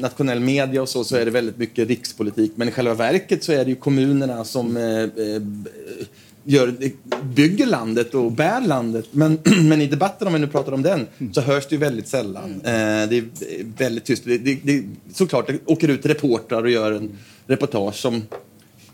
nasjonale 0.00 0.42
medier 0.42 0.50
media 0.50 0.86
så, 0.90 1.04
så 1.06 1.20
er 1.20 1.28
det 1.28 1.34
veldig 1.36 1.54
mye 1.60 1.88
rikspolitikk, 1.92 2.58
Men 2.58 2.70
i 2.70 2.74
selve 2.74 2.96
verket 2.98 3.46
så 3.46 3.54
er 3.54 3.64
det 3.66 3.76
jo 3.76 3.80
kommunene 3.82 4.40
som 4.48 4.74
eh, 4.76 5.19
Eh, 5.19 5.19
gör, 6.44 6.74
bygger 7.34 7.66
landet 7.66 8.14
och 8.14 8.32
bär 8.32 8.60
landet. 8.60 9.06
Men, 9.10 9.38
men 9.68 9.80
i 9.80 9.86
debatten, 9.86 10.26
om 10.26 10.32
vi 10.32 10.38
nu 10.38 10.46
pratar 10.46 10.72
om 10.72 10.82
den, 10.82 11.06
så 11.32 11.40
hörs 11.40 11.66
det 11.66 11.74
ju 11.74 11.80
väldigt 11.80 12.08
sällan. 12.08 12.50
Eh, 12.50 13.08
det 13.08 13.16
är 13.16 13.24
väldigt 13.78 14.04
tyst. 14.04 14.24
Det, 14.24 14.38
det, 14.38 14.58
det, 14.62 14.84
såklart, 15.12 15.46
det 15.46 15.58
åker 15.66 15.88
ut 15.88 16.06
reportrar 16.06 16.62
och 16.62 16.70
gör 16.70 16.92
en 16.92 17.10
reportage 17.46 17.94
som 17.94 18.22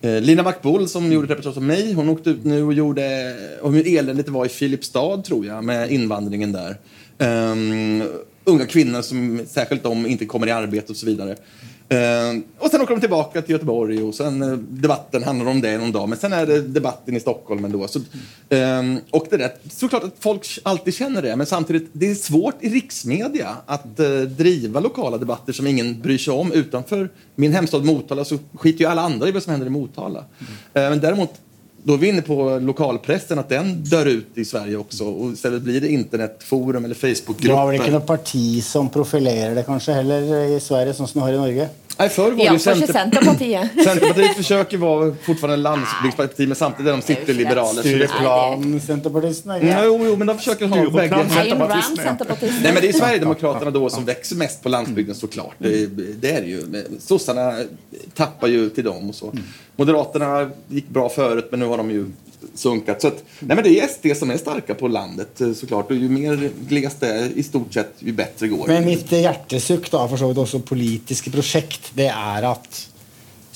eh, 0.01 0.21
Lina 0.21 0.43
McBull 0.43 0.89
som 0.89 1.13
gjorde 1.13 1.29
reportage 1.29 1.57
om 1.57 1.67
mig, 1.67 1.93
hon 1.93 2.09
åkte 2.09 2.31
ut 2.31 2.45
nu 2.45 2.63
och 2.63 2.73
gjorde 2.73 3.37
om 3.63 3.75
hur 3.75 3.99
eländigt 3.99 4.27
det 4.27 4.33
var 4.33 4.47
i 4.47 4.49
Filipstad, 4.49 5.23
tror 5.23 5.47
jag, 5.47 5.65
med 5.65 5.91
invandringen 5.91 6.53
där. 6.53 6.77
Um, 7.19 8.03
unga 8.45 8.67
kvinnor 8.67 9.03
som, 9.03 9.41
särskilt 9.49 9.83
de, 9.83 10.07
inte 10.07 10.27
kommer 10.27 10.47
i 10.47 10.51
arbete 10.51 10.93
och 10.93 10.97
så 10.97 11.07
vidare. 11.07 11.37
Uh, 11.95 12.43
och 12.59 12.71
sen 12.71 12.81
åker 12.81 12.95
de 12.95 13.01
tillbaka 13.01 13.43
till 13.43 13.51
Göteborg 13.51 14.03
och 14.03 14.15
sen 14.15 14.43
uh, 14.43 14.59
debatten 14.59 15.23
handlar 15.23 15.51
om 15.51 15.61
det 15.61 15.79
någon 15.79 15.93
dag. 15.93 16.09
Men 16.09 16.19
sen 16.19 16.33
är 16.33 16.47
det 16.47 16.61
debatten 16.61 17.17
i 17.17 17.21
Stockholm 17.21 17.65
ändå. 17.65 17.89
Så, 17.89 17.99
uh, 17.99 18.99
och 19.11 19.27
det 19.31 19.37
är 19.37 19.53
såklart 19.71 20.05
att 20.05 20.15
folk 20.21 20.59
alltid 20.63 20.95
känner 20.95 21.23
det. 21.23 21.37
Men 21.37 21.47
samtidigt, 21.47 21.89
det 21.93 22.11
är 22.11 22.15
svårt 22.15 22.55
i 22.61 22.69
riksmedia 22.69 23.57
att 23.67 24.01
uh, 24.01 24.21
driva 24.21 24.81
lokala 24.81 25.19
debatter 25.19 25.53
som 25.53 25.67
ingen 25.67 26.01
bryr 26.03 26.19
sig 26.19 26.35
om. 26.35 26.53
Utanför 26.53 27.11
min 27.35 27.53
hemstad 27.53 27.85
Motala 27.85 28.25
så 28.25 28.39
skiter 28.55 28.81
ju 28.81 28.87
alla 28.87 29.03
andra 29.03 29.29
i 29.29 29.33
vad 29.33 29.43
som 29.43 29.51
händer 29.51 29.67
i 29.67 29.71
Motala. 29.71 30.25
Mm. 30.75 30.91
men 30.91 31.01
däremot 31.01 31.31
då 31.87 31.95
är 31.95 31.99
vi 31.99 32.09
inne 32.09 32.23
på 32.23 32.59
lokalpressen, 32.59 33.39
att 33.39 33.49
den 33.49 33.85
dör 33.85 34.07
ut 34.07 34.29
i 34.35 34.45
Sverige 34.45 34.77
också. 34.77 35.05
Och 35.05 35.33
istället 35.33 35.63
blir 35.63 35.81
det 35.81 35.89
internetforum 35.89 36.85
eller 36.85 36.95
Facebookgrupper. 36.95 37.49
Du 37.49 37.53
har 37.55 37.67
väl 37.67 37.77
inte 37.77 37.91
något 37.91 38.07
parti 38.07 38.65
som 38.65 38.89
profilerar 38.89 39.55
det 39.55 39.63
kanske 39.63 39.93
heller 39.93 40.45
i 40.57 40.61
Sverige 40.61 40.95
som 40.95 41.07
du 41.13 41.21
har 41.21 41.33
i 41.33 41.37
Norge? 41.37 41.69
Nej, 41.99 42.09
förr 42.09 42.31
var 42.33 42.53
det 42.53 42.59
Center... 42.59 42.93
Centerpartiet. 42.93 43.71
Centerpartiet 43.85 44.37
försöker 44.37 44.79
vara 44.79 45.15
fortfarande 45.23 45.57
landsbygdsparti, 45.57 46.47
men 46.47 46.57
samtidigt 46.57 46.89
är 46.89 46.93
de 46.93 47.03
cityliberaler. 47.03 47.83
Stureplan, 47.83 48.81
Centerpartisterna. 48.81 49.63
Ja, 49.63 49.85
jo, 49.85 50.01
jo, 50.05 50.17
men 50.17 50.27
de 50.27 50.39
försöker 50.39 50.67
ha 50.67 50.91
bägge. 50.91 51.27
Nej, 52.63 52.73
men 52.73 52.75
det 52.75 52.89
är 52.89 52.93
Sverigedemokraterna 52.93 53.71
då 53.71 53.91
som 53.91 54.05
växer 54.05 54.37
mest 54.37 54.63
på 54.63 54.69
landsbygden 54.69 55.15
såklart. 55.15 55.55
Det, 55.59 55.87
det 56.21 56.31
är 56.31 56.41
det 56.41 56.47
ju. 56.47 56.85
Sossarna 57.01 57.59
tappar 58.15 58.49
ju 58.49 58.71
till 58.71 58.85
dem 58.85 59.09
och 59.09 59.15
så. 59.15 59.33
Moderaterna 59.77 60.51
gick 60.69 60.89
bra 60.89 61.09
förut, 61.09 61.49
men 61.51 61.61
nu 61.61 61.67
har 61.67 61.77
de 61.77 61.91
ju 61.91 62.07
sunkat. 62.55 63.03
Så 63.03 63.09
att, 63.09 63.25
nej 63.41 63.57
men 63.57 63.65
det 63.65 63.81
är 63.81 63.89
SD 63.89 64.19
som 64.19 64.31
är 64.31 64.39
starka 64.39 64.75
på 64.75 64.89
landet 64.89 65.41
eh, 65.41 65.53
såklart. 65.53 65.91
Och 65.91 65.97
ju 65.97 66.09
mer 66.09 66.51
glest 66.69 67.01
det 67.01 67.33
i 67.37 67.43
stort 67.43 67.75
sett, 67.75 67.93
ju 67.99 68.13
bättre 68.13 68.49
går 68.49 68.67
det. 68.67 68.73
Men 68.73 68.85
mitt 68.85 69.13
hjertesukk, 69.13 69.91
da, 69.91 70.07
for 70.09 70.21
så 70.21 70.31
vidt 70.31 70.43
også 70.45 70.63
politiske 70.67 71.33
prosjekt, 71.35 71.93
det 71.99 72.09
er 72.13 72.49
at 72.49 72.81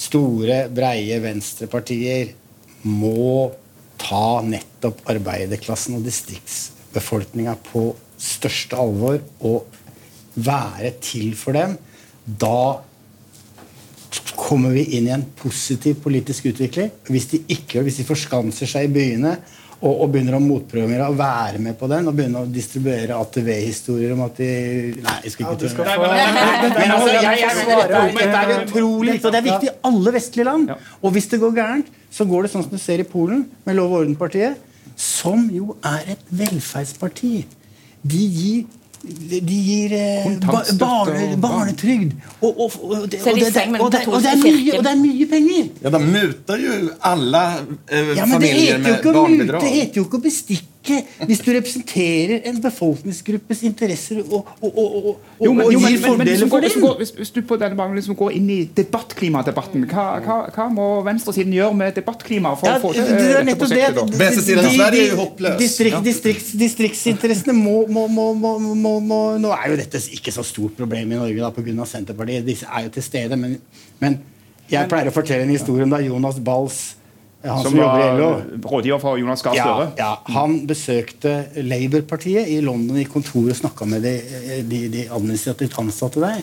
store, 0.01 0.63
breie 0.73 1.21
venstrepartier 1.21 2.33
må 2.89 3.51
ta 4.01 4.41
nettopp 4.45 5.03
arbeiderklassen 5.13 5.99
og 5.99 6.07
distriktsbefolkninga 6.07 7.57
på 7.69 7.91
største 8.21 8.79
alvor 8.81 9.21
og 9.45 9.67
være 10.41 10.95
til 11.05 11.35
for 11.37 11.57
dem. 11.57 11.77
Da 12.25 12.81
kommer 14.51 14.75
vi 14.75 14.83
inn 14.99 15.07
i 15.07 15.15
en 15.15 15.23
positiv 15.39 16.01
politisk 16.03 16.51
utvikling. 16.51 16.91
Hvis 17.07 17.29
de 17.31 17.39
ikke 17.55 17.85
hvis 17.87 18.01
de 18.01 18.07
forskanser 18.09 18.67
seg 18.67 18.89
i 18.89 18.95
byene 18.97 19.37
og, 19.81 19.93
og 19.93 20.09
begynner 20.13 20.37
å 20.37 20.41
motprogrammere 20.43 21.07
og 21.09 21.19
være 21.21 21.61
med 21.63 21.77
på 21.81 21.89
den 21.89 22.11
og 22.11 22.17
begynner 22.19 22.45
å 22.45 22.51
distribuere 22.53 23.17
ATV-historier 23.17 24.13
om 24.17 24.25
at 24.27 24.41
de 24.43 24.49
Nei, 24.99 25.15
jeg 25.25 25.35
skal 25.37 25.55
ikke 25.55 25.71
skal 25.73 25.89
Nei, 25.89 25.95
få- 26.01 26.09
men, 26.11 26.97
altså, 26.97 27.13
jeg, 27.15 27.39
jeg, 27.45 27.55
svarer 27.61 27.95
dette, 28.19 28.43
er 28.43 28.53
utrolig 28.65 29.15
viktig, 29.15 29.29
og 29.31 29.37
det 29.37 29.41
er 29.41 29.47
viktig 29.47 29.71
i 29.71 29.77
alle 29.93 30.15
vestlige 30.19 30.49
land. 30.51 30.75
Og 31.01 31.15
hvis 31.15 31.31
det 31.33 31.41
går 31.45 31.55
gærent, 31.61 31.95
så 32.11 32.27
går 32.29 32.45
det 32.45 32.53
sånn 32.53 32.67
som 32.67 32.75
du 32.75 32.83
ser 32.83 33.05
i 33.05 33.09
Polen, 33.09 33.47
med 33.65 33.79
Lov 33.79 33.95
og 33.95 34.03
orden-partiet, 34.03 34.59
som 35.01 35.47
jo 35.55 35.79
er 35.87 36.13
et 36.17 36.29
velferdsparti. 36.43 37.33
De 38.03 38.21
gir 38.27 38.80
de 39.03 39.41
gir 39.65 39.93
eh, 39.97 40.27
ba, 40.45 40.61
barne, 40.79 41.33
og- 41.33 41.39
barnetrygd. 41.41 42.13
Og, 42.43 42.61
og, 42.61 42.73
og, 42.85 43.11
det- 43.11 43.21
og, 43.21 43.39
det- 43.39 43.81
og, 43.81 43.91
det- 43.93 44.09
og, 44.09 44.23
det 44.23 44.31
er 44.33 44.37
mye, 44.43 44.73
og 44.79 44.85
det 44.85 44.91
er 44.93 44.99
mye 45.01 45.27
penger! 45.31 45.69
Ja, 45.83 45.89
de 45.95 45.99
muter 46.05 46.57
jo 46.61 46.75
alle 47.03 47.45
eh, 47.89 48.11
Ja, 48.17 48.27
jo 48.27 48.39
med 48.39 48.41
mute, 48.41 49.61
det 49.61 49.71
heter 49.73 49.97
jo 50.01 50.05
ikke 50.05 50.21
å 50.21 50.25
bestikke 50.29 50.67
hvis 51.29 51.41
du 51.45 51.51
representerer 51.53 52.47
en 52.49 52.57
befolkningsgruppes 52.65 53.61
interesser 53.69 54.23
og, 54.23 54.49
og, 54.63 54.71
og, 54.71 54.79
og, 54.79 55.09
og, 55.11 55.45
Jo, 55.45 55.53
men, 55.53 55.67
og 55.67 55.73
gir 55.73 55.81
men, 55.81 55.83
men 55.83 55.93
hvis, 55.93 56.07
fordeler 56.07 56.41
du 56.41 56.49
for 56.49 56.61
den. 56.65 56.97
hvis, 57.03 57.11
hvis, 57.19 57.31
du 57.37 57.41
på 57.51 57.59
denne 57.61 57.77
banen 57.77 57.99
liksom 58.01 58.17
går 58.17 58.31
inn 58.39 58.49
i 58.51 58.57
debattklimadebatten, 58.79 59.85
hva, 59.91 60.07
hva, 60.25 60.39
hva 60.55 60.67
må 60.73 60.87
venstresiden 61.07 61.53
gjøre 61.53 61.77
med 61.77 61.95
debattklima 62.01 62.55
for 62.57 62.71
Ja, 62.71 62.79
å 62.79 62.83
få 62.87 62.93
til 62.97 63.05
det 63.05 63.13
er 63.13 63.29
dette 63.29 63.45
nettopp 63.51 63.69
prosjektet? 63.69 64.11
det. 64.15 64.21
Venstresiden 64.23 64.63
av 64.63 64.65
De- 64.71 64.77
Sverige 64.79 65.03
er 65.03 65.05
de- 65.05 65.11
jo 65.13 65.19
håpløs. 65.21 65.59
Distrikt, 65.61 66.01
distrikts, 66.09 66.51
distriktsinteressene 66.65 67.57
må, 67.57 67.77
må, 67.89 68.07
må, 68.09 68.27
må, 68.35 68.55
må, 68.59 68.95
må 69.01 69.21
Nå 69.41 69.53
er 69.57 69.71
jo 69.75 69.77
dette 69.83 70.01
ikke 70.17 70.33
så 70.33 70.45
stort 70.47 70.77
problem 70.81 71.13
i 71.13 71.21
Norge 71.21 71.37
da, 71.45 71.51
pga. 71.55 71.87
Senterpartiet. 71.91 72.47
Disse 72.47 72.67
er 72.73 72.87
jo 72.89 72.95
til 72.97 73.03
stede. 73.05 73.37
Men, 73.37 73.59
men 74.01 74.19
jeg 74.71 74.89
pleier 74.89 75.11
å 75.11 75.15
fortelle 75.15 75.45
en 75.45 75.53
historie 75.53 75.85
om 75.85 75.91
da 75.93 76.01
Jonas 76.03 76.39
Bals, 76.41 76.81
han 77.43 77.63
som, 77.65 77.73
Som 77.73 77.81
var 77.81 78.43
rådgiver 78.69 79.01
for 79.01 79.17
Jonas 79.17 79.43
Gahr 79.43 79.57
ja, 79.57 79.65
Støre. 79.65 79.93
ja, 79.97 80.11
Han 80.35 80.59
besøkte 80.69 81.35
Labour-partiet 81.65 82.51
i 82.53 82.59
London 82.61 82.99
i 83.01 83.07
kontoret 83.09 83.55
og 83.55 83.61
snakka 83.63 83.89
med 83.89 84.05
de, 84.05 84.13
de, 84.69 84.81
de 84.93 85.07
administrativt 85.09 85.79
ansatte 85.81 86.21
der. 86.21 86.43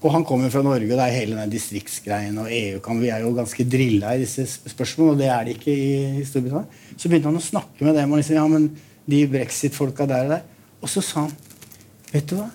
Og 0.00 0.12
han 0.14 0.24
kommer 0.24 0.52
fra 0.52 0.62
Norge, 0.64 0.88
og 0.88 0.96
det 0.96 1.06
er 1.06 1.16
hele 1.18 1.36
den 1.36 1.52
distriktsgreien 1.52 2.36
og 2.40 2.52
EU. 2.52 2.78
Kan, 2.84 3.00
vi 3.02 3.10
er 3.12 3.24
jo 3.24 3.34
ganske 3.36 3.64
drilla 3.68 4.14
i 4.16 4.22
disse 4.22 4.46
spørsmålene, 4.48 5.12
og 5.12 5.20
det 5.20 5.28
er 5.32 5.44
de 5.44 5.56
ikke 5.56 5.74
i, 5.74 5.90
i 6.22 6.24
Storbritannia. 6.28 6.80
Så 6.96 7.08
begynte 7.08 7.28
han 7.28 7.40
å 7.40 7.44
snakke 7.44 7.84
med 7.84 7.98
dem, 8.00 8.12
og 8.12 8.20
liksom, 8.20 8.38
ja, 8.38 8.46
men 8.48 8.70
de 9.10 9.20
brexit-folka 9.28 10.06
der 10.08 10.24
og 10.24 10.34
der. 10.36 10.46
Og 10.80 10.88
så 10.88 11.04
sa 11.04 11.26
han 11.26 11.36
Vet 12.10 12.26
du 12.26 12.40
hva? 12.40 12.48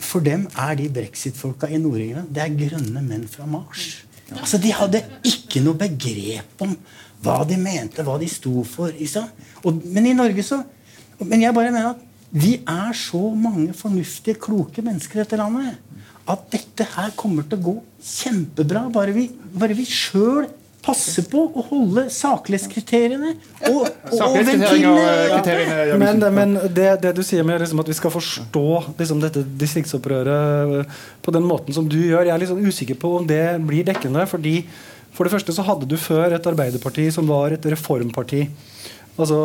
For 0.00 0.24
dem 0.24 0.46
er 0.58 0.72
de 0.78 0.88
brexit-folka 0.90 1.68
i 1.70 1.78
Nord-England 1.78 2.32
det 2.34 2.42
er 2.42 2.54
grønne 2.56 3.02
menn 3.04 3.26
fra 3.30 3.44
Mars. 3.46 4.05
Altså, 4.34 4.58
De 4.58 4.72
hadde 4.74 5.04
ikke 5.26 5.62
noe 5.62 5.78
begrep 5.78 6.64
om 6.64 6.74
hva 7.24 7.40
de 7.48 7.58
mente, 7.60 8.04
hva 8.04 8.18
de 8.20 8.28
sto 8.30 8.62
for. 8.66 8.94
Og, 9.62 9.84
men 9.84 10.10
i 10.10 10.16
Norge 10.16 10.44
så 10.46 10.62
Men 11.16 11.40
jeg 11.40 11.54
bare 11.56 11.70
mener 11.72 11.94
at 11.94 12.00
vi 12.36 12.58
er 12.68 12.92
så 12.92 13.30
mange 13.32 13.72
fornuftige, 13.72 14.36
kloke 14.36 14.82
mennesker 14.84 15.16
i 15.16 15.22
dette 15.22 15.38
landet 15.40 15.78
at 16.26 16.46
dette 16.52 16.86
her 16.96 17.12
kommer 17.18 17.46
til 17.46 17.56
å 17.58 17.64
gå 17.64 17.74
kjempebra, 18.02 18.86
bare 18.92 19.14
vi, 19.14 19.28
bare 19.54 19.76
sjøl 19.86 20.48
passer 20.86 21.24
på 21.26 21.40
å 21.50 21.62
holde 21.66 22.04
saklighetskriteriene 22.14 23.32
og, 23.72 23.80
og, 23.82 24.20
og 24.22 24.36
ventilene. 24.46 25.96
Men, 25.98 26.20
liksom- 26.20 26.34
men 26.38 26.54
det, 26.76 26.88
det 27.02 27.12
du 27.16 27.22
sier 27.26 27.42
med 27.46 27.60
liksom 27.64 27.82
at 27.82 27.90
vi 27.90 27.96
skal 27.98 28.14
forstå 28.14 28.64
liksom 29.00 29.22
dette 29.24 29.42
distriktsopprøret 29.60 30.78
eh, 30.80 31.00
på 31.26 31.34
den 31.34 31.46
måten 31.48 31.74
som 31.74 31.88
du 31.90 31.98
gjør, 31.98 32.26
jeg 32.28 32.34
er 32.36 32.42
litt 32.44 32.52
sånn 32.52 32.66
usikker 32.66 33.00
på 33.02 33.16
om 33.20 33.26
det 33.26 33.42
blir 33.66 33.86
dekkende. 33.88 34.26
fordi 34.30 34.60
For 35.16 35.24
det 35.26 35.32
første 35.32 35.52
så 35.56 35.64
hadde 35.66 35.88
du 35.88 35.96
før 35.96 36.34
et 36.36 36.46
Arbeiderparti 36.46 37.08
som 37.12 37.26
var 37.26 37.50
et 37.56 37.66
reformparti. 37.72 38.46
Altså, 39.16 39.36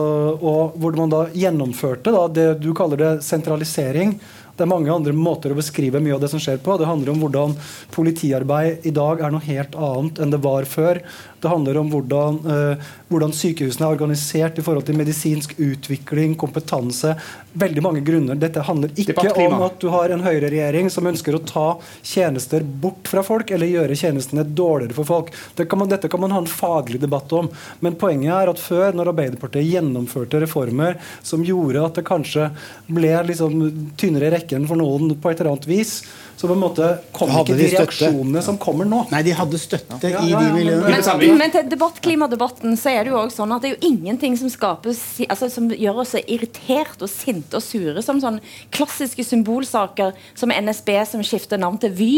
og 0.43 0.73
hvor 0.83 0.97
man 0.99 1.09
da 1.13 1.21
gjennomførte 1.31 2.11
da, 2.11 2.25
det 2.27 2.47
du 2.59 2.73
kaller 2.75 2.99
det 2.99 3.11
sentralisering. 3.23 4.17
Det 4.51 4.65
er 4.65 4.69
mange 4.69 4.91
andre 4.91 5.13
måter 5.15 5.53
å 5.53 5.57
beskrive 5.57 6.01
mye 6.03 6.17
av 6.17 6.19
det 6.21 6.27
som 6.29 6.41
skjer 6.43 6.59
på. 6.61 6.75
Det 6.77 6.89
handler 6.89 7.13
om 7.13 7.21
hvordan 7.23 7.53
politiarbeid 7.95 8.83
i 8.85 8.91
dag 8.93 9.23
er 9.23 9.31
noe 9.33 9.45
helt 9.47 9.77
annet 9.79 10.19
enn 10.21 10.33
det 10.33 10.41
var 10.43 10.67
før. 10.69 10.99
Det 11.41 11.49
handler 11.49 11.77
om 11.81 11.89
hvordan, 11.89 12.35
eh, 12.53 12.89
hvordan 13.09 13.31
sykehusene 13.33 13.87
er 13.87 13.95
organisert 13.95 14.59
i 14.61 14.65
forhold 14.65 14.85
til 14.85 14.97
medisinsk 14.99 15.55
utvikling, 15.57 16.35
kompetanse. 16.37 17.15
Veldig 17.57 17.81
mange 17.81 18.03
grunner. 18.05 18.37
Dette 18.37 18.61
handler 18.67 18.93
ikke 18.93 19.17
om 19.47 19.65
at 19.65 19.79
du 19.81 19.89
har 19.89 20.13
en 20.13 20.21
høyreregjering 20.21 20.91
som 20.93 21.09
ønsker 21.09 21.35
å 21.35 21.41
ta 21.41 21.65
tjenester 22.05 22.61
bort 22.61 23.09
fra 23.09 23.25
folk 23.25 23.49
eller 23.51 23.71
gjøre 23.73 23.97
tjenestene 23.97 24.45
dårligere 24.45 24.93
for 24.99 25.09
folk. 25.09 25.33
Det 25.57 25.65
kan 25.69 25.81
man, 25.81 25.89
dette 25.89 26.11
kan 26.11 26.21
man 26.21 26.35
ha 26.35 26.43
en 26.43 26.51
faglig 26.51 27.01
debatt 27.01 27.33
om. 27.33 27.49
Men 27.81 27.97
poenget 27.97 28.37
er 28.37 28.53
at 28.53 28.61
før, 28.61 28.93
når 28.93 29.15
Arbeiderpartiet 29.15 29.65
gjennomførte 29.65 30.43
reformer 30.45 31.01
som 31.25 31.43
gjorde 31.43 31.85
at 31.87 31.97
det 31.97 32.05
kanskje 32.05 32.51
ble 32.85 33.15
liksom 33.31 33.57
tynnere 33.97 34.29
i 34.29 34.35
rekken 34.37 34.69
for 34.69 34.77
noen 34.77 35.15
på 35.17 35.31
et 35.31 35.41
eller 35.41 35.55
annet 35.55 35.69
vis, 35.71 36.03
så 36.41 36.47
på 36.49 36.55
en 36.57 36.61
måte 36.63 36.87
kom 37.13 37.29
ikke 37.29 37.53
de 37.53 37.57
de 37.59 37.67
støtte? 37.69 37.83
reaksjonene 37.85 38.41
som 38.41 38.57
kommer 38.61 38.87
nå. 38.89 39.03
Nei, 39.13 39.21
de 39.27 39.35
hadde 39.37 39.59
støtte 39.61 40.09
Ja, 40.09 40.23
i 40.25 40.31
ja, 40.33 40.39
de 40.41 40.53
miljøene. 40.55 40.89
men-. 41.21 41.37
Men 41.37 41.53
til 41.53 41.67
debattklimadebatten 41.69 42.73
så 42.81 42.89
er 42.95 43.05
det 43.05 43.11
jo 43.13 43.19
også 43.19 43.43
sånn 43.43 43.53
at 43.53 43.61
det 43.61 43.69
er 43.69 43.75
jo 43.75 43.91
ingenting 43.91 44.37
som 44.39 44.49
skaper 44.49 44.89
altså, 45.29 45.49
som 45.53 45.69
gjør 45.69 46.01
oss 46.01 46.15
så 46.15 46.23
irritert 46.25 46.97
og 47.05 47.11
sinte 47.13 47.59
og 47.59 47.63
sure 47.65 48.01
som 48.01 48.17
sånne 48.23 48.41
klassiske 48.73 49.23
symbolsaker 49.27 50.17
som 50.33 50.49
NSB 50.49 50.89
som 51.11 51.21
skifter 51.25 51.61
navn 51.61 51.77
til 51.83 51.93
Vy 51.95 52.09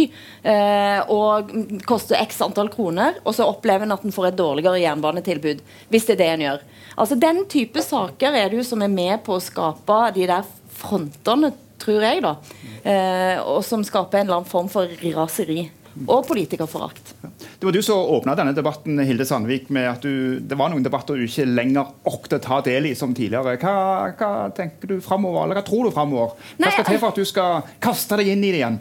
eh, 0.48 1.04
og 1.12 1.52
koster 1.86 2.16
x 2.24 2.40
antall 2.46 2.70
kroner, 2.72 3.20
og 3.28 3.36
så 3.36 3.46
opplever 3.50 3.84
en 3.88 3.92
at 3.98 4.06
en 4.08 4.16
får 4.16 4.32
et 4.32 4.40
dårligere 4.40 4.80
jernbanetilbud. 4.84 5.60
Hvis 5.92 6.08
det 6.08 6.16
er 6.16 6.22
det 6.24 6.32
en 6.38 6.46
gjør. 6.48 6.64
Altså 6.96 7.16
Den 7.20 7.44
type 7.52 7.82
saker 7.84 8.36
er 8.40 8.50
det 8.50 8.62
jo 8.62 8.64
som 8.68 8.82
er 8.86 8.92
med 8.94 9.24
på 9.26 9.36
å 9.36 9.44
skape 9.44 10.00
de 10.16 10.28
der 10.30 10.48
frontene, 10.74 11.52
tror 11.84 12.04
jeg, 12.04 12.24
da. 12.24 12.36
Eh, 12.84 13.40
og 13.44 13.62
som 13.68 13.84
skaper 13.86 14.22
en 14.22 14.28
eller 14.28 14.42
annen 14.42 14.52
form 14.52 14.72
for 14.72 14.90
raseri. 15.14 15.68
Og 16.10 16.26
politikerforakt. 16.26 17.12
Det 17.22 17.68
var 17.68 17.76
du 17.76 17.82
som 17.86 18.00
åpna 18.16 18.34
denne 18.36 18.56
debatten 18.58 18.98
Hilde 19.06 19.28
Sandvik, 19.30 19.68
med 19.70 19.86
at 19.92 20.02
du, 20.02 20.40
det 20.42 20.58
var 20.58 20.72
noen 20.74 20.86
debatter 20.86 21.20
du 21.20 21.28
ikke 21.28 21.46
lenger 21.46 21.92
orket 22.10 22.40
å 22.40 22.42
ta 22.42 22.60
del 22.66 22.90
i 22.90 22.96
som 22.98 23.14
tidligere. 23.14 23.60
Hva, 23.62 23.76
hva 24.18 24.32
tenker 24.58 24.90
du 24.90 24.96
fremover, 25.06 25.44
eller 25.46 25.62
hva 25.62 25.66
tror 25.68 25.86
du 25.88 25.94
framover? 25.94 26.34
Hva 26.58 26.72
skal 26.74 26.88
til 26.90 26.98
for 26.98 27.14
at 27.14 27.22
du 27.22 27.30
skal 27.30 27.76
kaste 27.84 28.18
deg 28.20 28.34
inn 28.34 28.42
i 28.42 28.54
det 28.56 28.64
igjen? 28.64 28.80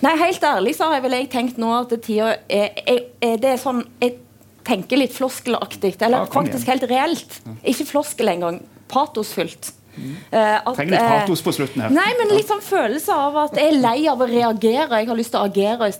Nei, 0.00 0.14
helt 0.20 0.44
ærlig 0.48 0.76
så 0.78 0.88
har 0.88 0.98
jeg 0.98 1.06
vel 1.06 1.18
jeg 1.18 1.28
tenkt 1.32 1.60
nå 1.60 1.72
at 1.76 1.92
tida 2.04 2.32
er, 2.52 2.72
er, 2.84 3.04
er 3.24 3.38
Det 3.40 3.48
er 3.54 3.60
sånn 3.60 3.78
Jeg 4.02 4.18
tenker 4.66 5.00
litt 5.00 5.14
floskelaktig, 5.16 5.94
eller 6.00 6.24
Ja, 6.24 6.30
faktisk 6.32 6.68
helt 6.72 6.88
reelt. 6.90 7.40
Ikke 7.62 7.86
floskel 7.88 8.32
engang. 8.32 8.62
Patosfullt. 8.92 9.72
Eh, 9.96 10.56
at, 10.58 10.74
Trenger 10.76 10.92
litt 10.92 11.00
eh, 11.00 11.12
patos 11.12 11.42
på 11.44 11.54
slutten 11.56 11.84
her. 11.84 11.94
Nei, 11.94 12.08
men 12.18 12.32
litt 12.34 12.50
sånn 12.50 12.62
følelse 12.64 13.16
av 13.16 13.38
at 13.46 13.56
jeg 13.58 13.72
er 13.72 13.78
lei 13.80 13.96
av 14.10 14.20
å 14.20 14.28
reagere. 14.28 15.00
Jeg 15.00 15.10
har 15.10 15.18
lyst 15.18 15.32
til 15.34 15.40
å 15.40 15.46
agere 15.48 15.88
i 15.88 15.96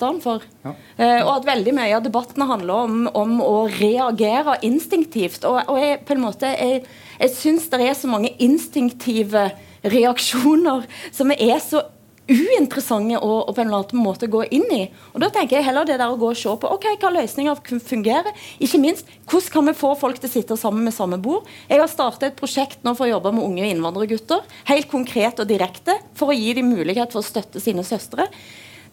Ja. 0.67 0.75
Eh, 0.97 1.21
og 1.23 1.33
at 1.37 1.49
veldig 1.49 1.75
mye 1.77 1.97
av 1.97 2.05
debattene 2.05 2.49
handler 2.51 2.87
om, 2.87 3.09
om 3.15 3.41
å 3.45 3.55
reagere 3.73 4.59
instinktivt. 4.67 5.45
Og, 5.49 5.61
og 5.73 5.81
jeg, 5.81 6.01
på 6.07 6.17
en 6.17 6.25
måte, 6.25 6.53
jeg, 6.53 6.85
jeg 7.21 7.35
syns 7.37 7.71
det 7.73 7.83
er 7.85 7.97
så 7.97 8.11
mange 8.11 8.35
instinktive 8.43 9.51
reaksjoner 9.87 10.87
som 11.15 11.31
er 11.33 11.59
så 11.63 11.85
uinteressante 12.27 13.19
å, 13.23 13.31
å 13.47 13.55
på 13.55 13.63
en 13.63 13.71
eller 13.71 13.85
annen 13.85 14.03
måte 14.03 14.29
gå 14.31 14.43
inn 14.55 14.67
i. 14.75 14.83
Og 15.15 15.23
Da 15.23 15.31
tenker 15.33 15.59
jeg 15.59 15.67
heller 15.69 15.87
det 15.89 15.99
der 16.01 16.11
å 16.11 16.19
gå 16.19 16.33
og 16.33 16.39
se 16.39 16.51
på 16.51 16.73
ok, 16.75 16.89
hva 17.03 17.13
løsninger 17.15 17.81
fungerer. 17.87 18.35
Ikke 18.63 18.81
minst, 18.83 19.09
hvordan 19.31 19.53
kan 19.55 19.71
vi 19.71 19.77
få 19.79 19.95
folk 20.01 20.21
til 20.21 20.31
å 20.31 20.35
sitte 20.35 20.59
sammen 20.61 20.87
med 20.87 20.97
samme 20.97 21.21
bord? 21.23 21.47
Jeg 21.71 21.83
har 21.83 21.91
startet 21.91 22.31
et 22.31 22.39
prosjekt 22.39 22.83
nå 22.87 22.97
for 22.99 23.07
å 23.07 23.15
jobbe 23.15 23.35
med 23.37 23.47
unge 23.47 23.71
innvandrergutter. 23.71 24.45
Helt 24.71 24.91
konkret 24.91 25.43
og 25.43 25.51
direkte, 25.51 26.01
for 26.19 26.33
å 26.33 26.39
gi 26.39 26.55
dem 26.59 26.71
mulighet 26.73 27.15
for 27.15 27.23
å 27.23 27.27
støtte 27.27 27.63
sine 27.63 27.87
søstre. 27.87 28.29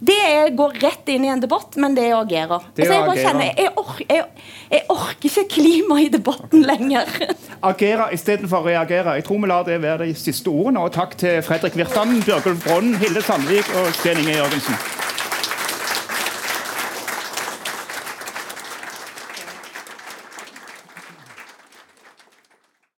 Det 0.04 0.20
er, 0.20 0.50
går 0.58 0.80
rett 0.84 1.10
inn 1.14 1.24
i 1.24 1.30
en 1.32 1.40
debatt, 1.44 1.78
men 1.80 1.96
det 1.96 2.10
er 2.10 2.16
å 2.18 2.24
agere. 2.26 2.60
Det 2.76 2.84
Altså, 2.84 2.96
jeg 2.98 3.06
bare 3.08 3.22
kjenner, 3.22 3.52
jeg, 3.62 3.72
or 3.80 4.02
jeg, 4.04 4.48
jeg 4.74 4.84
orker 4.92 5.30
ikke 5.30 5.44
klima 5.54 6.00
i 6.04 6.10
debatten 6.12 6.66
lenger. 6.68 7.14
Agere 7.64 8.10
istedenfor 8.16 8.66
å 8.66 8.68
reagere. 8.68 9.16
Jeg 9.20 9.28
tror 9.30 9.40
vi 9.44 9.52
lar 9.54 9.64
det 9.68 9.80
være 9.84 10.10
de 10.10 10.18
siste 10.20 10.52
ordene. 10.52 10.84
Og 10.84 10.92
takk 10.98 11.16
til 11.22 11.40
Fredrik 11.46 11.78
Virtanen, 11.80 12.20
Bjørgulf 12.26 12.68
Brånn, 12.68 12.98
Hilde 13.00 13.24
Sandvik 13.24 13.72
og 13.80 13.94
Sten 14.02 14.20
Inge 14.26 14.36
Jørgensen. 14.42 14.76